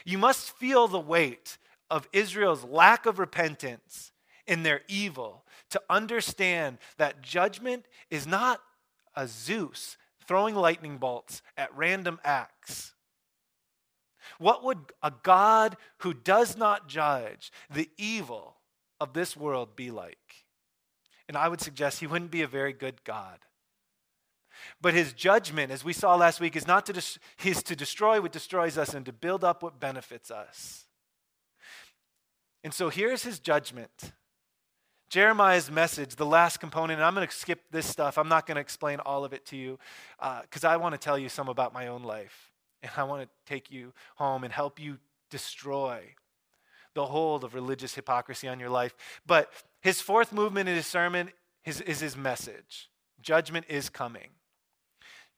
You 0.04 0.18
must 0.18 0.52
feel 0.52 0.88
the 0.88 1.00
weight 1.00 1.58
of 1.90 2.10
Israel's 2.12 2.64
lack 2.64 3.06
of 3.06 3.20
repentance 3.20 4.12
in 4.48 4.64
their 4.64 4.82
evil 4.88 5.46
to 5.72 5.82
understand 5.90 6.78
that 6.98 7.22
judgment 7.22 7.86
is 8.10 8.28
not 8.28 8.62
a 9.16 9.28
Zeus 9.28 9.98
throwing 10.28 10.56
lightning 10.56 10.98
bolts 10.98 11.42
at 11.58 11.76
random 11.76 12.20
acts. 12.24 12.94
What 14.40 14.64
would 14.64 14.80
a 15.04 15.12
God 15.24 15.78
who 16.00 16.14
does 16.14 16.58
not 16.58 16.88
judge 16.88 17.52
the 17.70 17.90
evil 17.98 18.58
of 19.00 19.14
this 19.14 19.38
world 19.38 19.76
be 19.76 19.92
like? 19.92 20.46
And 21.28 21.38
I 21.38 21.48
would 21.48 21.62
suggest 21.62 22.00
he 22.00 22.08
wouldn't 22.08 22.32
be 22.32 22.42
a 22.42 22.48
very 22.48 22.74
good 22.74 23.04
God. 23.04 23.40
But 24.82 24.94
his 24.94 25.14
judgment, 25.14 25.72
as 25.72 25.84
we 25.84 25.94
saw 25.94 26.16
last 26.16 26.40
week, 26.40 26.56
is 26.56 26.68
not 26.68 26.86
to, 26.88 26.94
des- 26.94 27.20
is 27.44 27.64
to 27.64 27.76
destroy 27.76 28.22
what 28.22 28.32
destroys 28.32 28.78
us 28.78 28.94
and 28.94 29.06
to 29.06 29.14
build 29.14 29.44
up 29.44 29.64
what 29.64 29.80
benefits 29.80 30.32
us. 30.32 30.86
And 32.64 32.74
so 32.74 32.90
here's 32.90 33.24
his 33.24 33.40
judgment. 33.40 34.12
Jeremiah's 35.10 35.70
message, 35.70 36.16
the 36.16 36.26
last 36.26 36.60
component, 36.60 37.00
and 37.00 37.06
I'm 37.06 37.14
going 37.14 37.28
to 37.28 37.34
skip 37.34 37.62
this 37.72 37.86
stuff. 37.86 38.18
I'm 38.18 38.28
not 38.28 38.48
going 38.48 38.56
to 38.56 38.62
explain 38.62 39.00
all 39.00 39.24
of 39.24 39.34
it 39.34 39.46
to 39.48 39.56
you 39.56 39.78
because 40.42 40.64
uh, 40.64 40.70
I 40.70 40.78
want 40.78 40.94
to 40.94 41.00
tell 41.00 41.18
you 41.18 41.30
some 41.30 41.48
about 41.48 41.74
my 41.74 41.88
own 41.88 42.04
life. 42.04 42.52
And 42.82 42.92
I 42.98 43.04
want 43.04 43.24
to 43.24 43.30
take 43.46 43.72
you 43.72 43.94
home 44.16 44.44
and 44.44 44.52
help 44.52 44.80
you 44.80 44.98
destroy 45.30 46.16
the 46.96 47.06
hold 47.06 47.44
of 47.44 47.54
religious 47.54 47.94
hypocrisy 47.94 48.48
on 48.48 48.60
your 48.60 48.70
life. 48.70 48.96
But 49.26 49.52
his 49.82 50.02
fourth 50.02 50.34
movement 50.34 50.70
in 50.70 50.76
his 50.76 50.88
sermon 50.88 51.32
is, 51.66 51.82
is 51.82 52.00
his 52.00 52.18
message 52.18 52.90
judgment 53.22 53.66
is 53.68 53.90
coming. 53.90 54.30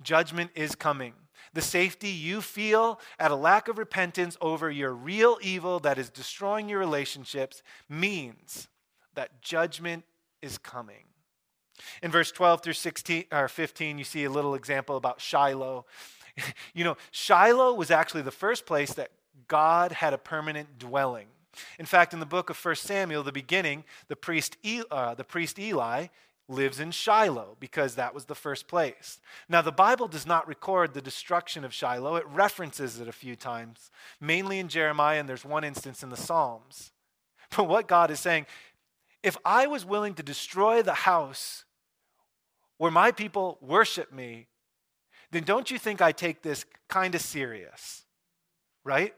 Judgment 0.01 0.51
is 0.55 0.75
coming. 0.75 1.13
The 1.53 1.61
safety 1.61 2.09
you 2.09 2.41
feel 2.41 2.99
at 3.19 3.31
a 3.31 3.35
lack 3.35 3.67
of 3.67 3.77
repentance 3.77 4.37
over 4.41 4.69
your 4.69 4.93
real 4.93 5.37
evil 5.41 5.79
that 5.79 5.97
is 5.97 6.09
destroying 6.09 6.69
your 6.69 6.79
relationships 6.79 7.63
means 7.89 8.67
that 9.15 9.41
judgment 9.41 10.03
is 10.41 10.57
coming. 10.57 11.05
In 12.01 12.11
verse 12.11 12.31
12 12.31 12.61
through 12.61 12.73
16 12.73 13.25
or 13.31 13.47
15, 13.47 13.97
you 13.97 14.03
see 14.03 14.23
a 14.23 14.29
little 14.29 14.55
example 14.55 14.97
about 14.97 15.21
Shiloh. 15.21 15.85
you 16.73 16.83
know, 16.83 16.97
Shiloh 17.11 17.73
was 17.73 17.91
actually 17.91 18.23
the 18.23 18.31
first 18.31 18.65
place 18.65 18.93
that 18.93 19.11
God 19.47 19.91
had 19.91 20.13
a 20.13 20.17
permanent 20.17 20.79
dwelling. 20.79 21.27
In 21.79 21.85
fact, 21.85 22.13
in 22.13 22.19
the 22.19 22.25
book 22.25 22.49
of 22.49 22.63
1 22.63 22.75
Samuel, 22.75 23.23
the 23.23 23.31
beginning, 23.31 23.83
the 24.07 24.15
priest, 24.15 24.57
uh, 24.91 25.15
the 25.15 25.23
priest 25.23 25.57
Eli 25.57 26.07
lives 26.49 26.79
in 26.79 26.91
Shiloh 26.91 27.57
because 27.59 27.95
that 27.95 28.13
was 28.13 28.25
the 28.25 28.35
first 28.35 28.67
place. 28.67 29.19
Now, 29.49 29.61
the 29.61 29.71
Bible 29.71 30.07
does 30.07 30.25
not 30.25 30.47
record 30.47 30.93
the 30.93 31.01
destruction 31.01 31.65
of 31.65 31.73
Shiloh, 31.73 32.15
it 32.15 32.27
references 32.27 32.99
it 32.99 33.07
a 33.07 33.13
few 33.13 33.35
times, 33.35 33.91
mainly 34.21 34.59
in 34.59 34.67
Jeremiah, 34.67 35.19
and 35.19 35.27
there's 35.27 35.45
one 35.45 35.63
instance 35.63 36.03
in 36.03 36.09
the 36.09 36.17
Psalms. 36.17 36.91
But 37.55 37.67
what 37.67 37.87
God 37.87 38.11
is 38.11 38.19
saying, 38.19 38.45
if 39.23 39.37
I 39.45 39.67
was 39.67 39.85
willing 39.85 40.13
to 40.15 40.23
destroy 40.23 40.81
the 40.81 40.93
house 40.93 41.65
where 42.77 42.91
my 42.91 43.11
people 43.11 43.57
worship 43.61 44.13
me, 44.13 44.47
then 45.31 45.43
don't 45.43 45.71
you 45.71 45.77
think 45.77 46.01
I 46.01 46.11
take 46.11 46.41
this 46.41 46.65
kind 46.87 47.15
of 47.15 47.21
serious? 47.21 48.05
Right? 48.83 49.13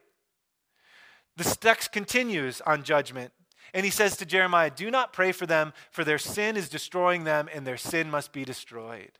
The 1.37 1.43
text 1.43 1.91
continues 1.91 2.61
on 2.61 2.83
judgment. 2.83 3.31
And 3.73 3.85
he 3.85 3.91
says 3.91 4.17
to 4.17 4.25
Jeremiah, 4.25 4.71
Do 4.71 4.89
not 4.89 5.13
pray 5.13 5.31
for 5.31 5.45
them, 5.45 5.73
for 5.91 6.03
their 6.03 6.17
sin 6.17 6.57
is 6.57 6.69
destroying 6.69 7.23
them, 7.23 7.49
and 7.53 7.65
their 7.65 7.77
sin 7.77 8.09
must 8.09 8.31
be 8.31 8.45
destroyed. 8.45 9.11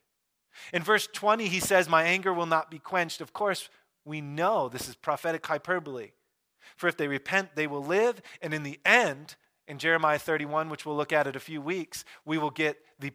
In 0.74 0.84
verse 0.84 1.08
20, 1.12 1.48
he 1.48 1.60
says, 1.60 1.88
My 1.88 2.04
anger 2.04 2.34
will 2.34 2.46
not 2.46 2.72
be 2.72 2.80
quenched. 2.80 3.22
Of 3.22 3.34
course, 3.34 3.70
we 4.06 4.22
know 4.22 4.70
this 4.70 4.90
is 4.90 4.96
prophetic 4.96 5.46
hyperbole. 5.46 6.12
For 6.76 6.88
if 6.88 6.98
they 6.98 7.08
repent, 7.08 7.56
they 7.56 7.68
will 7.68 7.84
live. 7.84 8.22
And 8.42 8.54
in 8.54 8.64
the 8.64 8.80
end, 8.86 9.36
in 9.68 9.78
Jeremiah 9.78 10.20
31, 10.20 10.70
which 10.70 10.86
we'll 10.86 10.98
look 10.98 11.14
at 11.14 11.28
in 11.28 11.36
a 11.36 11.40
few 11.40 11.62
weeks, 11.62 12.04
we 12.26 12.38
will 12.38 12.50
get 12.50 12.78
the 13.00 13.12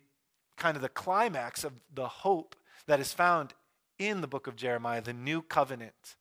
kind 0.56 0.76
of 0.76 0.82
the 0.82 0.88
climax 0.88 1.64
of 1.64 1.72
the 1.92 2.08
hope 2.08 2.54
that 2.86 3.00
is 3.00 3.12
found 3.12 3.54
in 3.98 4.20
the 4.20 4.28
book 4.28 4.46
of 4.46 4.56
Jeremiah, 4.56 5.02
the 5.02 5.12
new 5.12 5.42
covenant, 5.42 6.16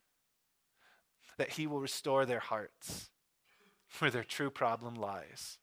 that 1.38 1.52
he 1.52 1.68
will 1.68 1.80
restore 1.80 2.26
their 2.26 2.40
hearts 2.40 3.10
where 4.00 4.12
their 4.12 4.24
true 4.24 4.50
problem 4.50 4.96
lies. 4.96 5.58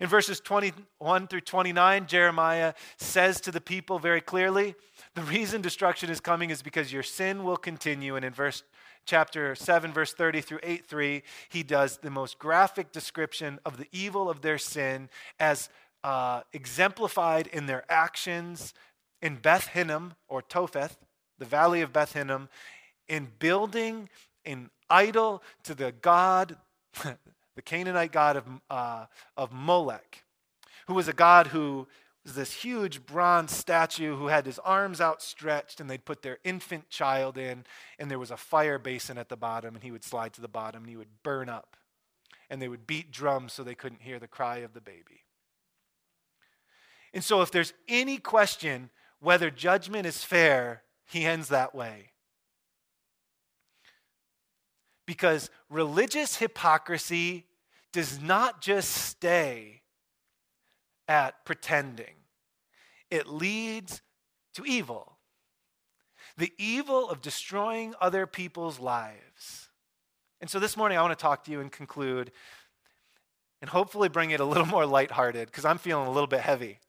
In 0.00 0.08
verses 0.08 0.40
21 0.40 1.28
through 1.28 1.40
29, 1.42 2.06
Jeremiah 2.06 2.74
says 2.96 3.40
to 3.42 3.50
the 3.50 3.60
people 3.60 3.98
very 3.98 4.20
clearly, 4.20 4.74
the 5.14 5.22
reason 5.22 5.60
destruction 5.60 6.10
is 6.10 6.20
coming 6.20 6.50
is 6.50 6.62
because 6.62 6.92
your 6.92 7.02
sin 7.02 7.44
will 7.44 7.56
continue. 7.56 8.16
And 8.16 8.24
in 8.24 8.32
verse 8.32 8.62
chapter 9.04 9.54
7, 9.54 9.92
verse 9.92 10.12
30 10.12 10.40
through 10.40 10.60
8 10.62 10.86
3, 10.86 11.22
he 11.48 11.62
does 11.62 11.98
the 11.98 12.10
most 12.10 12.38
graphic 12.38 12.92
description 12.92 13.60
of 13.64 13.76
the 13.76 13.86
evil 13.92 14.28
of 14.28 14.40
their 14.40 14.58
sin 14.58 15.08
as 15.38 15.68
uh, 16.02 16.42
exemplified 16.52 17.46
in 17.46 17.66
their 17.66 17.84
actions 17.88 18.74
in 19.22 19.36
Beth 19.36 19.68
Hinnom 19.68 20.14
or 20.28 20.42
Topheth, 20.42 20.98
the 21.38 21.44
valley 21.44 21.80
of 21.80 21.92
Beth 21.92 22.12
Hinnom, 22.12 22.48
in 23.08 23.28
building 23.38 24.08
an 24.44 24.70
idol 24.90 25.42
to 25.62 25.74
the 25.74 25.92
God, 25.92 26.56
the 27.56 27.62
Canaanite 27.62 28.12
god 28.12 28.36
of, 28.36 28.44
uh, 28.70 29.06
of 29.36 29.52
Molech, 29.52 30.24
who 30.86 30.94
was 30.94 31.08
a 31.08 31.12
god 31.12 31.48
who 31.48 31.86
was 32.24 32.34
this 32.34 32.52
huge 32.52 33.04
bronze 33.04 33.52
statue 33.52 34.16
who 34.16 34.28
had 34.28 34.46
his 34.46 34.58
arms 34.60 35.00
outstretched, 35.00 35.78
and 35.78 35.90
they'd 35.90 36.06
put 36.06 36.22
their 36.22 36.38
infant 36.42 36.88
child 36.88 37.36
in, 37.36 37.64
and 37.98 38.10
there 38.10 38.18
was 38.18 38.30
a 38.30 38.36
fire 38.36 38.78
basin 38.78 39.18
at 39.18 39.28
the 39.28 39.36
bottom, 39.36 39.74
and 39.74 39.84
he 39.84 39.90
would 39.90 40.04
slide 40.04 40.32
to 40.32 40.40
the 40.40 40.48
bottom, 40.48 40.82
and 40.82 40.90
he 40.90 40.96
would 40.96 41.22
burn 41.22 41.48
up. 41.48 41.76
And 42.48 42.62
they 42.62 42.68
would 42.68 42.86
beat 42.86 43.10
drums 43.10 43.52
so 43.52 43.62
they 43.62 43.74
couldn't 43.74 44.02
hear 44.02 44.18
the 44.18 44.28
cry 44.28 44.58
of 44.58 44.72
the 44.72 44.80
baby. 44.80 45.24
And 47.12 47.22
so, 47.22 47.42
if 47.42 47.50
there's 47.50 47.72
any 47.88 48.18
question 48.18 48.90
whether 49.20 49.50
judgment 49.50 50.06
is 50.06 50.24
fair, 50.24 50.82
he 51.06 51.24
ends 51.24 51.48
that 51.48 51.74
way. 51.74 52.10
Because 55.06 55.50
religious 55.68 56.36
hypocrisy 56.36 57.46
does 57.92 58.20
not 58.20 58.60
just 58.60 58.90
stay 58.90 59.82
at 61.06 61.44
pretending, 61.44 62.14
it 63.10 63.28
leads 63.28 64.02
to 64.54 64.64
evil. 64.64 65.18
The 66.36 66.52
evil 66.58 67.08
of 67.08 67.20
destroying 67.20 67.94
other 68.00 68.26
people's 68.26 68.80
lives. 68.80 69.68
And 70.40 70.50
so 70.50 70.58
this 70.58 70.76
morning 70.76 70.98
I 70.98 71.02
want 71.02 71.16
to 71.16 71.22
talk 71.22 71.44
to 71.44 71.50
you 71.50 71.60
and 71.60 71.70
conclude 71.70 72.32
and 73.60 73.70
hopefully 73.70 74.08
bring 74.08 74.30
it 74.30 74.40
a 74.40 74.44
little 74.44 74.66
more 74.76 74.84
lighthearted 74.84 75.46
because 75.46 75.64
I'm 75.64 75.78
feeling 75.78 76.06
a 76.06 76.10
little 76.10 76.26
bit 76.26 76.40
heavy. 76.40 76.80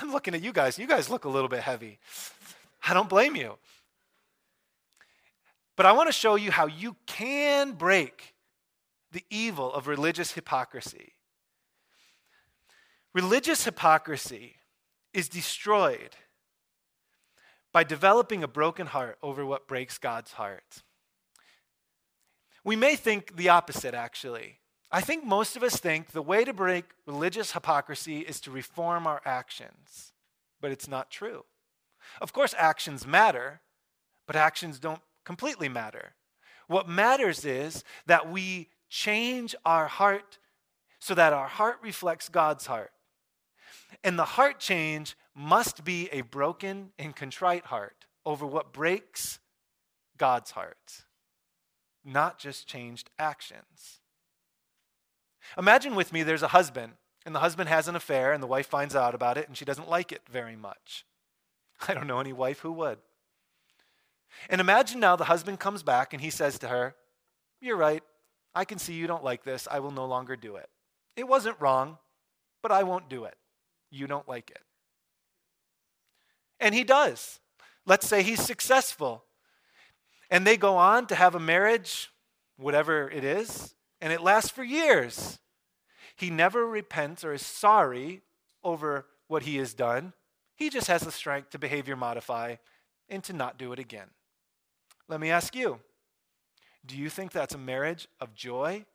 I'm 0.00 0.12
looking 0.12 0.34
at 0.34 0.42
you 0.42 0.52
guys. 0.52 0.78
You 0.78 0.86
guys 0.86 1.10
look 1.10 1.24
a 1.24 1.28
little 1.28 1.48
bit 1.48 1.60
heavy. 1.60 1.98
I 2.86 2.94
don't 2.94 3.08
blame 3.08 3.36
you. 3.36 3.58
But 5.76 5.86
I 5.86 5.92
want 5.92 6.08
to 6.08 6.12
show 6.12 6.34
you 6.34 6.50
how 6.50 6.66
you 6.66 6.96
can 7.06 7.72
break 7.72 8.34
the 9.10 9.24
evil 9.30 9.72
of 9.72 9.86
religious 9.86 10.32
hypocrisy. 10.32 11.12
Religious 13.14 13.64
hypocrisy 13.64 14.56
is 15.12 15.28
destroyed 15.28 16.16
by 17.72 17.84
developing 17.84 18.42
a 18.42 18.48
broken 18.48 18.86
heart 18.86 19.18
over 19.22 19.44
what 19.44 19.68
breaks 19.68 19.98
God's 19.98 20.32
heart. 20.32 20.82
We 22.64 22.76
may 22.76 22.96
think 22.96 23.36
the 23.36 23.48
opposite, 23.48 23.94
actually. 23.94 24.58
I 24.90 25.00
think 25.00 25.24
most 25.24 25.56
of 25.56 25.62
us 25.62 25.76
think 25.76 26.10
the 26.12 26.22
way 26.22 26.44
to 26.44 26.52
break 26.52 26.84
religious 27.06 27.52
hypocrisy 27.52 28.20
is 28.20 28.40
to 28.42 28.50
reform 28.50 29.06
our 29.06 29.22
actions, 29.24 30.12
but 30.60 30.70
it's 30.70 30.86
not 30.86 31.10
true. 31.10 31.44
Of 32.20 32.32
course, 32.32 32.54
actions 32.58 33.06
matter, 33.06 33.60
but 34.26 34.36
actions 34.36 34.78
don't 34.78 35.00
completely 35.24 35.68
matter. 35.68 36.14
What 36.66 36.88
matters 36.88 37.44
is 37.44 37.84
that 38.06 38.30
we 38.30 38.68
change 38.88 39.54
our 39.64 39.88
heart 39.88 40.38
so 40.98 41.14
that 41.14 41.32
our 41.32 41.48
heart 41.48 41.78
reflects 41.82 42.28
God's 42.28 42.66
heart. 42.66 42.92
And 44.04 44.18
the 44.18 44.24
heart 44.24 44.60
change 44.60 45.16
must 45.34 45.84
be 45.84 46.08
a 46.12 46.20
broken 46.22 46.90
and 46.98 47.14
contrite 47.14 47.66
heart 47.66 48.06
over 48.24 48.46
what 48.46 48.72
breaks 48.72 49.40
God's 50.16 50.52
heart, 50.52 51.04
not 52.04 52.38
just 52.38 52.66
changed 52.66 53.10
actions. 53.18 54.00
Imagine 55.58 55.94
with 55.94 56.12
me 56.12 56.22
there's 56.22 56.42
a 56.42 56.48
husband, 56.48 56.92
and 57.26 57.34
the 57.34 57.40
husband 57.40 57.68
has 57.68 57.88
an 57.88 57.96
affair, 57.96 58.32
and 58.32 58.42
the 58.42 58.46
wife 58.46 58.66
finds 58.66 58.94
out 58.94 59.14
about 59.14 59.36
it, 59.36 59.48
and 59.48 59.56
she 59.56 59.64
doesn't 59.64 59.88
like 59.88 60.12
it 60.12 60.22
very 60.30 60.56
much. 60.56 61.04
I 61.88 61.94
don't 61.94 62.06
know 62.06 62.20
any 62.20 62.32
wife 62.32 62.60
who 62.60 62.72
would. 62.72 62.98
And 64.48 64.60
imagine 64.60 65.00
now 65.00 65.16
the 65.16 65.24
husband 65.24 65.60
comes 65.60 65.82
back 65.82 66.12
and 66.12 66.20
he 66.20 66.30
says 66.30 66.58
to 66.60 66.68
her, 66.68 66.94
You're 67.60 67.76
right. 67.76 68.02
I 68.54 68.64
can 68.64 68.78
see 68.78 68.94
you 68.94 69.06
don't 69.06 69.24
like 69.24 69.44
this. 69.44 69.66
I 69.70 69.78
will 69.78 69.90
no 69.90 70.04
longer 70.04 70.36
do 70.36 70.56
it. 70.56 70.68
It 71.16 71.26
wasn't 71.26 71.60
wrong, 71.60 71.98
but 72.62 72.72
I 72.72 72.82
won't 72.82 73.08
do 73.08 73.24
it. 73.24 73.34
You 73.90 74.06
don't 74.06 74.28
like 74.28 74.50
it. 74.50 74.60
And 76.60 76.74
he 76.74 76.84
does. 76.84 77.40
Let's 77.86 78.06
say 78.06 78.22
he's 78.22 78.42
successful. 78.42 79.24
And 80.30 80.46
they 80.46 80.56
go 80.56 80.76
on 80.76 81.06
to 81.06 81.14
have 81.14 81.34
a 81.34 81.40
marriage, 81.40 82.10
whatever 82.56 83.10
it 83.10 83.24
is, 83.24 83.74
and 84.00 84.12
it 84.12 84.22
lasts 84.22 84.50
for 84.50 84.64
years. 84.64 85.38
He 86.16 86.30
never 86.30 86.66
repents 86.66 87.24
or 87.24 87.32
is 87.32 87.44
sorry 87.44 88.22
over 88.62 89.06
what 89.28 89.42
he 89.42 89.56
has 89.56 89.74
done. 89.74 90.12
He 90.54 90.70
just 90.70 90.86
has 90.86 91.02
the 91.02 91.12
strength 91.12 91.50
to 91.50 91.58
behavior 91.58 91.96
modify 91.96 92.56
and 93.08 93.22
to 93.24 93.32
not 93.32 93.58
do 93.58 93.72
it 93.72 93.78
again. 93.78 94.08
Let 95.12 95.20
me 95.20 95.30
ask 95.30 95.54
you 95.54 95.78
do 96.86 96.96
you 96.96 97.10
think 97.10 97.32
that's 97.32 97.54
a 97.54 97.58
marriage 97.58 98.08
of 98.18 98.34
joy 98.34 98.86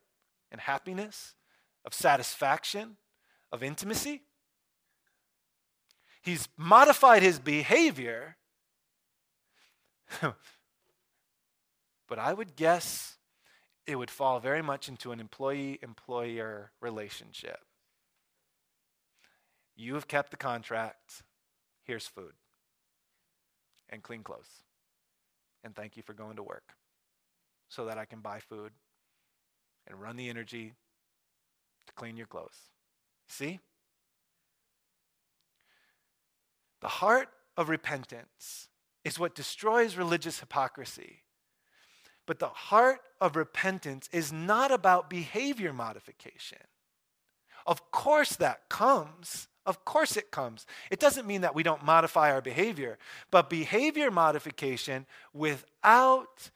and 0.50 0.60
happiness, 0.60 1.36
of 1.84 1.94
satisfaction, 1.94 2.96
of 3.52 3.62
intimacy? 3.62 4.22
He's 6.20 6.48
modified 6.56 7.22
his 7.22 7.38
behavior, 7.38 8.36
but 10.20 12.18
I 12.18 12.32
would 12.32 12.56
guess 12.56 13.16
it 13.86 13.94
would 13.94 14.10
fall 14.10 14.40
very 14.40 14.60
much 14.60 14.88
into 14.88 15.12
an 15.12 15.20
employee 15.20 15.78
employer 15.84 16.72
relationship. 16.80 17.60
You 19.76 19.94
have 19.94 20.08
kept 20.08 20.32
the 20.32 20.36
contract, 20.36 21.22
here's 21.84 22.08
food 22.08 22.32
and 23.88 24.02
clean 24.02 24.24
clothes 24.24 24.64
and 25.64 25.74
thank 25.74 25.96
you 25.96 26.02
for 26.02 26.12
going 26.12 26.36
to 26.36 26.42
work 26.42 26.74
so 27.68 27.84
that 27.86 27.98
I 27.98 28.04
can 28.04 28.20
buy 28.20 28.40
food 28.40 28.72
and 29.86 30.00
run 30.00 30.16
the 30.16 30.28
energy 30.28 30.74
to 31.86 31.92
clean 31.94 32.16
your 32.16 32.26
clothes. 32.26 32.70
See? 33.26 33.60
The 36.80 36.88
heart 36.88 37.28
of 37.56 37.68
repentance 37.68 38.68
is 39.04 39.18
what 39.18 39.34
destroys 39.34 39.96
religious 39.96 40.40
hypocrisy. 40.40 41.24
But 42.26 42.38
the 42.38 42.48
heart 42.48 43.00
of 43.20 43.36
repentance 43.36 44.08
is 44.12 44.32
not 44.32 44.70
about 44.70 45.10
behavior 45.10 45.72
modification. 45.72 46.58
Of 47.66 47.90
course, 47.90 48.36
that 48.36 48.68
comes. 48.68 49.48
Of 49.68 49.84
course, 49.84 50.16
it 50.16 50.30
comes. 50.30 50.64
It 50.90 50.98
doesn't 50.98 51.26
mean 51.26 51.42
that 51.42 51.54
we 51.54 51.62
don't 51.62 51.84
modify 51.84 52.32
our 52.32 52.40
behavior, 52.40 52.96
but 53.30 53.50
behavior 53.50 54.10
modification 54.10 55.04
without 55.34 56.48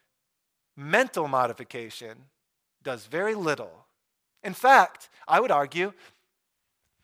mental 0.74 1.28
modification 1.28 2.24
does 2.82 3.04
very 3.04 3.34
little. 3.34 3.84
In 4.42 4.54
fact, 4.54 5.10
I 5.28 5.40
would 5.40 5.50
argue 5.50 5.92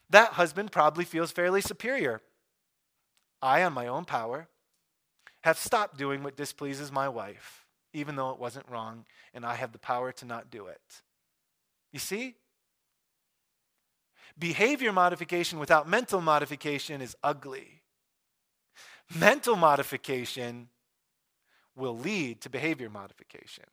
that 0.09 0.33
husband 0.33 0.73
probably 0.73 1.05
feels 1.05 1.31
fairly 1.31 1.61
superior. 1.61 2.23
I, 3.43 3.63
on 3.63 3.75
my 3.75 3.87
own 3.87 4.07
power, 4.07 4.49
have 5.43 5.59
stopped 5.59 5.99
doing 5.99 6.23
what 6.23 6.39
displeases 6.39 6.91
my 6.91 7.11
wife, 7.11 7.67
even 7.93 8.17
though 8.17 8.31
it 8.31 8.41
wasn't 8.41 8.67
wrong, 8.71 9.05
and 9.35 9.45
I 9.45 9.57
have 9.57 9.73
the 9.73 9.79
power 9.79 10.11
to 10.13 10.25
not 10.25 10.51
do 10.51 10.69
it. 10.69 11.03
You 11.93 11.99
see? 11.99 12.37
Behavior 14.39 14.93
modification 14.93 15.59
without 15.59 15.89
mental 15.89 16.21
modification 16.21 17.01
is 17.01 17.17
ugly. 17.23 17.83
Mental 19.15 19.57
modification 19.57 20.69
will 21.75 21.97
lead 21.97 22.41
to 22.43 22.51
behavior 22.51 22.91
modification. 22.91 23.65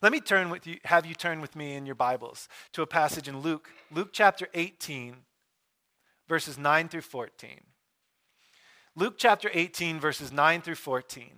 Let 0.00 0.12
me 0.12 0.20
turn 0.20 0.50
with 0.50 0.66
you, 0.66 0.78
have 0.84 1.06
you 1.06 1.14
turn 1.14 1.40
with 1.40 1.56
me 1.56 1.74
in 1.74 1.86
your 1.86 1.96
Bibles 1.96 2.48
to 2.72 2.82
a 2.82 2.86
passage 2.86 3.26
in 3.26 3.40
Luke, 3.40 3.68
Luke 3.90 4.10
chapter 4.12 4.46
18, 4.54 5.16
verses 6.28 6.56
9 6.56 6.88
through 6.88 7.00
14. 7.00 7.60
Luke 8.94 9.14
chapter 9.16 9.50
18, 9.52 9.98
verses 9.98 10.30
9 10.30 10.60
through 10.60 10.76
14. 10.76 11.30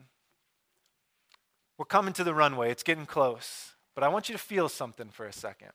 We're 1.78 1.86
coming 1.86 2.12
to 2.14 2.24
the 2.24 2.34
runway, 2.34 2.70
it's 2.70 2.82
getting 2.82 3.06
close, 3.06 3.76
but 3.94 4.04
I 4.04 4.08
want 4.08 4.28
you 4.28 4.34
to 4.34 4.38
feel 4.38 4.68
something 4.68 5.08
for 5.08 5.24
a 5.24 5.32
second. 5.32 5.72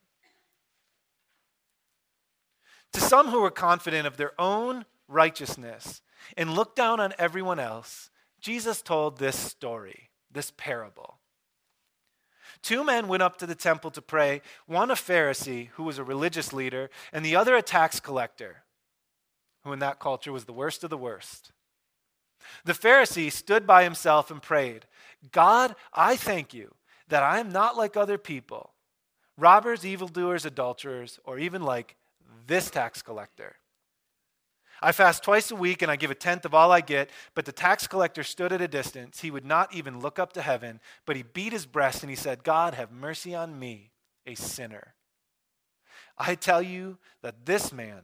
To 2.93 3.01
some 3.01 3.27
who 3.29 3.41
were 3.41 3.51
confident 3.51 4.07
of 4.07 4.17
their 4.17 4.39
own 4.39 4.85
righteousness 5.07 6.01
and 6.37 6.53
looked 6.53 6.75
down 6.75 6.99
on 6.99 7.13
everyone 7.17 7.59
else, 7.59 8.09
Jesus 8.39 8.81
told 8.81 9.17
this 9.17 9.37
story, 9.37 10.09
this 10.31 10.51
parable. 10.55 11.19
Two 12.61 12.83
men 12.83 13.07
went 13.07 13.23
up 13.23 13.37
to 13.37 13.45
the 13.45 13.55
temple 13.55 13.91
to 13.91 14.01
pray, 14.01 14.41
one 14.65 14.89
a 14.89 14.95
Pharisee, 14.95 15.69
who 15.73 15.83
was 15.83 15.97
a 15.97 16.03
religious 16.03 16.51
leader, 16.53 16.89
and 17.13 17.23
the 17.23 17.35
other 17.35 17.55
a 17.55 17.61
tax 17.61 17.99
collector, 17.99 18.63
who 19.63 19.71
in 19.73 19.79
that 19.79 19.99
culture 19.99 20.31
was 20.31 20.45
the 20.45 20.53
worst 20.53 20.83
of 20.83 20.89
the 20.89 20.97
worst. 20.97 21.51
The 22.63 22.73
Pharisee 22.73 23.31
stood 23.31 23.67
by 23.67 23.83
himself 23.83 24.31
and 24.31 24.41
prayed, 24.41 24.85
God, 25.31 25.75
I 25.93 26.15
thank 26.15 26.53
you 26.53 26.75
that 27.07 27.23
I 27.23 27.39
am 27.39 27.51
not 27.51 27.77
like 27.77 27.95
other 27.95 28.17
people, 28.17 28.73
robbers, 29.37 29.85
evildoers, 29.85 30.45
adulterers, 30.45 31.19
or 31.23 31.37
even 31.37 31.61
like 31.61 31.95
this 32.47 32.69
tax 32.69 33.01
collector. 33.01 33.55
I 34.81 34.91
fast 34.91 35.23
twice 35.23 35.51
a 35.51 35.55
week 35.55 35.81
and 35.81 35.89
I 35.89 35.95
give 35.95 36.11
a 36.11 36.15
tenth 36.15 36.45
of 36.45 36.53
all 36.53 36.71
I 36.71 36.81
get. 36.81 37.09
But 37.33 37.45
the 37.45 37.51
tax 37.51 37.87
collector 37.87 38.23
stood 38.23 38.51
at 38.51 38.61
a 38.61 38.67
distance. 38.67 39.21
He 39.21 39.31
would 39.31 39.45
not 39.45 39.73
even 39.73 39.99
look 39.99 40.19
up 40.19 40.33
to 40.33 40.41
heaven, 40.41 40.79
but 41.05 41.15
he 41.15 41.23
beat 41.23 41.53
his 41.53 41.65
breast 41.65 42.03
and 42.03 42.09
he 42.09 42.15
said, 42.15 42.43
God, 42.43 42.73
have 42.73 42.91
mercy 42.91 43.33
on 43.33 43.57
me, 43.57 43.91
a 44.25 44.35
sinner. 44.35 44.93
I 46.17 46.35
tell 46.35 46.61
you 46.61 46.97
that 47.21 47.45
this 47.45 47.73
man, 47.73 48.01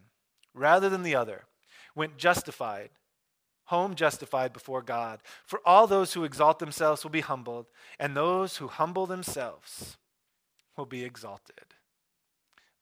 rather 0.54 0.90
than 0.90 1.04
the 1.04 1.16
other, 1.16 1.44
went 1.96 2.18
justified, 2.18 2.90
home 3.66 3.96
justified 3.96 4.54
before 4.54 4.82
God. 4.82 5.22
For 5.46 5.62
all 5.66 5.88
those 5.88 6.14
who 6.14 6.24
exalt 6.24 6.60
themselves 6.60 7.04
will 7.04 7.12
be 7.12 7.22
humbled, 7.22 7.68
and 8.00 8.16
those 8.16 8.58
who 8.58 8.68
humble 8.68 9.06
themselves 9.06 9.98
will 10.76 10.86
be 10.86 11.04
exalted. 11.04 11.76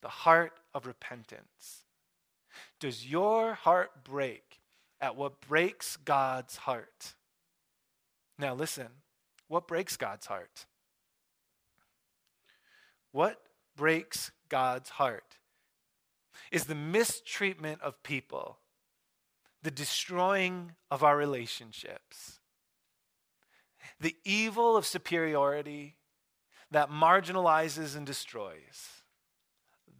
The 0.02 0.08
heart 0.08 0.59
of 0.74 0.86
repentance 0.86 1.84
does 2.78 3.06
your 3.06 3.54
heart 3.54 4.04
break 4.04 4.60
at 5.00 5.16
what 5.16 5.40
breaks 5.40 5.96
God's 5.96 6.56
heart? 6.56 7.14
Now, 8.38 8.54
listen 8.54 8.88
what 9.48 9.66
breaks 9.66 9.96
God's 9.96 10.26
heart? 10.26 10.66
What 13.10 13.40
breaks 13.76 14.30
God's 14.48 14.90
heart 14.90 15.38
is 16.52 16.66
the 16.66 16.76
mistreatment 16.76 17.82
of 17.82 18.00
people, 18.04 18.58
the 19.62 19.72
destroying 19.72 20.72
of 20.88 21.02
our 21.02 21.16
relationships, 21.16 22.38
the 23.98 24.14
evil 24.24 24.76
of 24.76 24.86
superiority 24.86 25.96
that 26.70 26.88
marginalizes 26.88 27.96
and 27.96 28.06
destroys. 28.06 28.99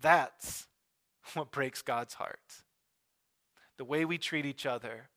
That's 0.01 0.67
what 1.35 1.51
breaks 1.51 1.83
God's 1.83 2.15
heart 2.15 2.63
the 3.81 3.85
way 3.85 4.05
we 4.05 4.19
treat 4.19 4.45
each 4.45 4.67
other, 4.67 5.09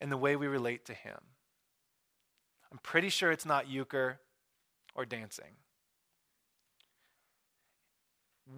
and 0.00 0.10
the 0.10 0.16
way 0.16 0.34
we 0.34 0.48
relate 0.48 0.84
to 0.86 0.92
Him. 0.92 1.16
I'm 2.72 2.78
pretty 2.82 3.08
sure 3.08 3.30
it's 3.30 3.46
not 3.46 3.68
euchre 3.68 4.18
or 4.96 5.04
dancing. 5.04 5.52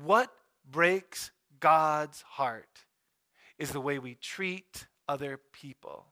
What 0.02 0.30
breaks 0.64 1.32
God's 1.60 2.22
heart 2.22 2.86
is 3.58 3.72
the 3.72 3.80
way 3.82 3.98
we 3.98 4.14
treat 4.14 4.86
other 5.06 5.38
people. 5.52 6.06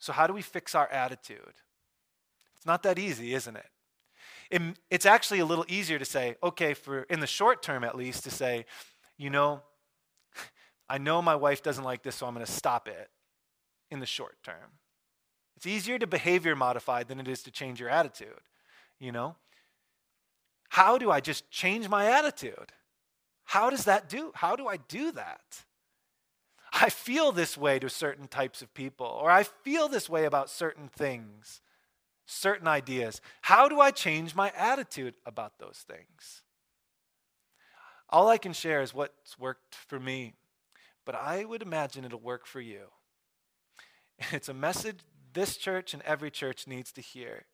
So, 0.00 0.12
how 0.12 0.26
do 0.26 0.32
we 0.32 0.42
fix 0.42 0.74
our 0.74 0.90
attitude? 0.90 1.54
It's 2.56 2.66
not 2.66 2.82
that 2.82 2.98
easy, 2.98 3.34
isn't 3.34 3.54
it? 3.54 3.70
It 4.54 4.62
it's 4.88 5.04
actually 5.04 5.40
a 5.40 5.44
little 5.44 5.64
easier 5.68 5.98
to 5.98 6.04
say, 6.04 6.36
okay, 6.42 6.74
for 6.74 7.02
in 7.02 7.20
the 7.20 7.26
short 7.26 7.62
term 7.62 7.82
at 7.82 7.96
least, 7.96 8.22
to 8.24 8.30
say, 8.30 8.66
you 9.18 9.28
know, 9.28 9.62
I 10.88 10.98
know 10.98 11.20
my 11.20 11.34
wife 11.34 11.62
doesn't 11.62 11.82
like 11.82 12.02
this, 12.02 12.14
so 12.14 12.26
I'm 12.26 12.34
going 12.34 12.46
to 12.46 12.52
stop 12.52 12.86
it 12.86 13.10
in 13.90 13.98
the 13.98 14.06
short 14.06 14.36
term. 14.44 14.78
It's 15.56 15.66
easier 15.66 15.98
to 15.98 16.06
behavior 16.06 16.54
modify 16.54 17.02
than 17.02 17.18
it 17.18 17.26
is 17.26 17.42
to 17.42 17.50
change 17.50 17.80
your 17.80 17.88
attitude, 17.88 18.40
you 19.00 19.12
know? 19.12 19.36
How 20.68 20.98
do 20.98 21.10
I 21.10 21.20
just 21.20 21.50
change 21.50 21.88
my 21.88 22.06
attitude? 22.06 22.72
How 23.44 23.70
does 23.70 23.84
that 23.84 24.08
do? 24.08 24.32
How 24.34 24.56
do 24.56 24.66
I 24.66 24.76
do 24.76 25.12
that? 25.12 25.64
I 26.72 26.90
feel 26.90 27.30
this 27.30 27.56
way 27.56 27.78
to 27.78 27.88
certain 27.88 28.26
types 28.26 28.62
of 28.62 28.74
people, 28.74 29.06
or 29.06 29.30
I 29.30 29.44
feel 29.44 29.88
this 29.88 30.08
way 30.08 30.24
about 30.24 30.50
certain 30.50 30.88
things, 30.88 31.60
certain 32.26 32.68
ideas. 32.68 33.20
How 33.42 33.68
do 33.68 33.80
I 33.80 33.90
change 33.90 34.34
my 34.34 34.52
attitude 34.56 35.14
about 35.26 35.58
those 35.58 35.84
things? 35.86 36.42
All 38.08 38.28
I 38.28 38.38
can 38.38 38.52
share 38.52 38.82
is 38.82 38.94
what's 38.94 39.38
worked 39.38 39.74
for 39.74 39.98
me 39.98 40.34
but 41.04 41.14
I 41.14 41.44
would 41.44 41.62
imagine 41.62 42.04
it'll 42.04 42.20
work 42.20 42.46
for 42.46 42.60
you. 42.60 42.86
It's 44.32 44.48
a 44.48 44.54
message 44.54 44.98
this 45.32 45.56
church 45.56 45.92
and 45.92 46.02
every 46.04 46.30
church 46.30 46.68
needs 46.68 46.92
to 46.92 47.00
hear. 47.00 47.46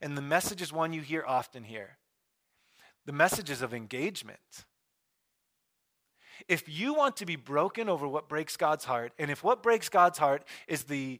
And 0.00 0.16
the 0.16 0.22
message 0.22 0.62
is 0.62 0.72
one 0.72 0.94
you 0.94 1.02
hear 1.02 1.24
often 1.26 1.64
here 1.64 1.98
the 3.04 3.12
message 3.12 3.48
is 3.48 3.62
of 3.62 3.72
engagement. 3.72 4.66
If 6.46 6.68
you 6.68 6.92
want 6.92 7.16
to 7.16 7.26
be 7.26 7.36
broken 7.36 7.88
over 7.88 8.06
what 8.06 8.28
breaks 8.28 8.56
God's 8.56 8.84
heart, 8.84 9.12
and 9.18 9.30
if 9.30 9.42
what 9.42 9.62
breaks 9.62 9.88
God's 9.88 10.18
heart 10.18 10.44
is 10.66 10.84
the 10.84 11.18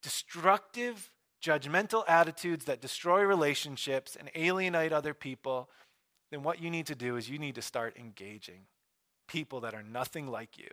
destructive, 0.00 1.10
judgmental 1.46 2.02
attitudes 2.08 2.64
that 2.64 2.80
destroy 2.80 3.22
relationships 3.22 4.16
and 4.16 4.30
alienate 4.34 4.92
other 4.92 5.14
people, 5.14 5.70
then 6.30 6.42
what 6.42 6.60
you 6.60 6.70
need 6.70 6.86
to 6.86 6.96
do 6.96 7.16
is 7.16 7.30
you 7.30 7.38
need 7.38 7.54
to 7.54 7.62
start 7.62 7.96
engaging 7.96 8.66
people 9.28 9.60
that 9.60 9.74
are 9.74 9.82
nothing 9.82 10.26
like 10.26 10.58
you. 10.58 10.68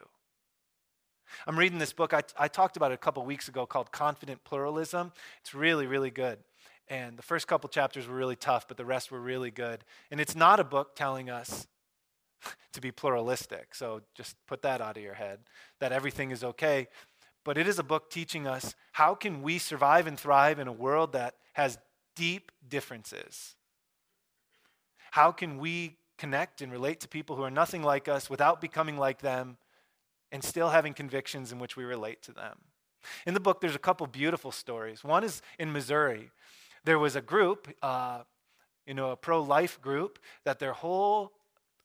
I'm 1.45 1.57
reading 1.57 1.80
this 1.80 1.93
book. 1.93 2.13
I, 2.13 2.21
I 2.38 2.47
talked 2.47 2.76
about 2.76 2.91
it 2.91 2.95
a 2.95 2.97
couple 2.97 3.24
weeks 3.24 3.47
ago 3.47 3.65
called 3.65 3.91
Confident 3.91 4.43
Pluralism. 4.43 5.11
It's 5.41 5.53
really, 5.53 5.86
really 5.86 6.11
good. 6.11 6.39
And 6.88 7.17
the 7.17 7.24
first 7.24 7.47
couple 7.47 7.69
chapters 7.69 8.07
were 8.07 8.15
really 8.15 8.36
tough, 8.36 8.67
but 8.67 8.78
the 8.78 8.86
rest 8.86 9.11
were 9.11 9.21
really 9.21 9.51
good. 9.51 9.84
And 10.11 10.19
it's 10.19 10.36
not 10.36 10.59
a 10.59 10.63
book 10.63 10.95
telling 10.95 11.30
us 11.30 11.67
to 12.74 12.82
be 12.82 12.91
pluralistic. 12.91 13.74
So 13.76 14.01
just 14.15 14.36
put 14.47 14.63
that 14.63 14.82
out 14.82 14.97
of 14.97 15.03
your 15.03 15.13
head 15.13 15.39
that 15.80 15.91
everything 15.91 16.32
is 16.32 16.43
okay. 16.43 16.88
But 17.43 17.57
it 17.57 17.67
is 17.67 17.79
a 17.79 17.83
book 17.83 18.09
teaching 18.09 18.47
us 18.47 18.75
how 18.93 19.15
can 19.15 19.41
we 19.41 19.57
survive 19.57 20.07
and 20.07 20.19
thrive 20.19 20.59
in 20.59 20.67
a 20.67 20.73
world 20.73 21.13
that 21.13 21.35
has 21.53 21.77
deep 22.15 22.51
differences? 22.67 23.55
How 25.11 25.31
can 25.31 25.57
we 25.57 25.97
connect 26.17 26.61
and 26.61 26.71
relate 26.71 26.99
to 27.01 27.07
people 27.07 27.35
who 27.35 27.43
are 27.43 27.51
nothing 27.51 27.83
like 27.83 28.07
us 28.07 28.29
without 28.29 28.61
becoming 28.61 28.97
like 28.97 29.19
them 29.19 29.57
and 30.31 30.43
still 30.43 30.69
having 30.69 30.93
convictions 30.93 31.51
in 31.51 31.59
which 31.59 31.75
we 31.75 31.83
relate 31.83 32.21
to 32.23 32.31
them. 32.31 32.57
In 33.27 33.33
the 33.33 33.39
book, 33.39 33.61
there's 33.61 33.75
a 33.75 33.79
couple 33.79 34.07
beautiful 34.07 34.51
stories. 34.51 35.03
One 35.03 35.23
is 35.23 35.41
in 35.59 35.71
Missouri. 35.71 36.31
There 36.85 36.97
was 36.97 37.15
a 37.15 37.21
group, 37.21 37.67
uh, 37.81 38.21
you 38.87 38.93
know, 38.93 39.11
a 39.11 39.15
pro 39.15 39.41
life 39.43 39.81
group, 39.81 40.17
that 40.45 40.59
their 40.59 40.73
whole 40.73 41.33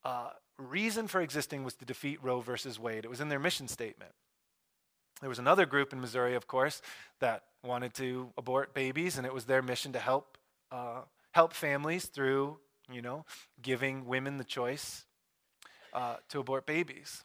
uh, 0.04 0.30
reason 0.56 1.09
for 1.09 1.20
existing 1.20 1.64
was 1.64 1.74
to 1.74 1.84
defeat 1.84 2.22
Roe 2.22 2.40
versus 2.40 2.78
Wade. 2.78 3.04
It 3.04 3.11
was 3.11 3.20
in 3.20 3.28
their 3.28 3.38
mission 3.38 3.68
statement. 3.68 4.12
There 5.20 5.28
was 5.28 5.38
another 5.38 5.66
group 5.66 5.92
in 5.92 6.00
Missouri, 6.00 6.34
of 6.34 6.46
course, 6.46 6.80
that 7.20 7.44
wanted 7.64 7.94
to 7.94 8.32
abort 8.38 8.74
babies, 8.74 9.18
and 9.18 9.26
it 9.26 9.34
was 9.34 9.46
their 9.46 9.62
mission 9.62 9.92
to 9.92 9.98
help, 9.98 10.38
uh, 10.70 11.00
help 11.32 11.52
families 11.52 12.06
through 12.06 12.58
you 12.90 13.02
know, 13.02 13.24
giving 13.60 14.06
women 14.06 14.38
the 14.38 14.44
choice 14.44 15.04
uh, 15.92 16.16
to 16.28 16.40
abort 16.40 16.66
babies. 16.66 17.24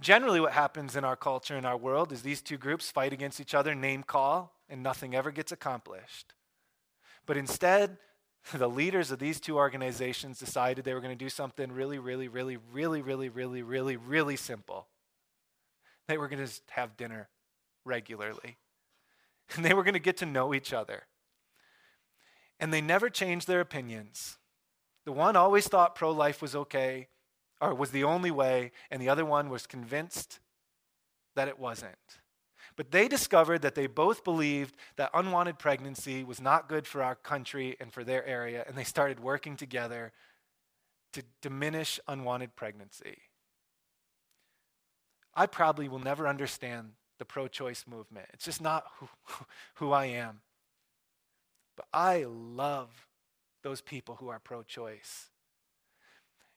Generally, 0.00 0.40
what 0.40 0.52
happens 0.52 0.96
in 0.96 1.04
our 1.04 1.16
culture, 1.16 1.56
in 1.56 1.64
our 1.64 1.76
world, 1.76 2.12
is 2.12 2.22
these 2.22 2.42
two 2.42 2.58
groups 2.58 2.90
fight 2.90 3.12
against 3.12 3.40
each 3.40 3.54
other, 3.54 3.74
name 3.74 4.02
call, 4.02 4.52
and 4.68 4.82
nothing 4.82 5.14
ever 5.14 5.30
gets 5.30 5.52
accomplished. 5.52 6.34
But 7.24 7.36
instead, 7.36 7.96
the 8.54 8.68
leaders 8.68 9.10
of 9.10 9.18
these 9.18 9.40
two 9.40 9.56
organizations 9.56 10.38
decided 10.38 10.84
they 10.84 10.94
were 10.94 11.00
going 11.00 11.16
to 11.16 11.24
do 11.24 11.30
something 11.30 11.72
really, 11.72 11.98
really, 11.98 12.28
really, 12.28 12.58
really, 12.72 13.00
really, 13.00 13.28
really, 13.28 13.62
really, 13.62 13.96
really 13.96 14.36
simple. 14.36 14.86
They 16.08 16.18
were 16.18 16.28
going 16.28 16.44
to 16.46 16.52
have 16.70 16.96
dinner 16.96 17.28
regularly. 17.84 18.58
And 19.54 19.64
they 19.64 19.74
were 19.74 19.84
going 19.84 19.94
to 19.94 20.00
get 20.00 20.16
to 20.16 20.26
know 20.26 20.52
each 20.52 20.72
other. 20.72 21.04
And 22.58 22.72
they 22.72 22.80
never 22.80 23.08
changed 23.08 23.46
their 23.46 23.60
opinions. 23.60 24.38
The 25.04 25.12
one 25.12 25.36
always 25.36 25.68
thought 25.68 25.94
pro 25.94 26.10
life 26.10 26.42
was 26.42 26.56
okay, 26.56 27.06
or 27.60 27.72
was 27.72 27.92
the 27.92 28.02
only 28.02 28.32
way, 28.32 28.72
and 28.90 29.00
the 29.00 29.08
other 29.08 29.24
one 29.24 29.48
was 29.48 29.64
convinced 29.64 30.40
that 31.36 31.46
it 31.46 31.60
wasn't. 31.60 31.94
But 32.74 32.90
they 32.90 33.06
discovered 33.06 33.62
that 33.62 33.76
they 33.76 33.86
both 33.86 34.24
believed 34.24 34.74
that 34.96 35.10
unwanted 35.14 35.60
pregnancy 35.60 36.24
was 36.24 36.40
not 36.40 36.68
good 36.68 36.86
for 36.86 37.02
our 37.02 37.14
country 37.14 37.76
and 37.78 37.92
for 37.92 38.02
their 38.02 38.26
area, 38.26 38.64
and 38.66 38.76
they 38.76 38.84
started 38.84 39.20
working 39.20 39.56
together 39.56 40.12
to 41.12 41.22
diminish 41.40 42.00
unwanted 42.08 42.56
pregnancy. 42.56 43.18
I 45.36 45.46
probably 45.46 45.86
will 45.88 45.98
never 45.98 46.26
understand 46.26 46.92
the 47.18 47.26
pro 47.26 47.46
choice 47.46 47.84
movement. 47.86 48.26
It's 48.32 48.46
just 48.46 48.62
not 48.62 48.84
who, 48.98 49.08
who 49.74 49.92
I 49.92 50.06
am. 50.06 50.40
But 51.76 51.86
I 51.92 52.24
love 52.26 53.06
those 53.62 53.82
people 53.82 54.16
who 54.16 54.28
are 54.28 54.38
pro 54.38 54.62
choice. 54.62 55.28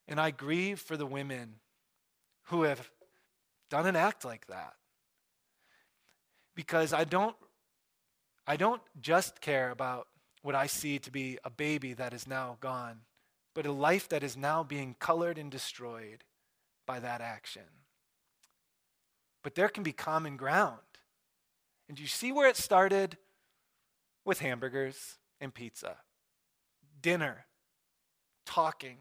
And 0.07 0.19
I 0.19 0.32
grieve 0.32 0.80
for 0.80 0.95
the 0.95 1.05
women 1.05 1.55
who 2.43 2.63
have 2.63 2.89
done 3.69 3.86
an 3.86 3.95
act 3.95 4.23
like 4.23 4.47
that. 4.47 4.73
Because 6.55 6.93
I 6.93 7.03
don't 7.03 7.36
I 8.47 8.57
don't 8.57 8.82
just 8.99 9.41
care 9.41 9.69
about 9.69 10.07
what 10.41 10.55
I 10.55 10.65
see 10.65 10.97
to 10.99 11.11
be 11.11 11.38
a 11.43 11.51
baby 11.51 11.93
that 11.93 12.13
is 12.13 12.27
now 12.27 12.57
gone, 12.61 13.01
but 13.53 13.67
a 13.67 13.71
life 13.71 14.09
that 14.09 14.23
is 14.23 14.36
now 14.36 14.63
being 14.63 14.95
colored 14.97 15.38
and 15.38 15.51
destroyed 15.51 16.23
by 16.88 16.99
that 16.99 17.21
action. 17.21 17.78
But 19.43 19.55
there 19.55 19.69
can 19.69 19.83
be 19.83 19.93
common 19.93 20.37
ground. 20.37 20.79
And 21.87 21.97
do 21.97 22.03
you 22.03 22.09
see 22.09 22.31
where 22.31 22.49
it 22.49 22.57
started? 22.57 23.17
With 24.25 24.39
hamburgers 24.39 25.17
and 25.41 25.53
pizza, 25.53 25.95
dinner, 27.01 27.45
talking. 28.45 28.97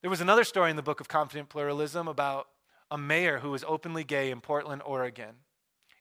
There 0.00 0.10
was 0.10 0.20
another 0.20 0.44
story 0.44 0.70
in 0.70 0.76
the 0.76 0.82
book 0.82 1.00
of 1.00 1.08
Confident 1.08 1.48
Pluralism 1.48 2.08
about 2.08 2.48
a 2.90 2.98
mayor 2.98 3.38
who 3.38 3.50
was 3.50 3.64
openly 3.66 4.04
gay 4.04 4.30
in 4.30 4.40
Portland, 4.40 4.82
Oregon. 4.84 5.36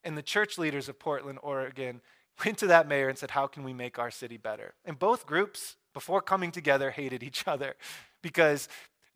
And 0.03 0.17
the 0.17 0.23
church 0.23 0.57
leaders 0.57 0.89
of 0.89 0.99
Portland, 0.99 1.39
Oregon 1.41 2.01
went 2.45 2.57
to 2.57 2.67
that 2.67 2.87
mayor 2.87 3.07
and 3.07 3.17
said, 3.17 3.31
How 3.31 3.47
can 3.47 3.63
we 3.63 3.73
make 3.73 3.99
our 3.99 4.11
city 4.11 4.37
better? 4.37 4.73
And 4.83 4.97
both 4.97 5.25
groups, 5.25 5.77
before 5.93 6.21
coming 6.21 6.51
together, 6.51 6.91
hated 6.91 7.21
each 7.23 7.47
other 7.47 7.75
because 8.21 8.67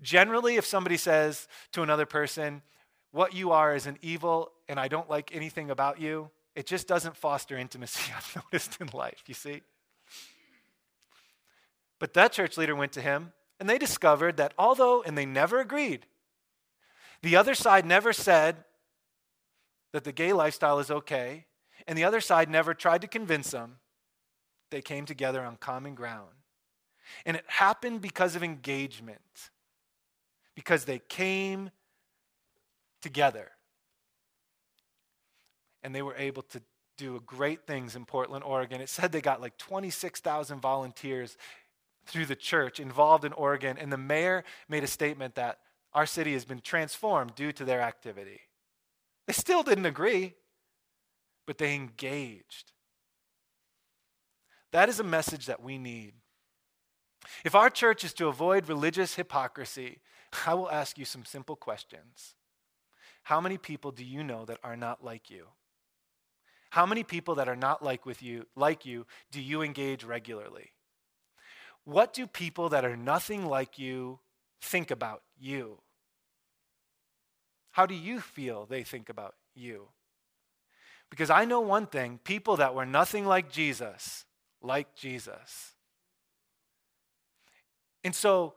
generally, 0.01 0.55
if 0.55 0.65
somebody 0.65 0.97
says 0.97 1.47
to 1.73 1.82
another 1.82 2.05
person, 2.05 2.61
What 3.16 3.34
you 3.34 3.53
are 3.53 3.74
is 3.74 3.88
an 3.88 3.97
evil 4.01 4.51
and 4.68 4.78
I 4.78 4.89
don't 4.89 5.09
like 5.09 5.34
anything 5.34 5.72
about 5.72 6.01
you, 6.01 6.30
it 6.53 6.66
just 6.66 6.86
doesn't 6.86 7.16
foster 7.16 7.57
intimacy, 7.57 8.11
I've 8.16 8.36
noticed 8.36 8.76
in 8.82 8.89
life, 8.93 9.24
you 9.28 9.34
see? 9.34 9.61
But 11.97 12.13
that 12.16 12.34
church 12.34 12.57
leader 12.57 12.76
went 12.76 12.91
to 12.91 13.01
him 13.01 13.32
and 13.57 13.70
they 13.70 13.78
discovered 13.78 14.36
that 14.36 14.53
although, 14.57 15.01
and 15.01 15.18
they 15.18 15.26
never 15.26 15.61
agreed, 15.61 16.07
the 17.22 17.38
other 17.38 17.55
side 17.55 17.86
never 17.86 18.11
said 18.11 18.57
that 19.93 20.03
the 20.03 20.11
gay 20.11 20.34
lifestyle 20.34 20.80
is 20.80 20.91
okay, 20.91 21.45
and 21.88 21.97
the 21.97 22.03
other 22.03 22.20
side 22.20 22.49
never 22.49 22.74
tried 22.74 22.99
to 22.99 23.07
convince 23.07 23.51
them, 23.51 23.78
they 24.72 24.82
came 24.82 25.05
together 25.05 25.41
on 25.41 25.55
common 25.55 25.95
ground. 25.95 26.36
And 27.26 27.38
it 27.38 27.45
happened 27.47 28.01
because 28.01 28.36
of 28.36 28.43
engagement, 28.43 29.22
because 30.53 30.84
they 30.84 30.99
came 30.99 31.72
together. 33.06 33.51
And 35.84 35.93
they 35.93 36.01
were 36.01 36.16
able 36.16 36.41
to 36.41 36.62
do 36.97 37.22
great 37.24 37.68
things 37.68 37.95
in 37.95 38.03
Portland, 38.03 38.43
Oregon. 38.43 38.82
It 38.82 38.89
said 38.89 39.12
they 39.12 39.22
got 39.22 39.41
like 39.41 39.60
26,000 39.60 40.60
volunteers 40.60 41.38
through 42.08 42.26
the 42.26 42.36
church 42.36 42.80
involved 42.80 43.24
in 43.24 43.32
Oregon, 43.34 43.78
and 43.78 43.93
the 43.93 43.97
mayor 43.97 44.43
made 44.68 44.84
a 44.84 44.88
statement 44.88 45.36
that 45.36 45.60
our 45.93 46.08
city 46.08 46.34
has 46.34 46.45
been 46.45 46.62
transformed 46.62 47.36
due 47.36 47.51
to 47.51 47.64
their 47.64 47.82
activity. 47.82 48.41
They 49.28 49.34
still 49.34 49.62
didn't 49.62 49.86
agree, 49.86 50.34
but 51.45 51.60
they 51.60 51.76
engaged. 51.76 52.72
That 54.72 54.89
is 54.89 54.99
a 54.99 55.03
message 55.03 55.45
that 55.45 55.62
we 55.62 55.78
need. 55.78 56.14
If 57.43 57.53
our 57.53 57.70
church 57.70 58.03
is 58.03 58.14
to 58.16 58.28
avoid 58.28 58.68
religious 58.68 59.14
hypocrisy, 59.14 59.99
I 60.47 60.56
will 60.56 60.72
ask 60.72 60.97
you 60.97 61.06
some 61.06 61.24
simple 61.24 61.56
questions. 61.56 62.34
How 63.26 63.41
many 63.41 63.57
people 63.57 63.91
do 63.91 64.05
you 64.05 64.23
know 64.23 64.45
that 64.45 64.59
are 64.63 64.78
not 64.78 65.03
like 65.03 65.32
you? 65.32 65.47
How 66.69 66.86
many 66.86 67.03
people 67.03 67.34
that 67.36 67.49
are 67.49 67.55
not 67.55 67.82
like 67.82 68.05
with 68.05 68.21
you, 68.21 68.45
like 68.55 68.86
you, 68.86 69.07
do 69.32 69.41
you 69.41 69.63
engage 69.63 70.03
regularly? 70.03 70.73
What 71.86 72.13
do 72.13 72.28
people 72.28 72.69
that 72.69 72.86
are 72.86 72.95
nothing 72.95 73.47
like 73.47 73.80
you 73.80 74.19
think 74.61 74.91
about 74.91 75.23
you? 75.39 75.80
How 77.71 77.88
do 77.88 77.95
you 77.95 78.19
feel 78.19 78.67
they 78.67 78.84
think 78.84 79.09
about 79.09 79.34
you? 79.55 79.88
Because 81.09 81.32
I 81.32 81.45
know 81.45 81.61
one 81.61 81.88
thing 81.88 82.19
people 82.23 82.57
that 82.57 82.76
were 82.76 82.86
nothing 82.86 83.26
like 83.26 83.51
Jesus, 83.51 84.26
like 84.61 84.95
Jesus. 84.95 85.73
And 88.03 88.13
so, 88.13 88.53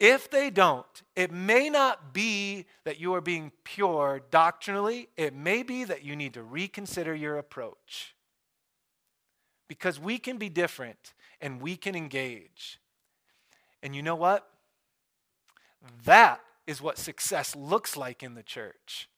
if 0.00 0.30
they 0.30 0.50
don't, 0.50 1.02
it 1.16 1.32
may 1.32 1.68
not 1.68 2.12
be 2.12 2.66
that 2.84 3.00
you 3.00 3.14
are 3.14 3.20
being 3.20 3.50
pure 3.64 4.22
doctrinally, 4.30 5.08
it 5.16 5.34
may 5.34 5.62
be 5.62 5.84
that 5.84 6.04
you 6.04 6.14
need 6.14 6.34
to 6.34 6.42
reconsider 6.42 7.14
your 7.14 7.36
approach. 7.36 8.14
Because 9.66 9.98
we 9.98 10.18
can 10.18 10.38
be 10.38 10.48
different 10.48 11.14
and 11.40 11.60
we 11.60 11.76
can 11.76 11.94
engage. 11.94 12.80
And 13.82 13.94
you 13.94 14.02
know 14.02 14.16
what? 14.16 14.48
That 16.04 16.40
is 16.66 16.80
what 16.80 16.98
success 16.98 17.56
looks 17.56 17.96
like 17.96 18.22
in 18.22 18.34
the 18.34 18.42
church. 18.42 19.08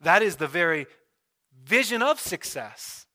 That 0.00 0.22
is 0.22 0.36
the 0.36 0.48
very 0.48 0.86
vision 1.64 2.02
of 2.02 2.18
success. 2.18 3.06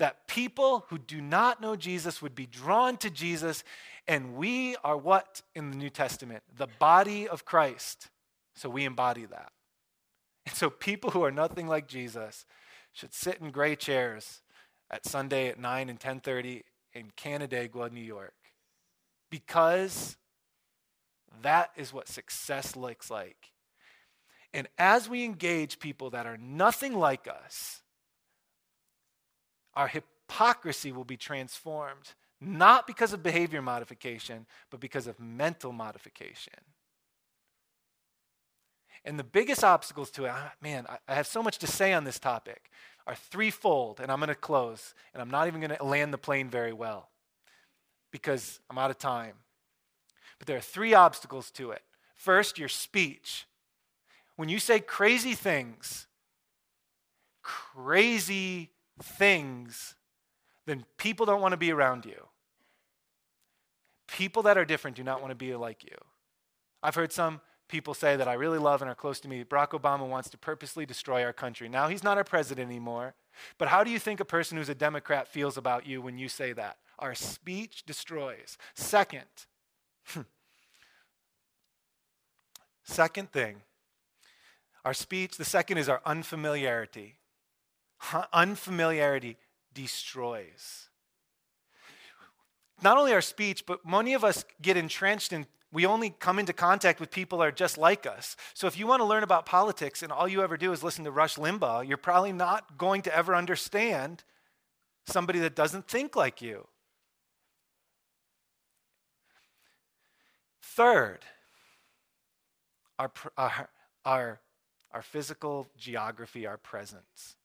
That 0.00 0.26
people 0.26 0.86
who 0.88 0.98
do 0.98 1.20
not 1.20 1.60
know 1.60 1.76
Jesus 1.76 2.20
would 2.20 2.34
be 2.34 2.46
drawn 2.46 2.96
to 2.96 3.10
Jesus, 3.10 3.62
and 4.08 4.34
we 4.34 4.74
are 4.82 4.96
what 4.96 5.42
in 5.54 5.70
the 5.70 5.76
New 5.76 5.90
Testament? 5.90 6.42
The 6.56 6.66
body 6.66 7.28
of 7.28 7.44
Christ. 7.44 8.08
So 8.56 8.68
we 8.68 8.84
embody 8.84 9.26
that. 9.26 9.52
And 10.46 10.56
so 10.56 10.70
people 10.70 11.10
who 11.10 11.22
are 11.22 11.30
nothing 11.30 11.68
like 11.68 11.86
Jesus 11.86 12.46
should 12.92 13.14
sit 13.14 13.40
in 13.40 13.50
gray 13.50 13.76
chairs 13.76 14.40
at 14.90 15.06
Sunday 15.06 15.48
at 15.48 15.58
9 15.58 15.88
and 15.88 16.00
10:30 16.00 16.64
in 16.92 17.12
Canandaigua, 17.14 17.90
New 17.90 18.00
York. 18.00 18.34
Because 19.30 20.16
that 21.42 21.70
is 21.76 21.92
what 21.92 22.08
success 22.08 22.74
looks 22.74 23.10
like. 23.10 23.52
And 24.52 24.66
as 24.78 25.08
we 25.08 25.24
engage 25.24 25.78
people 25.78 26.10
that 26.10 26.26
are 26.26 26.38
nothing 26.38 26.94
like 26.94 27.28
us, 27.28 27.82
our 29.80 29.88
hypocrisy 29.88 30.92
will 30.92 31.04
be 31.04 31.16
transformed, 31.16 32.12
not 32.38 32.86
because 32.86 33.14
of 33.14 33.22
behavior 33.22 33.62
modification, 33.62 34.44
but 34.70 34.78
because 34.78 35.06
of 35.06 35.18
mental 35.18 35.72
modification. 35.72 36.52
And 39.06 39.18
the 39.18 39.24
biggest 39.24 39.64
obstacles 39.64 40.10
to 40.10 40.26
it, 40.26 40.32
man, 40.60 40.86
I 41.08 41.14
have 41.14 41.26
so 41.26 41.42
much 41.42 41.56
to 41.60 41.66
say 41.66 41.94
on 41.94 42.04
this 42.04 42.18
topic, 42.18 42.70
are 43.06 43.14
threefold. 43.14 44.00
And 44.00 44.12
I'm 44.12 44.18
going 44.18 44.28
to 44.28 44.34
close, 44.34 44.94
and 45.14 45.22
I'm 45.22 45.30
not 45.30 45.46
even 45.46 45.62
going 45.62 45.74
to 45.74 45.82
land 45.82 46.12
the 46.12 46.18
plane 46.18 46.50
very 46.50 46.74
well 46.74 47.08
because 48.10 48.60
I'm 48.68 48.76
out 48.76 48.90
of 48.90 48.98
time. 48.98 49.36
But 50.38 50.46
there 50.46 50.58
are 50.58 50.60
three 50.60 50.92
obstacles 50.92 51.50
to 51.52 51.70
it. 51.70 51.80
First, 52.14 52.58
your 52.58 52.68
speech. 52.68 53.46
When 54.36 54.50
you 54.50 54.58
say 54.58 54.78
crazy 54.78 55.32
things, 55.32 56.06
crazy 57.42 58.72
things, 59.02 59.94
then 60.66 60.84
people 60.96 61.26
don't 61.26 61.40
want 61.40 61.52
to 61.52 61.58
be 61.58 61.72
around 61.72 62.04
you. 62.04 62.26
People 64.08 64.42
that 64.42 64.58
are 64.58 64.64
different 64.64 64.96
do 64.96 65.04
not 65.04 65.20
want 65.20 65.30
to 65.30 65.36
be 65.36 65.54
like 65.54 65.84
you. 65.84 65.96
I've 66.82 66.94
heard 66.94 67.12
some 67.12 67.40
people 67.68 67.94
say 67.94 68.16
that 68.16 68.28
I 68.28 68.34
really 68.34 68.58
love 68.58 68.82
and 68.82 68.90
are 68.90 68.94
close 68.94 69.20
to 69.20 69.28
me. 69.28 69.44
Barack 69.44 69.70
Obama 69.70 70.06
wants 70.06 70.28
to 70.30 70.38
purposely 70.38 70.84
destroy 70.84 71.22
our 71.22 71.32
country. 71.32 71.68
Now, 71.68 71.88
he's 71.88 72.02
not 72.02 72.18
our 72.18 72.24
president 72.24 72.68
anymore. 72.68 73.14
But 73.58 73.68
how 73.68 73.84
do 73.84 73.90
you 73.90 73.98
think 73.98 74.20
a 74.20 74.24
person 74.24 74.58
who's 74.58 74.68
a 74.68 74.74
Democrat 74.74 75.28
feels 75.28 75.56
about 75.56 75.86
you 75.86 76.02
when 76.02 76.18
you 76.18 76.28
say 76.28 76.52
that? 76.52 76.78
Our 76.98 77.14
speech 77.14 77.84
destroys. 77.86 78.58
Second, 78.74 79.24
hmm. 80.06 80.22
second 82.82 83.30
thing, 83.30 83.62
our 84.84 84.94
speech, 84.94 85.36
the 85.36 85.44
second 85.44 85.78
is 85.78 85.88
our 85.88 86.02
unfamiliarity. 86.04 87.19
Unfamiliarity 88.32 89.36
destroys. 89.74 90.88
Not 92.82 92.96
only 92.96 93.12
our 93.12 93.20
speech, 93.20 93.66
but 93.66 93.84
many 93.86 94.14
of 94.14 94.24
us 94.24 94.44
get 94.62 94.76
entrenched 94.76 95.32
in 95.32 95.46
we 95.72 95.86
only 95.86 96.10
come 96.10 96.38
into 96.38 96.52
contact 96.52 96.98
with 96.98 97.10
people 97.10 97.38
that 97.38 97.44
are 97.44 97.52
just 97.52 97.78
like 97.78 98.06
us. 98.06 98.36
So 98.54 98.66
if 98.66 98.78
you 98.78 98.86
want 98.86 99.00
to 99.00 99.04
learn 99.04 99.22
about 99.22 99.46
politics 99.46 100.02
and 100.02 100.10
all 100.10 100.26
you 100.26 100.42
ever 100.42 100.56
do 100.56 100.72
is 100.72 100.82
listen 100.82 101.04
to 101.04 101.10
Rush 101.10 101.36
Limbaugh, 101.36 101.86
you're 101.86 101.96
probably 101.96 102.32
not 102.32 102.76
going 102.76 103.02
to 103.02 103.16
ever 103.16 103.36
understand 103.36 104.24
somebody 105.06 105.38
that 105.40 105.54
doesn't 105.54 105.86
think 105.86 106.16
like 106.16 106.42
you. 106.42 106.66
Third, 110.62 111.20
our, 112.98 113.12
our, 113.36 113.68
our, 114.04 114.40
our 114.92 115.02
physical 115.02 115.68
geography, 115.76 116.46
our 116.46 116.56
presence. 116.56 117.36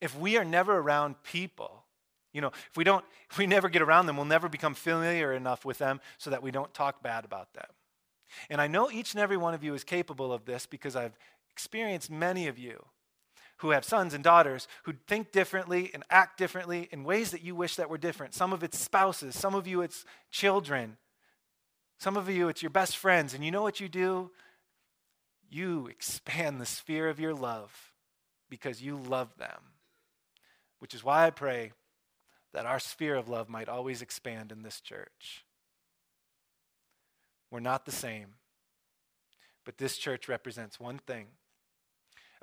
If 0.00 0.18
we 0.18 0.36
are 0.36 0.44
never 0.44 0.78
around 0.78 1.22
people, 1.22 1.84
you 2.32 2.40
know, 2.40 2.48
if 2.48 2.76
we 2.76 2.84
don't, 2.84 3.04
if 3.30 3.38
we 3.38 3.46
never 3.46 3.68
get 3.68 3.82
around 3.82 4.06
them, 4.06 4.16
we'll 4.16 4.26
never 4.26 4.48
become 4.48 4.74
familiar 4.74 5.32
enough 5.32 5.64
with 5.64 5.78
them 5.78 6.00
so 6.18 6.30
that 6.30 6.42
we 6.42 6.50
don't 6.50 6.72
talk 6.72 7.02
bad 7.02 7.24
about 7.24 7.52
them. 7.54 7.66
And 8.48 8.60
I 8.60 8.68
know 8.68 8.90
each 8.90 9.14
and 9.14 9.20
every 9.20 9.36
one 9.36 9.54
of 9.54 9.64
you 9.64 9.74
is 9.74 9.84
capable 9.84 10.32
of 10.32 10.44
this 10.44 10.66
because 10.66 10.94
I've 10.94 11.18
experienced 11.50 12.10
many 12.10 12.46
of 12.46 12.58
you 12.58 12.84
who 13.58 13.70
have 13.70 13.84
sons 13.84 14.14
and 14.14 14.24
daughters 14.24 14.68
who 14.84 14.94
think 15.06 15.32
differently 15.32 15.90
and 15.92 16.02
act 16.08 16.38
differently 16.38 16.88
in 16.92 17.04
ways 17.04 17.30
that 17.32 17.42
you 17.42 17.54
wish 17.54 17.76
that 17.76 17.90
were 17.90 17.98
different. 17.98 18.34
Some 18.34 18.52
of 18.52 18.62
it's 18.62 18.78
spouses, 18.78 19.36
some 19.36 19.54
of 19.54 19.66
you 19.66 19.82
it's 19.82 20.04
children, 20.30 20.96
some 21.98 22.16
of 22.16 22.28
you 22.30 22.48
it's 22.48 22.62
your 22.62 22.70
best 22.70 22.96
friends. 22.96 23.34
And 23.34 23.44
you 23.44 23.50
know 23.50 23.62
what 23.62 23.80
you 23.80 23.88
do? 23.88 24.30
You 25.50 25.88
expand 25.88 26.60
the 26.60 26.66
sphere 26.66 27.08
of 27.08 27.20
your 27.20 27.34
love 27.34 27.92
because 28.48 28.80
you 28.80 28.96
love 28.96 29.36
them. 29.36 29.69
Which 30.80 30.94
is 30.94 31.04
why 31.04 31.26
I 31.26 31.30
pray 31.30 31.72
that 32.52 32.66
our 32.66 32.80
sphere 32.80 33.14
of 33.14 33.28
love 33.28 33.48
might 33.48 33.68
always 33.68 34.02
expand 34.02 34.50
in 34.50 34.62
this 34.62 34.80
church. 34.80 35.44
We're 37.50 37.60
not 37.60 37.84
the 37.84 37.92
same, 37.92 38.34
but 39.64 39.78
this 39.78 39.96
church 39.96 40.28
represents 40.28 40.80
one 40.80 40.98
thing 40.98 41.28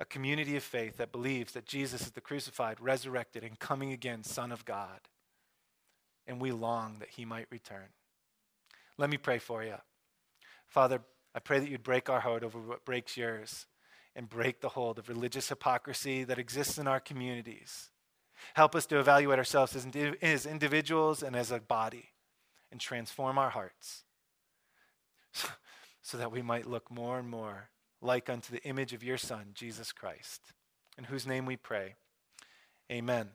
a 0.00 0.04
community 0.04 0.56
of 0.56 0.62
faith 0.62 0.96
that 0.98 1.10
believes 1.10 1.52
that 1.52 1.66
Jesus 1.66 2.02
is 2.02 2.12
the 2.12 2.20
crucified, 2.20 2.80
resurrected, 2.80 3.42
and 3.42 3.58
coming 3.58 3.92
again 3.92 4.22
Son 4.22 4.52
of 4.52 4.64
God. 4.64 5.00
And 6.26 6.40
we 6.40 6.52
long 6.52 6.98
that 7.00 7.10
he 7.10 7.24
might 7.24 7.48
return. 7.50 7.88
Let 8.96 9.10
me 9.10 9.16
pray 9.16 9.38
for 9.38 9.64
you. 9.64 9.74
Father, 10.68 11.00
I 11.34 11.40
pray 11.40 11.58
that 11.58 11.68
you'd 11.68 11.82
break 11.82 12.08
our 12.08 12.20
heart 12.20 12.44
over 12.44 12.60
what 12.60 12.84
breaks 12.84 13.16
yours 13.16 13.66
and 14.14 14.28
break 14.28 14.60
the 14.60 14.68
hold 14.70 14.98
of 14.98 15.08
religious 15.08 15.48
hypocrisy 15.48 16.24
that 16.24 16.38
exists 16.38 16.78
in 16.78 16.86
our 16.86 17.00
communities. 17.00 17.90
Help 18.54 18.74
us 18.74 18.86
to 18.86 18.98
evaluate 18.98 19.38
ourselves 19.38 19.76
as, 19.76 19.86
as 20.22 20.46
individuals 20.46 21.22
and 21.22 21.36
as 21.36 21.50
a 21.50 21.60
body 21.60 22.10
and 22.70 22.80
transform 22.80 23.38
our 23.38 23.50
hearts 23.50 24.04
so, 25.32 25.48
so 26.02 26.18
that 26.18 26.32
we 26.32 26.42
might 26.42 26.66
look 26.66 26.90
more 26.90 27.18
and 27.18 27.28
more 27.28 27.70
like 28.00 28.30
unto 28.30 28.52
the 28.52 28.62
image 28.62 28.92
of 28.92 29.02
your 29.02 29.18
Son, 29.18 29.48
Jesus 29.54 29.92
Christ, 29.92 30.52
in 30.96 31.04
whose 31.04 31.26
name 31.26 31.46
we 31.46 31.56
pray. 31.56 31.94
Amen. 32.90 33.30